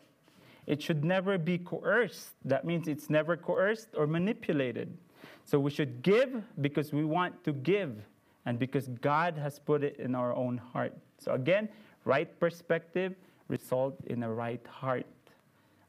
It 0.66 0.82
should 0.82 1.04
never 1.04 1.38
be 1.38 1.58
coerced. 1.58 2.30
That 2.46 2.66
means 2.66 2.88
it's 2.88 3.10
never 3.10 3.36
coerced 3.36 3.90
or 3.98 4.08
manipulated. 4.08 4.98
So 5.44 5.60
we 5.60 5.70
should 5.70 6.02
give 6.02 6.44
because 6.62 6.94
we 6.94 7.04
want 7.04 7.44
to 7.44 7.52
give 7.52 7.98
and 8.46 8.58
because 8.58 8.88
God 8.88 9.38
has 9.38 9.60
put 9.60 9.84
it 9.84 9.98
in 9.98 10.16
our 10.16 10.34
own 10.34 10.58
heart. 10.58 10.94
So 11.20 11.34
again, 11.34 11.70
right 12.06 12.40
perspective 12.40 13.16
result 13.48 13.96
in 14.08 14.24
a 14.24 14.32
right 14.32 14.66
heart. 14.68 15.06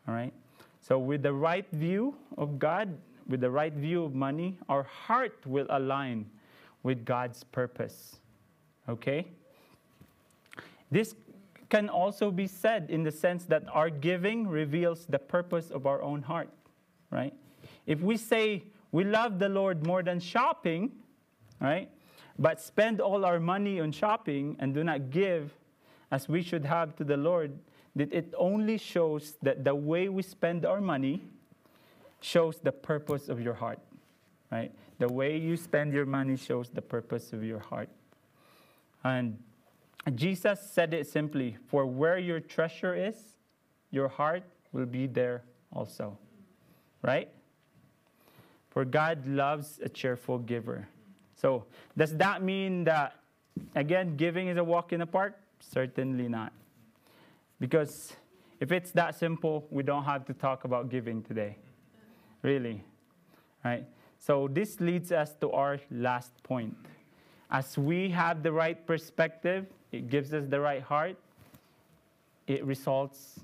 All 0.06 0.14
right? 0.14 0.32
So 0.80 0.98
with 0.98 1.22
the 1.22 1.32
right 1.32 1.66
view 1.72 2.16
of 2.36 2.58
God, 2.58 2.96
with 3.28 3.40
the 3.40 3.50
right 3.50 3.72
view 3.72 4.04
of 4.04 4.14
money, 4.14 4.58
our 4.68 4.82
heart 4.82 5.38
will 5.46 5.66
align 5.70 6.26
with 6.82 7.04
God's 7.04 7.44
purpose. 7.44 8.16
Okay? 8.88 9.26
This 10.90 11.14
can 11.68 11.88
also 11.88 12.30
be 12.30 12.46
said 12.46 12.90
in 12.90 13.02
the 13.02 13.10
sense 13.10 13.44
that 13.46 13.64
our 13.72 13.88
giving 13.88 14.46
reveals 14.46 15.06
the 15.06 15.18
purpose 15.18 15.70
of 15.70 15.86
our 15.86 16.02
own 16.02 16.20
heart, 16.20 16.50
right? 17.10 17.32
If 17.86 18.00
we 18.00 18.18
say 18.18 18.64
we 18.90 19.04
love 19.04 19.38
the 19.38 19.48
Lord 19.48 19.86
more 19.86 20.02
than 20.02 20.20
shopping, 20.20 20.92
right? 21.60 21.88
But 22.38 22.60
spend 22.60 23.00
all 23.00 23.24
our 23.24 23.40
money 23.40 23.80
on 23.80 23.90
shopping 23.90 24.56
and 24.58 24.74
do 24.74 24.84
not 24.84 25.10
give 25.10 25.54
as 26.12 26.28
we 26.28 26.42
should 26.42 26.66
have 26.66 26.94
to 26.96 27.04
the 27.04 27.16
Lord, 27.16 27.58
that 27.96 28.12
it 28.12 28.34
only 28.36 28.76
shows 28.76 29.34
that 29.42 29.64
the 29.64 29.74
way 29.74 30.10
we 30.10 30.22
spend 30.22 30.66
our 30.66 30.80
money 30.80 31.22
shows 32.20 32.58
the 32.58 32.70
purpose 32.70 33.30
of 33.30 33.40
your 33.40 33.54
heart, 33.54 33.78
right? 34.52 34.70
The 34.98 35.08
way 35.08 35.38
you 35.38 35.56
spend 35.56 35.92
your 35.94 36.04
money 36.04 36.36
shows 36.36 36.68
the 36.68 36.82
purpose 36.82 37.32
of 37.32 37.42
your 37.42 37.58
heart. 37.58 37.88
And 39.02 39.38
Jesus 40.14 40.60
said 40.60 40.92
it 40.92 41.06
simply 41.06 41.56
For 41.66 41.86
where 41.86 42.18
your 42.18 42.40
treasure 42.40 42.94
is, 42.94 43.16
your 43.90 44.08
heart 44.08 44.42
will 44.72 44.86
be 44.86 45.06
there 45.06 45.42
also, 45.72 46.18
right? 47.00 47.30
For 48.68 48.84
God 48.84 49.26
loves 49.26 49.80
a 49.82 49.88
cheerful 49.88 50.38
giver. 50.38 50.88
So, 51.34 51.64
does 51.96 52.14
that 52.18 52.42
mean 52.42 52.84
that, 52.84 53.16
again, 53.74 54.16
giving 54.16 54.48
is 54.48 54.58
a 54.58 54.64
walk 54.64 54.92
in 54.92 55.00
the 55.00 55.06
park? 55.06 55.38
Certainly 55.70 56.28
not. 56.28 56.52
Because 57.60 58.16
if 58.60 58.72
it's 58.72 58.90
that 58.92 59.14
simple, 59.14 59.66
we 59.70 59.82
don't 59.82 60.04
have 60.04 60.24
to 60.26 60.34
talk 60.34 60.64
about 60.64 60.90
giving 60.90 61.22
today. 61.22 61.56
Really. 62.42 62.84
Right? 63.64 63.86
So, 64.18 64.48
this 64.48 64.80
leads 64.80 65.12
us 65.12 65.34
to 65.40 65.50
our 65.52 65.78
last 65.90 66.30
point. 66.42 66.76
As 67.50 67.76
we 67.76 68.10
have 68.10 68.42
the 68.42 68.52
right 68.52 68.86
perspective, 68.86 69.66
it 69.90 70.08
gives 70.08 70.32
us 70.32 70.46
the 70.46 70.60
right 70.60 70.82
heart, 70.82 71.16
it 72.46 72.64
results 72.64 73.40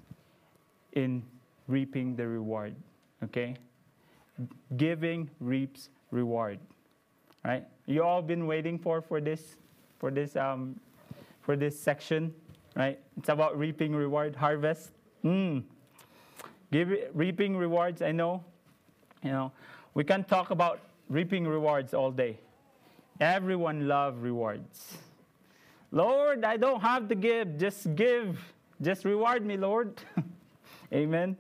in 0.93 1.23
reaping 1.67 2.17
the 2.17 2.27
reward. 2.27 2.75
Okay? 3.25 3.55
Giving 4.77 5.31
reaps 5.41 5.91
reward. 6.11 6.59
Right? 7.45 7.65
You 7.87 8.03
all 8.03 8.23
been 8.23 8.47
waiting 8.47 8.79
for 8.79 9.01
for 9.01 9.21
this 9.21 9.57
for 9.99 10.11
this 10.11 10.37
um 10.37 10.79
for 11.49 11.57
this 11.57 11.81
section, 11.81 12.35
right? 12.77 12.99
It's 13.17 13.31
about 13.31 13.59
reaping 13.59 13.95
reward, 13.95 14.37
harvest. 14.37 14.91
Mm. 15.25 15.63
Give, 16.71 16.93
reaping 17.15 17.57
rewards, 17.57 18.03
I 18.03 18.13
know. 18.13 18.45
You 19.23 19.31
know, 19.31 19.53
we 19.95 20.05
can 20.05 20.25
talk 20.25 20.51
about 20.51 20.81
reaping 21.09 21.49
rewards 21.49 21.95
all 21.95 22.11
day. 22.11 22.39
Everyone 23.19 23.89
love 23.89 24.21
rewards. 24.21 24.99
Lord, 25.91 26.45
I 26.45 26.59
don't 26.59 26.83
have 26.83 27.09
to 27.09 27.15
give, 27.15 27.57
just 27.57 27.95
give. 27.95 28.39
Just 28.83 29.07
reward 29.07 29.47
me, 29.47 29.57
Lord. 29.57 30.03
Amen. 30.93 31.35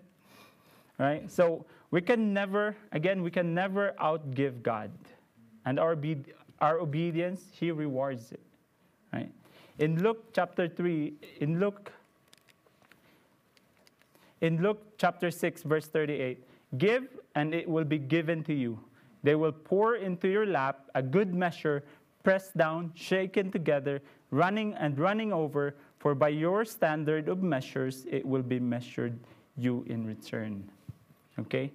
Right? 0.97 1.31
So 1.31 1.67
we 1.91 2.01
can 2.01 2.33
never, 2.33 2.75
again, 2.93 3.23
we 3.23 3.31
can 3.31 3.53
never 3.53 3.95
outgive 4.01 4.63
God. 4.63 4.91
And 5.67 5.79
our, 5.79 5.95
our 6.63 6.79
obedience, 6.79 7.43
He 7.53 7.71
rewards 7.71 8.33
it. 8.33 8.41
Right? 9.13 9.31
In 9.79 10.03
Luke 10.03 10.33
chapter 10.33 10.67
3, 10.67 11.13
in 11.41 11.61
Luke, 11.61 11.93
in 14.41 14.61
Luke 14.61 14.83
chapter 14.99 15.31
6, 15.31 15.63
verse 15.63 15.87
38, 15.87 16.43
give 16.79 17.07
and 17.37 17.55
it 17.55 17.69
will 17.69 17.85
be 17.85 17.99
given 17.99 18.43
to 18.45 18.55
you. 18.55 18.79
They 19.23 19.37
will 19.37 19.53
pour 19.53 19.95
into 19.97 20.29
your 20.29 20.47
lap 20.47 20.91
a 20.95 21.03
good 21.03 21.33
measure, 21.33 21.85
pressed 22.25 22.57
down, 22.57 22.93
shaken 22.95 23.53
together, 23.53 24.03
running 24.31 24.75
and 24.75 24.99
running 24.99 25.33
over, 25.33 25.77
for 25.99 26.15
by 26.15 26.29
your 26.29 26.65
standard 26.65 27.29
of 27.29 27.43
measures 27.43 28.05
it 28.11 28.27
will 28.27 28.43
be 28.43 28.59
measured 28.59 29.19
you 29.57 29.85
in 29.89 30.07
return. 30.07 30.69
Okay? 31.39 31.71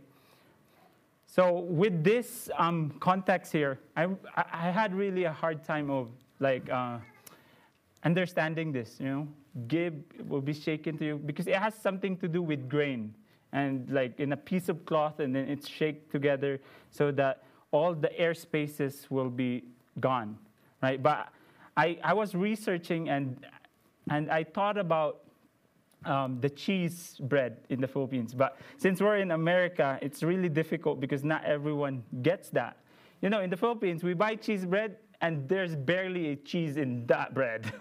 So 1.26 1.60
with 1.60 2.04
this 2.04 2.50
um, 2.58 2.92
context 3.00 3.52
here, 3.52 3.80
I, 3.96 4.08
I 4.36 4.72
had 4.72 4.94
really 4.94 5.24
a 5.24 5.32
hard 5.32 5.64
time 5.64 5.90
of 5.90 6.10
like 6.40 6.70
uh, 6.70 6.98
understanding 8.04 8.72
this. 8.72 8.98
You 9.00 9.08
know, 9.08 9.28
give 9.68 9.94
will 10.28 10.42
be 10.42 10.54
shaken 10.54 10.98
to 10.98 11.06
you 11.06 11.18
because 11.18 11.48
it 11.48 11.56
has 11.56 11.74
something 11.76 12.18
to 12.18 12.28
do 12.28 12.42
with 12.42 12.70
grain 12.70 13.14
and 13.54 13.90
like 13.90 14.20
in 14.20 14.34
a 14.34 14.38
piece 14.38 14.68
of 14.68 14.86
cloth, 14.86 15.20
and 15.20 15.36
then 15.36 15.48
it's 15.48 15.68
shaked 15.68 16.12
together 16.12 16.60
so 16.90 17.12
that 17.12 17.44
all 17.72 17.94
the 17.94 18.18
air 18.20 18.34
spaces 18.34 19.08
will 19.10 19.30
be 19.30 19.64
gone, 20.00 20.38
right? 20.82 21.02
But 21.02 21.30
I, 21.78 21.98
I 22.04 22.14
was 22.14 22.36
researching 22.36 23.10
and, 23.10 23.46
and 24.10 24.30
I 24.30 24.44
thought 24.44 24.78
about 24.78 25.22
um, 26.06 26.40
the 26.42 26.50
cheese 26.50 27.18
bread 27.22 27.58
in 27.70 27.80
the 27.80 27.88
Philippines. 27.88 28.34
But 28.34 28.58
since 28.78 29.02
we're 29.02 29.18
in 29.18 29.32
America, 29.32 29.98
it's 30.02 30.22
really 30.22 30.50
difficult 30.50 31.00
because 31.00 31.24
not 31.24 31.44
everyone 31.46 32.04
gets 32.22 32.50
that. 32.50 32.78
You 33.22 33.30
know, 33.30 33.40
in 33.40 33.50
the 33.50 33.58
Philippines, 33.58 34.04
we 34.04 34.14
buy 34.14 34.36
cheese 34.36 34.66
bread 34.66 34.98
and 35.24 35.48
there's 35.48 35.74
barely 35.74 36.32
a 36.32 36.36
cheese 36.36 36.76
in 36.76 37.08
that 37.08 37.34
bread. 37.34 37.72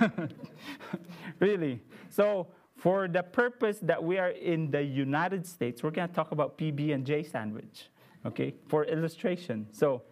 really. 1.40 1.82
So, 2.08 2.48
for 2.74 3.06
the 3.06 3.22
purpose 3.22 3.78
that 3.82 4.02
we 4.02 4.18
are 4.18 4.30
in 4.30 4.70
the 4.70 4.82
United 4.82 5.46
States, 5.46 5.82
we're 5.82 5.90
going 5.90 6.08
to 6.08 6.14
talk 6.14 6.32
about 6.32 6.56
PB 6.56 6.94
and 6.94 7.04
J 7.04 7.22
sandwich, 7.22 7.88
okay, 8.24 8.54
for 8.68 8.84
illustration. 8.84 9.66
So, 9.72 10.02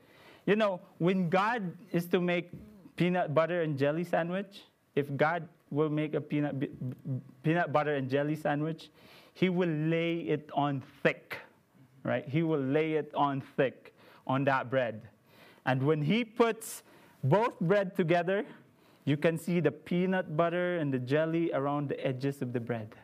you 0.44 0.56
know, 0.56 0.80
when 0.98 1.30
God 1.30 1.72
is 1.90 2.06
to 2.08 2.20
make 2.20 2.50
peanut 2.96 3.34
butter 3.34 3.62
and 3.62 3.78
jelly 3.78 4.04
sandwich, 4.04 4.64
if 4.94 5.14
God 5.16 5.48
will 5.70 5.90
make 5.90 6.12
a 6.14 6.20
peanut, 6.20 6.54
peanut 7.42 7.72
butter 7.72 7.94
and 7.94 8.10
jelly 8.10 8.36
sandwich, 8.36 8.90
he 9.32 9.48
will 9.48 9.68
lay 9.68 10.18
it 10.18 10.50
on 10.52 10.82
thick, 11.02 11.38
right? 12.02 12.28
He 12.28 12.42
will 12.42 12.60
lay 12.60 12.94
it 12.94 13.10
on 13.14 13.42
thick 13.56 13.94
on 14.26 14.44
that 14.44 14.70
bread. 14.70 15.08
And 15.66 15.82
when 15.82 16.02
he 16.02 16.24
puts 16.24 16.82
both 17.22 17.58
bread 17.60 17.96
together, 17.96 18.44
you 19.04 19.16
can 19.16 19.38
see 19.38 19.60
the 19.60 19.70
peanut 19.70 20.36
butter 20.36 20.78
and 20.78 20.92
the 20.92 20.98
jelly 20.98 21.52
around 21.52 21.88
the 21.88 22.06
edges 22.06 22.42
of 22.42 22.52
the 22.52 22.60
bread. 22.60 22.94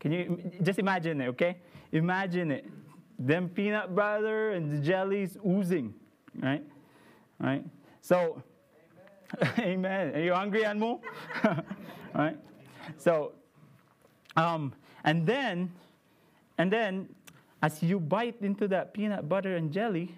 Can 0.00 0.12
you 0.12 0.52
just 0.62 0.78
imagine 0.78 1.20
it, 1.20 1.28
okay? 1.28 1.56
Imagine 1.92 2.50
it. 2.50 2.70
Them 3.18 3.48
peanut 3.48 3.94
butter 3.94 4.50
and 4.50 4.70
the 4.70 4.78
jelly 4.78 5.22
is 5.22 5.38
oozing, 5.46 5.94
right? 6.40 6.62
Right? 7.38 7.64
So, 8.02 8.42
Amen. 9.58 10.14
Are 10.14 10.20
you 10.20 10.34
hungry, 10.34 10.64
Anmo? 10.64 11.00
right? 12.14 12.36
So, 12.96 13.32
um, 14.36 14.72
and 15.04 15.26
then, 15.26 15.72
and 16.58 16.72
then, 16.72 17.08
as 17.62 17.82
you 17.82 17.98
bite 17.98 18.40
into 18.40 18.68
that 18.68 18.94
peanut 18.94 19.28
butter 19.28 19.56
and 19.56 19.72
jelly, 19.72 20.14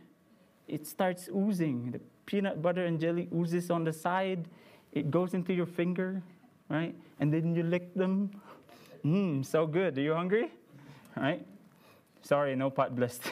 it 0.68 0.86
starts 0.86 1.28
oozing. 1.34 1.90
The 1.90 2.00
peanut 2.26 2.60
butter 2.62 2.84
and 2.84 3.00
jelly 3.00 3.28
oozes 3.34 3.70
on 3.70 3.84
the 3.84 3.92
side. 3.92 4.46
It 4.92 5.10
goes 5.10 5.34
into 5.34 5.52
your 5.52 5.66
finger, 5.66 6.22
right? 6.68 6.94
And 7.20 7.32
then 7.32 7.54
you 7.54 7.62
lick 7.62 7.94
them. 7.94 8.30
Mmm, 9.04 9.44
so 9.44 9.66
good. 9.66 9.96
Are 9.98 10.00
you 10.00 10.14
hungry? 10.14 10.52
Right? 11.16 11.44
Sorry, 12.22 12.54
no 12.54 12.70
pot 12.70 12.94
blessed. 12.94 13.22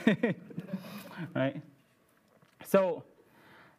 right? 1.35 1.61
So, 2.65 3.05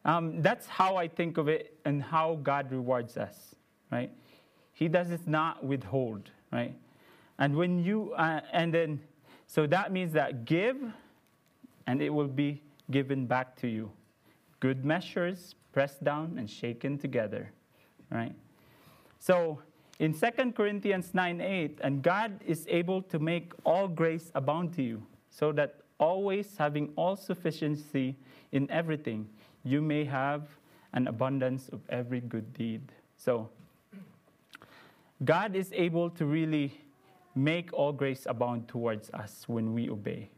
um, 0.04 0.40
that's 0.40 0.66
how 0.66 0.96
I 0.96 1.08
think 1.08 1.38
of 1.38 1.48
it 1.48 1.76
and 1.84 2.02
how 2.02 2.38
God 2.42 2.70
rewards 2.70 3.16
us, 3.16 3.54
right? 3.90 4.10
He 4.72 4.88
does 4.88 5.10
it 5.10 5.26
not 5.26 5.64
withhold, 5.64 6.30
right? 6.52 6.74
And 7.38 7.56
when 7.56 7.82
you, 7.82 8.12
uh, 8.14 8.40
and 8.52 8.72
then, 8.72 9.00
so 9.46 9.66
that 9.66 9.92
means 9.92 10.12
that 10.12 10.44
give 10.44 10.76
and 11.86 12.02
it 12.02 12.10
will 12.10 12.28
be 12.28 12.62
given 12.90 13.26
back 13.26 13.56
to 13.56 13.68
you. 13.68 13.90
Good 14.60 14.84
measures, 14.84 15.54
pressed 15.72 16.02
down 16.02 16.36
and 16.38 16.48
shaken 16.48 16.98
together, 16.98 17.52
right? 18.10 18.34
So 19.18 19.60
in 19.98 20.14
2 20.14 20.52
Corinthians 20.52 21.14
9 21.14 21.40
8, 21.40 21.78
and 21.82 22.02
God 22.02 22.40
is 22.46 22.66
able 22.68 23.02
to 23.02 23.18
make 23.18 23.52
all 23.64 23.88
grace 23.88 24.30
abound 24.34 24.72
to 24.74 24.82
you, 24.82 25.02
so 25.30 25.52
that 25.52 25.80
always 25.98 26.56
having 26.56 26.92
all 26.96 27.16
sufficiency 27.16 28.16
in 28.52 28.70
everything, 28.70 29.28
you 29.64 29.82
may 29.82 30.04
have 30.04 30.48
an 30.92 31.08
abundance 31.08 31.68
of 31.68 31.80
every 31.90 32.20
good 32.20 32.52
deed. 32.54 32.80
So, 33.16 33.50
God 35.24 35.56
is 35.56 35.72
able 35.72 36.10
to 36.10 36.24
really 36.24 36.80
make 37.34 37.72
all 37.72 37.92
grace 37.92 38.26
abound 38.26 38.68
towards 38.68 39.10
us 39.10 39.44
when 39.48 39.74
we 39.74 39.90
obey. 39.90 40.30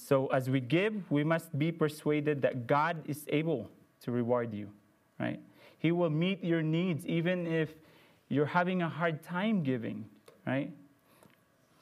So, 0.00 0.28
as 0.28 0.48
we 0.48 0.60
give, 0.60 1.10
we 1.10 1.24
must 1.24 1.58
be 1.58 1.72
persuaded 1.72 2.40
that 2.42 2.68
God 2.68 3.02
is 3.06 3.24
able 3.28 3.68
to 4.02 4.12
reward 4.12 4.54
you, 4.54 4.70
right? 5.18 5.40
He 5.76 5.90
will 5.90 6.08
meet 6.08 6.42
your 6.42 6.62
needs 6.62 7.04
even 7.04 7.46
if 7.48 7.74
you're 8.28 8.46
having 8.46 8.80
a 8.80 8.88
hard 8.88 9.24
time 9.24 9.64
giving, 9.64 10.04
right? 10.46 10.70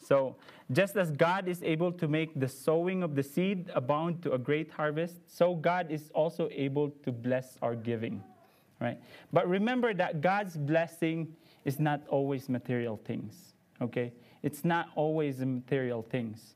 So, 0.03 0.35
just 0.73 0.97
as 0.97 1.11
God 1.11 1.47
is 1.47 1.63
able 1.63 1.93
to 1.93 2.09
make 2.09 2.41
the 2.41 2.49
sowing 2.49 3.03
of 3.03 3.15
the 3.15 3.23
seed 3.23 3.71
abound 3.75 4.23
to 4.23 4.33
a 4.33 4.39
great 4.39 4.71
harvest, 4.71 5.17
so 5.27 5.55
God 5.55 5.91
is 5.91 6.11
also 6.15 6.49
able 6.53 6.91
to 7.05 7.13
bless 7.13 7.59
our 7.61 7.75
giving, 7.75 8.23
right? 8.81 8.99
But 9.31 9.47
remember 9.47 9.93
that 9.93 10.23
God's 10.23 10.57
blessing 10.57 11.37
is 11.67 11.79
not 11.79 12.01
always 12.09 12.49
material 12.49 12.99
things, 13.05 13.53
okay? 13.83 14.13
It's 14.43 14.65
not 14.65 14.89
always 14.95 15.41
material 15.41 16.03
things. 16.03 16.55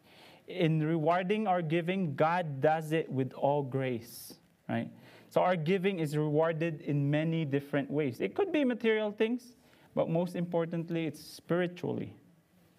In 0.51 0.83
rewarding 0.83 1.47
our 1.47 1.63
giving, 1.63 2.15
God 2.15 2.61
does 2.61 2.93
it 2.93 3.11
with 3.11 3.33
all 3.35 3.63
grace, 3.63 4.35
right? 4.69 4.91
So 5.29 5.41
our 5.41 5.55
giving 5.55 6.01
is 6.01 6.17
rewarded 6.17 6.81
in 6.81 7.09
many 7.09 7.45
different 7.45 7.91
ways. 7.91 8.21
It 8.21 8.35
could 8.35 8.51
be 8.51 8.65
material 8.65 9.13
things, 9.13 9.55
but 9.95 10.11
most 10.11 10.35
importantly, 10.35 11.07
it's 11.07 11.21
spiritually, 11.21 12.13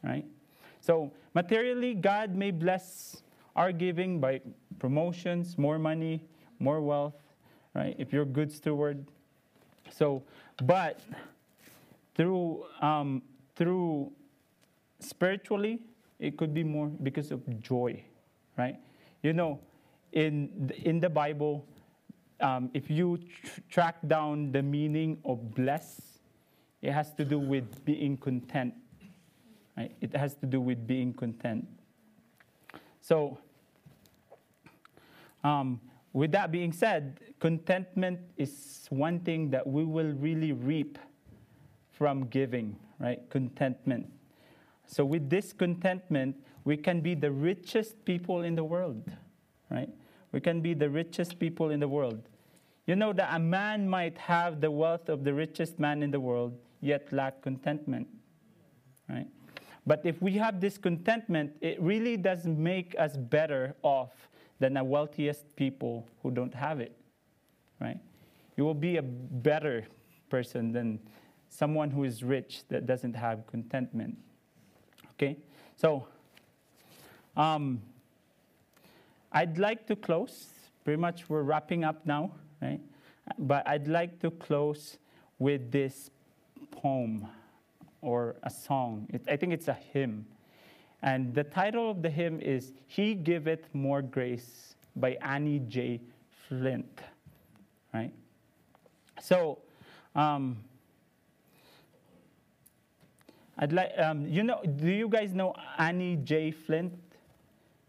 right? 0.03 0.25
So, 0.81 1.11
materially, 1.33 1.93
God 1.93 2.35
may 2.35 2.51
bless 2.51 3.21
our 3.55 3.71
giving 3.71 4.19
by 4.19 4.41
promotions, 4.79 5.57
more 5.57 5.77
money, 5.77 6.23
more 6.59 6.81
wealth, 6.81 7.15
right? 7.73 7.95
If 7.97 8.11
you're 8.11 8.23
a 8.23 8.33
good 8.39 8.51
steward. 8.51 9.05
So, 9.91 10.23
but 10.63 10.99
through, 12.15 12.65
um, 12.81 13.21
through 13.55 14.11
spiritually, 14.99 15.79
it 16.21 16.37
could 16.37 16.53
be 16.53 16.63
more 16.63 16.87
because 16.87 17.31
of 17.31 17.41
joy, 17.59 18.01
right? 18.57 18.77
You 19.23 19.33
know, 19.33 19.59
in, 20.13 20.71
in 20.83 20.99
the 20.99 21.09
Bible, 21.09 21.65
um, 22.39 22.69
if 22.75 22.89
you 22.89 23.17
tr- 23.17 23.61
track 23.69 23.95
down 24.07 24.51
the 24.51 24.61
meaning 24.61 25.17
of 25.25 25.53
bless, 25.55 26.19
it 26.81 26.91
has 26.91 27.13
to 27.15 27.25
do 27.25 27.39
with 27.39 27.83
being 27.85 28.17
content. 28.17 28.75
Right? 29.75 29.95
It 29.99 30.15
has 30.15 30.35
to 30.35 30.45
do 30.45 30.61
with 30.61 30.85
being 30.85 31.11
content. 31.11 31.67
So, 33.01 33.39
um, 35.43 35.81
with 36.13 36.31
that 36.33 36.51
being 36.51 36.71
said, 36.71 37.19
contentment 37.39 38.19
is 38.37 38.85
one 38.89 39.19
thing 39.21 39.49
that 39.51 39.65
we 39.65 39.85
will 39.85 40.11
really 40.13 40.51
reap 40.51 40.99
from 41.89 42.27
giving, 42.27 42.75
right? 42.99 43.27
Contentment. 43.31 44.11
So, 44.91 45.05
with 45.05 45.29
this 45.29 45.53
contentment, 45.53 46.35
we 46.65 46.75
can 46.75 46.99
be 46.99 47.15
the 47.15 47.31
richest 47.31 48.03
people 48.03 48.41
in 48.41 48.55
the 48.55 48.63
world, 48.63 49.09
right? 49.69 49.89
We 50.33 50.41
can 50.41 50.59
be 50.59 50.73
the 50.73 50.89
richest 50.89 51.39
people 51.39 51.69
in 51.69 51.79
the 51.79 51.87
world. 51.87 52.27
You 52.87 52.97
know 52.97 53.13
that 53.13 53.33
a 53.33 53.39
man 53.39 53.87
might 53.87 54.17
have 54.17 54.59
the 54.59 54.69
wealth 54.69 55.07
of 55.07 55.23
the 55.23 55.33
richest 55.33 55.79
man 55.79 56.03
in 56.03 56.11
the 56.11 56.19
world, 56.19 56.57
yet 56.81 57.11
lack 57.13 57.41
contentment. 57.41 58.07
Right? 59.09 59.27
But 59.87 60.01
if 60.03 60.21
we 60.21 60.33
have 60.33 60.59
this 60.59 60.77
contentment, 60.77 61.53
it 61.61 61.81
really 61.81 62.17
does 62.17 62.45
make 62.45 62.93
us 62.99 63.15
better 63.15 63.75
off 63.83 64.29
than 64.59 64.73
the 64.73 64.83
wealthiest 64.83 65.55
people 65.55 66.05
who 66.21 66.31
don't 66.31 66.53
have 66.53 66.81
it. 66.81 66.97
Right? 67.79 67.99
You 68.57 68.65
will 68.65 68.73
be 68.73 68.97
a 68.97 69.01
better 69.01 69.85
person 70.29 70.73
than 70.73 70.99
someone 71.47 71.91
who 71.91 72.03
is 72.03 72.23
rich 72.23 72.63
that 72.67 72.85
doesn't 72.85 73.15
have 73.15 73.47
contentment. 73.47 74.17
Okay? 75.21 75.37
So, 75.75 76.07
um, 77.37 77.79
I'd 79.31 79.59
like 79.59 79.85
to 79.87 79.95
close. 79.95 80.47
Pretty 80.83 80.99
much 80.99 81.29
we're 81.29 81.43
wrapping 81.43 81.83
up 81.83 82.03
now, 82.07 82.31
right? 82.59 82.81
But 83.37 83.67
I'd 83.67 83.87
like 83.87 84.19
to 84.21 84.31
close 84.31 84.97
with 85.37 85.71
this 85.71 86.09
poem 86.71 87.27
or 88.01 88.35
a 88.41 88.49
song. 88.49 89.07
It, 89.13 89.21
I 89.27 89.37
think 89.37 89.53
it's 89.53 89.67
a 89.67 89.77
hymn. 89.93 90.25
And 91.03 91.35
the 91.35 91.43
title 91.43 91.91
of 91.91 92.01
the 92.01 92.09
hymn 92.09 92.39
is 92.39 92.73
He 92.87 93.13
Giveth 93.13 93.67
More 93.73 94.01
Grace 94.01 94.75
by 94.95 95.17
Annie 95.21 95.59
J. 95.59 96.01
Flint. 96.47 96.99
Right? 97.93 98.11
So, 99.21 99.59
um, 100.15 100.57
I'd 103.61 103.71
like, 103.71 103.91
um, 103.97 104.27
you 104.27 104.41
know, 104.41 104.59
do 104.63 104.89
you 104.89 105.07
guys 105.07 105.33
know 105.33 105.53
Annie 105.77 106.15
J. 106.15 106.49
Flint? 106.49 106.93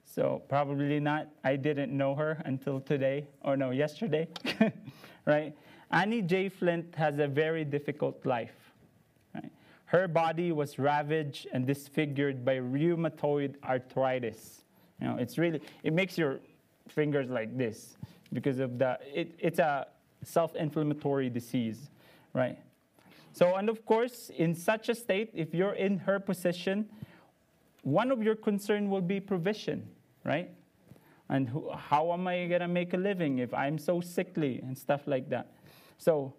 So, 0.05 0.43
probably 0.47 1.01
not. 1.01 1.29
I 1.43 1.57
didn't 1.57 1.97
know 1.97 2.15
her 2.15 2.43
until 2.45 2.79
today, 2.79 3.27
or 3.41 3.57
no, 3.57 3.71
yesterday, 3.71 4.29
right? 5.25 5.57
Annie 5.91 6.21
J. 6.21 6.51
Flint 6.51 6.95
has 6.95 7.19
a 7.19 7.27
very 7.27 7.65
difficult 7.65 8.25
life. 8.27 8.55
Her 9.87 10.09
body 10.09 10.53
was 10.53 10.79
ravaged 10.79 11.49
and 11.53 11.67
disfigured 11.67 12.45
by 12.45 12.57
rheumatoid 12.57 13.57
arthritis. 13.63 14.63
You 15.01 15.07
know, 15.07 15.17
it's 15.17 15.37
really, 15.37 15.61
it 15.83 15.93
makes 15.93 16.17
your 16.17 16.41
fingers 16.89 17.29
like 17.29 17.57
this 17.59 17.97
because 18.33 18.59
of 18.59 18.79
the, 18.79 18.99
it, 19.13 19.35
it's 19.39 19.59
a 19.59 19.87
self-inflammatory 20.23 21.29
disease, 21.29 21.91
right? 22.33 22.59
So, 23.33 23.57
and 23.57 23.69
of 23.69 23.85
course, 23.87 24.31
in 24.37 24.55
such 24.55 24.89
a 24.89 24.95
state, 24.95 25.31
if 25.33 25.55
you're 25.55 25.73
in 25.73 25.99
her 25.99 26.21
position, 26.21 26.89
one 27.83 28.11
of 28.11 28.23
your 28.23 28.35
concern 28.35 28.91
will 28.91 29.01
be 29.01 29.21
provision, 29.21 29.89
right? 30.25 30.51
And 31.29 31.49
who, 31.49 31.71
how 31.73 32.13
am 32.13 32.29
I 32.29 32.47
going 32.47 32.61
to 32.61 32.69
make 32.69 32.93
a 32.93 32.97
living 32.99 33.39
if 33.39 33.55
I'm 33.55 33.79
so 33.79 34.01
sickly 34.01 34.61
and 34.63 34.77
stuff 34.77 35.03
like 35.07 35.31
that? 35.31 35.53
So, 35.97 36.35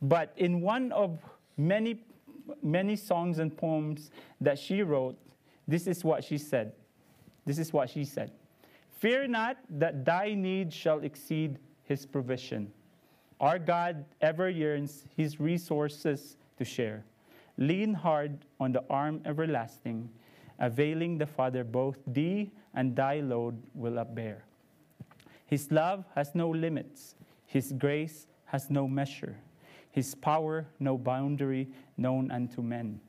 but 0.00 0.32
in 0.36 0.60
one 0.60 0.92
of 0.92 1.18
many 1.56 2.00
many 2.62 2.96
songs 2.96 3.38
and 3.38 3.56
poems 3.56 4.10
that 4.40 4.58
she 4.58 4.82
wrote, 4.82 5.16
this 5.68 5.86
is 5.86 6.02
what 6.04 6.24
she 6.24 6.38
said. 6.38 6.72
This 7.46 7.58
is 7.58 7.72
what 7.72 7.90
she 7.90 8.04
said 8.04 8.32
Fear 8.98 9.28
not 9.28 9.56
that 9.70 10.04
thy 10.04 10.34
need 10.34 10.72
shall 10.72 11.00
exceed 11.00 11.58
his 11.84 12.04
provision. 12.06 12.72
Our 13.40 13.58
God 13.58 14.04
ever 14.20 14.48
yearns 14.50 15.04
his 15.16 15.40
resources 15.40 16.36
to 16.58 16.64
share. 16.64 17.04
Lean 17.56 17.94
hard 17.94 18.44
on 18.58 18.72
the 18.72 18.84
arm 18.90 19.22
everlasting, 19.24 20.10
availing 20.58 21.18
the 21.18 21.26
Father 21.26 21.64
both 21.64 21.98
thee 22.06 22.50
and 22.74 22.94
thy 22.94 23.20
load 23.20 23.60
will 23.74 23.94
upbear. 23.94 24.42
His 25.46 25.72
love 25.72 26.04
has 26.14 26.34
no 26.34 26.50
limits, 26.50 27.16
his 27.46 27.72
grace 27.72 28.26
has 28.44 28.70
no 28.70 28.86
measure 28.86 29.36
his 29.90 30.14
power 30.14 30.66
no 30.78 30.96
boundary 30.96 31.68
known 31.96 32.30
unto 32.30 32.62
men. 32.62 33.00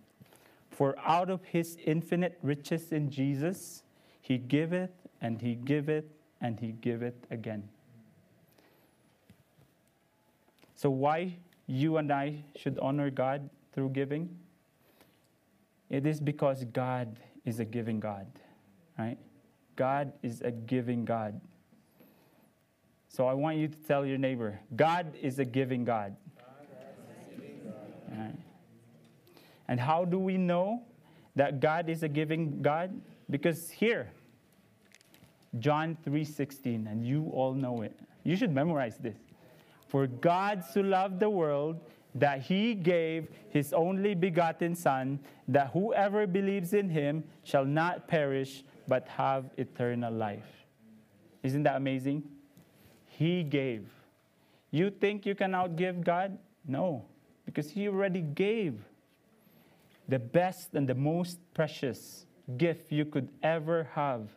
For 0.69 0.95
out 1.05 1.29
of 1.29 1.43
his 1.43 1.77
infinite 1.85 2.39
riches 2.41 2.91
in 2.91 3.09
Jesus, 3.09 3.83
he 4.21 4.37
giveth 4.37 4.91
and 5.21 5.41
he 5.41 5.55
giveth 5.55 6.05
and 6.39 6.59
he 6.59 6.71
giveth 6.71 7.27
again. 7.29 7.69
So, 10.81 10.89
why 10.89 11.37
you 11.67 11.97
and 11.97 12.11
I 12.11 12.43
should 12.55 12.79
honor 12.79 13.11
God 13.11 13.47
through 13.71 13.89
giving? 13.89 14.35
It 15.91 16.07
is 16.07 16.19
because 16.19 16.63
God 16.63 17.19
is 17.45 17.59
a 17.59 17.65
giving 17.65 17.99
God, 17.99 18.25
right? 18.97 19.19
God 19.75 20.11
is 20.23 20.41
a 20.41 20.49
giving 20.49 21.05
God. 21.05 21.39
So, 23.09 23.27
I 23.27 23.33
want 23.35 23.57
you 23.57 23.67
to 23.67 23.77
tell 23.77 24.07
your 24.07 24.17
neighbor 24.17 24.59
God 24.75 25.13
is 25.21 25.37
a 25.37 25.45
giving 25.45 25.85
God. 25.85 26.15
And 29.67 29.79
how 29.79 30.03
do 30.03 30.17
we 30.17 30.35
know 30.35 30.81
that 31.35 31.59
God 31.59 31.89
is 31.89 32.01
a 32.01 32.09
giving 32.09 32.63
God? 32.63 32.99
Because 33.29 33.69
here, 33.69 34.11
John 35.59 35.95
3:16, 36.03 36.87
and 36.87 37.05
you 37.05 37.29
all 37.35 37.53
know 37.53 37.83
it. 37.83 37.99
You 38.23 38.35
should 38.35 38.51
memorize 38.51 38.97
this. 38.97 39.30
For 39.91 40.07
God 40.07 40.63
so 40.63 40.79
loved 40.79 41.19
the 41.19 41.29
world 41.29 41.83
that 42.15 42.41
he 42.41 42.73
gave 42.73 43.27
his 43.49 43.73
only 43.73 44.15
begotten 44.15 44.75
Son, 44.75 45.19
that 45.47 45.71
whoever 45.71 46.25
believes 46.25 46.71
in 46.71 46.89
him 46.89 47.23
shall 47.43 47.65
not 47.65 48.07
perish 48.07 48.63
but 48.87 49.07
have 49.09 49.51
eternal 49.57 50.13
life. 50.13 50.65
Isn't 51.43 51.63
that 51.63 51.75
amazing? 51.75 52.23
He 53.05 53.43
gave. 53.43 53.87
You 54.71 54.89
think 54.89 55.25
you 55.25 55.35
can 55.35 55.51
outgive 55.51 56.03
God? 56.03 56.37
No 56.65 57.05
because 57.45 57.71
He 57.71 57.87
already 57.87 58.21
gave 58.21 58.79
the 60.07 60.19
best 60.19 60.73
and 60.73 60.87
the 60.87 60.95
most 60.95 61.39
precious 61.53 62.25
gift 62.57 62.91
you 62.91 63.05
could 63.05 63.29
ever 63.43 63.89
have 63.93 64.29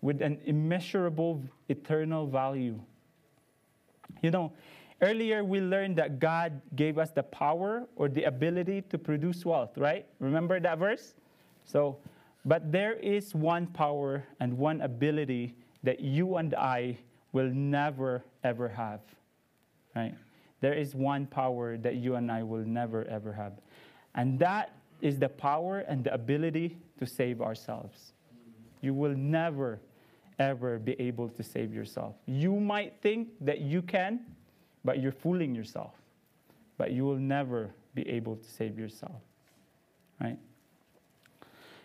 with 0.00 0.22
an 0.22 0.38
immeasurable 0.44 1.42
eternal 1.68 2.26
value. 2.26 2.78
You 4.22 4.30
know, 4.30 4.52
earlier 5.02 5.44
we 5.44 5.60
learned 5.60 5.96
that 5.96 6.18
God 6.18 6.60
gave 6.74 6.98
us 6.98 7.10
the 7.10 7.22
power 7.22 7.86
or 7.96 8.08
the 8.08 8.24
ability 8.24 8.82
to 8.90 8.98
produce 8.98 9.44
wealth, 9.44 9.76
right? 9.76 10.06
Remember 10.20 10.58
that 10.60 10.78
verse? 10.78 11.14
So, 11.64 11.98
but 12.44 12.70
there 12.70 12.94
is 12.94 13.34
one 13.34 13.66
power 13.66 14.24
and 14.40 14.56
one 14.56 14.80
ability 14.80 15.54
that 15.82 16.00
you 16.00 16.36
and 16.36 16.54
I 16.54 16.98
will 17.32 17.50
never 17.50 18.24
ever 18.44 18.68
have, 18.68 19.00
right? 19.94 20.14
There 20.60 20.74
is 20.74 20.94
one 20.94 21.26
power 21.26 21.76
that 21.78 21.96
you 21.96 22.14
and 22.14 22.30
I 22.30 22.42
will 22.42 22.64
never 22.64 23.04
ever 23.08 23.32
have. 23.32 23.52
And 24.14 24.38
that 24.38 24.72
is 25.02 25.18
the 25.18 25.28
power 25.28 25.80
and 25.80 26.02
the 26.02 26.14
ability 26.14 26.78
to 26.98 27.06
save 27.06 27.42
ourselves. 27.42 28.14
You 28.80 28.94
will 28.94 29.14
never 29.14 29.80
ever 30.38 30.78
be 30.78 30.92
able 31.00 31.28
to 31.28 31.42
save 31.42 31.72
yourself. 31.72 32.14
You 32.26 32.60
might 32.60 33.00
think 33.00 33.28
that 33.40 33.60
you 33.60 33.82
can, 33.82 34.20
but 34.84 35.00
you're 35.00 35.12
fooling 35.12 35.54
yourself. 35.54 35.94
But 36.78 36.92
you 36.92 37.04
will 37.04 37.18
never 37.18 37.70
be 37.94 38.06
able 38.08 38.36
to 38.36 38.48
save 38.48 38.78
yourself. 38.78 39.22
Right? 40.20 40.38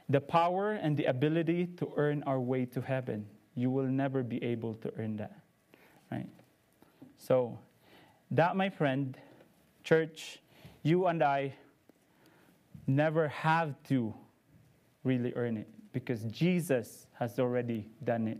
The 0.09 0.21
power 0.21 0.73
and 0.73 0.97
the 0.97 1.05
ability 1.05 1.67
to 1.77 1.91
earn 1.95 2.23
our 2.23 2.39
way 2.39 2.65
to 2.65 2.81
heaven, 2.81 3.25
you 3.55 3.69
will 3.69 3.85
never 3.85 4.23
be 4.23 4.43
able 4.43 4.73
to 4.75 4.91
earn 4.97 5.17
that. 5.17 5.39
Right? 6.11 6.27
So, 7.17 7.57
that, 8.31 8.55
my 8.55 8.69
friend, 8.69 9.17
church, 9.83 10.39
you 10.83 11.07
and 11.07 11.23
I 11.23 11.53
never 12.87 13.27
have 13.29 13.75
to 13.89 14.13
really 15.03 15.33
earn 15.35 15.57
it 15.57 15.67
because 15.93 16.23
Jesus 16.23 17.07
has 17.19 17.39
already 17.39 17.87
done 18.03 18.27
it, 18.27 18.39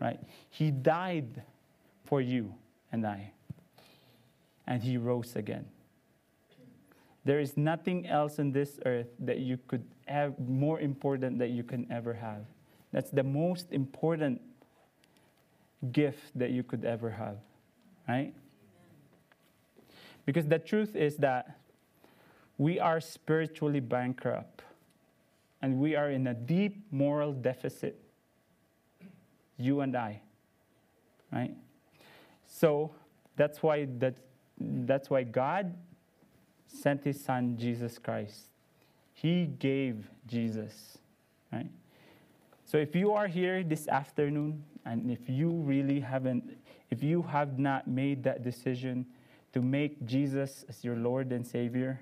right? 0.00 0.20
He 0.50 0.70
died 0.70 1.42
for 2.04 2.20
you 2.20 2.54
and 2.92 3.06
I, 3.06 3.32
and 4.66 4.82
He 4.82 4.96
rose 4.96 5.36
again. 5.36 5.66
There 7.24 7.40
is 7.40 7.56
nothing 7.56 8.06
else 8.06 8.38
on 8.38 8.52
this 8.52 8.78
earth 8.86 9.08
that 9.18 9.38
you 9.38 9.58
could 9.66 9.84
have 10.06 10.38
more 10.38 10.78
important 10.78 11.40
that 11.40 11.50
you 11.50 11.64
can 11.64 11.90
ever 11.90 12.14
have. 12.14 12.44
That's 12.92 13.10
the 13.10 13.24
most 13.24 13.72
important 13.72 14.40
gift 15.90 16.38
that 16.38 16.50
you 16.50 16.62
could 16.62 16.84
ever 16.84 17.10
have, 17.10 17.38
right? 18.08 18.32
Because 20.24 20.46
the 20.46 20.58
truth 20.58 20.94
is 20.94 21.16
that 21.16 21.58
we 22.58 22.78
are 22.80 23.00
spiritually 23.00 23.80
bankrupt 23.80 24.62
and 25.66 25.80
we 25.80 25.96
are 25.96 26.12
in 26.12 26.28
a 26.28 26.32
deep 26.32 26.86
moral 26.92 27.32
deficit. 27.32 27.98
You 29.58 29.80
and 29.80 29.96
I. 29.96 30.20
Right? 31.32 31.56
So 32.46 32.92
that's 33.34 33.64
why 33.64 33.88
that, 33.98 34.14
that's 34.60 35.10
why 35.10 35.24
God 35.24 35.74
sent 36.68 37.02
his 37.02 37.20
son 37.20 37.56
Jesus 37.58 37.98
Christ. 37.98 38.42
He 39.12 39.46
gave 39.46 40.08
Jesus. 40.28 40.98
Right? 41.52 41.68
So 42.64 42.78
if 42.78 42.94
you 42.94 43.12
are 43.12 43.26
here 43.26 43.64
this 43.64 43.88
afternoon 43.88 44.62
and 44.84 45.10
if 45.10 45.28
you 45.28 45.50
really 45.50 45.98
haven't 45.98 46.44
if 46.90 47.02
you 47.02 47.22
have 47.22 47.58
not 47.58 47.88
made 47.88 48.22
that 48.22 48.44
decision 48.44 49.04
to 49.52 49.60
make 49.60 50.06
Jesus 50.06 50.64
as 50.68 50.84
your 50.84 50.94
Lord 50.94 51.32
and 51.32 51.44
Savior, 51.44 51.98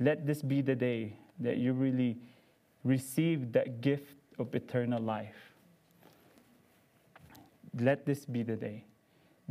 let 0.00 0.26
this 0.26 0.40
be 0.40 0.62
the 0.62 0.74
day 0.74 1.18
that 1.42 1.58
you 1.58 1.72
really 1.72 2.18
receive 2.84 3.52
that 3.52 3.80
gift 3.80 4.14
of 4.38 4.54
eternal 4.54 5.00
life. 5.00 5.54
Let 7.78 8.04
this 8.04 8.24
be 8.24 8.42
the 8.42 8.56
day. 8.56 8.84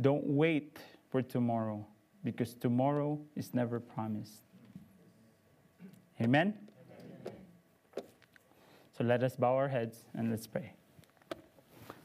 Don't 0.00 0.24
wait 0.24 0.78
for 1.10 1.22
tomorrow 1.22 1.84
because 2.24 2.54
tomorrow 2.54 3.18
is 3.36 3.52
never 3.54 3.80
promised. 3.80 4.42
Amen? 6.20 6.54
So 8.96 9.04
let 9.04 9.22
us 9.22 9.34
bow 9.36 9.56
our 9.56 9.68
heads 9.68 10.04
and 10.14 10.30
let's 10.30 10.46
pray. 10.46 10.72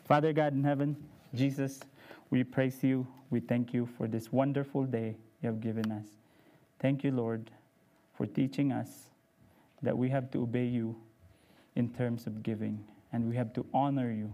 Father 0.06 0.34
God 0.34 0.54
in 0.54 0.64
heaven, 0.64 0.96
Jesus, 1.36 1.82
we 2.30 2.44
praise 2.44 2.84
you. 2.84 3.06
We 3.30 3.42
thank 3.42 3.74
you 3.74 3.88
for 3.98 4.08
this 4.08 4.32
wonderful 4.32 4.86
day 4.86 5.18
you 5.42 5.48
have 5.48 5.60
given 5.60 5.92
us. 5.92 6.06
Thank 6.80 7.04
you, 7.04 7.12
Lord 7.12 7.52
for 8.18 8.26
teaching 8.26 8.72
us 8.72 8.90
that 9.88 9.98
we 9.98 10.10
have 10.10 10.30
to 10.30 10.42
obey 10.42 10.66
you 10.66 10.98
in 11.78 11.88
terms 11.88 12.28
of 12.28 12.44
giving 12.44 12.84
and 13.14 13.24
we 13.24 13.38
have 13.38 13.54
to 13.54 13.66
honor 13.74 14.12
you. 14.12 14.34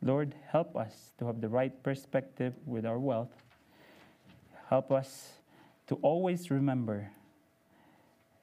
Lord, 0.00 0.34
help 0.48 0.78
us 0.78 1.12
to 1.18 1.26
have 1.26 1.42
the 1.42 1.48
right 1.50 1.82
perspective 1.82 2.54
with 2.64 2.86
our 2.86 2.98
wealth. 2.98 3.34
Help 4.70 4.90
us 4.90 5.32
to 5.88 5.96
always 5.96 6.50
remember 6.50 7.10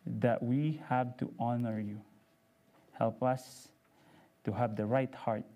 that 0.06 0.44
we 0.44 0.80
have 0.88 1.18
to 1.18 1.34
honor 1.40 1.80
you. 1.80 2.00
Help 2.92 3.24
us 3.24 3.70
to 4.44 4.52
have 4.52 4.76
the 4.76 4.86
right 4.86 5.16
heart. 5.16 5.50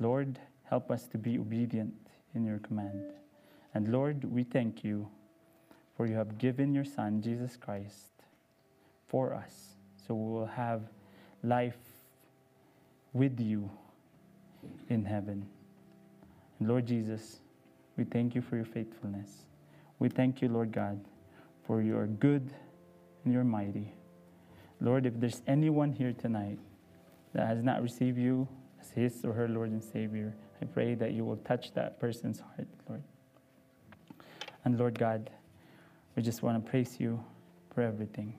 Lord, 0.00 0.40
help 0.64 0.90
us 0.90 1.06
to 1.06 1.16
be 1.16 1.38
obedient 1.38 1.94
in 2.34 2.44
your 2.44 2.58
command. 2.58 3.12
And 3.72 3.92
Lord, 3.92 4.24
we 4.24 4.42
thank 4.42 4.82
you 4.82 5.08
for 5.96 6.08
you 6.08 6.16
have 6.16 6.38
given 6.38 6.74
your 6.74 6.84
Son, 6.84 7.22
Jesus 7.22 7.56
Christ, 7.56 8.13
for 9.14 9.32
us. 9.32 9.76
So 10.08 10.12
we 10.12 10.32
will 10.32 10.46
have 10.46 10.82
life 11.44 11.78
with 13.12 13.38
you 13.38 13.70
in 14.88 15.04
heaven. 15.04 15.46
Lord 16.58 16.84
Jesus, 16.84 17.38
we 17.96 18.02
thank 18.02 18.34
you 18.34 18.42
for 18.42 18.56
your 18.56 18.64
faithfulness. 18.64 19.30
We 20.00 20.08
thank 20.08 20.42
you, 20.42 20.48
Lord 20.48 20.72
God, 20.72 21.00
for 21.64 21.80
you 21.80 21.96
are 21.96 22.08
good 22.08 22.52
and 23.24 23.32
you're 23.32 23.44
mighty. 23.44 23.94
Lord, 24.80 25.06
if 25.06 25.20
there's 25.20 25.42
anyone 25.46 25.92
here 25.92 26.12
tonight 26.12 26.58
that 27.34 27.46
has 27.46 27.62
not 27.62 27.84
received 27.84 28.18
you 28.18 28.48
as 28.80 28.90
his 28.90 29.24
or 29.24 29.32
her 29.32 29.46
Lord 29.46 29.70
and 29.70 29.84
Savior, 29.84 30.34
I 30.60 30.64
pray 30.64 30.96
that 30.96 31.12
you 31.12 31.24
will 31.24 31.36
touch 31.36 31.72
that 31.74 32.00
person's 32.00 32.40
heart, 32.40 32.66
Lord. 32.88 33.04
And 34.64 34.76
Lord 34.76 34.98
God, 34.98 35.30
we 36.16 36.22
just 36.24 36.42
want 36.42 36.64
to 36.64 36.68
praise 36.68 36.96
you 36.98 37.22
for 37.72 37.82
everything. 37.82 38.34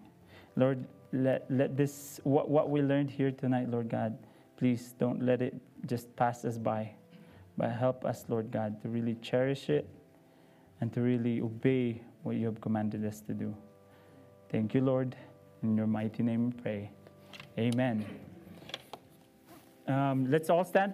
Lord, 0.56 0.86
let, 1.12 1.45
let 1.49 1.76
this, 1.78 2.20
what, 2.24 2.49
what 2.49 2.70
we 2.70 2.82
learned 2.82 3.10
here 3.10 3.32
tonight, 3.32 3.70
Lord 3.70 3.89
God, 3.89 4.18
please 4.58 4.93
don't 4.97 5.22
let 5.22 5.41
it 5.41 5.56
just 5.86 6.14
pass 6.16 6.45
us 6.45 6.58
by, 6.58 6.91
but 7.58 7.72
help 7.72 8.06
us, 8.06 8.26
Lord 8.28 8.51
God, 8.51 8.82
to 8.82 8.89
really 8.89 9.16
cherish 9.16 9.70
it 9.70 9.88
and 10.82 10.91
to 10.93 11.01
really 11.01 11.41
obey 11.41 12.01
what 12.24 12.36
you 12.36 12.45
have 12.45 12.60
commanded 12.62 13.06
us 13.06 13.22
to 13.22 13.34
do. 13.34 13.56
Thank 14.49 14.74
you, 14.74 14.82
Lord. 14.82 15.16
In 15.64 15.76
your 15.76 15.88
mighty 15.88 16.24
name 16.24 16.47
we 16.47 16.51
pray. 16.62 16.91
Amen. 17.58 18.06
Um, 19.88 20.30
let's 20.30 20.49
all 20.49 20.64
stand. 20.64 20.84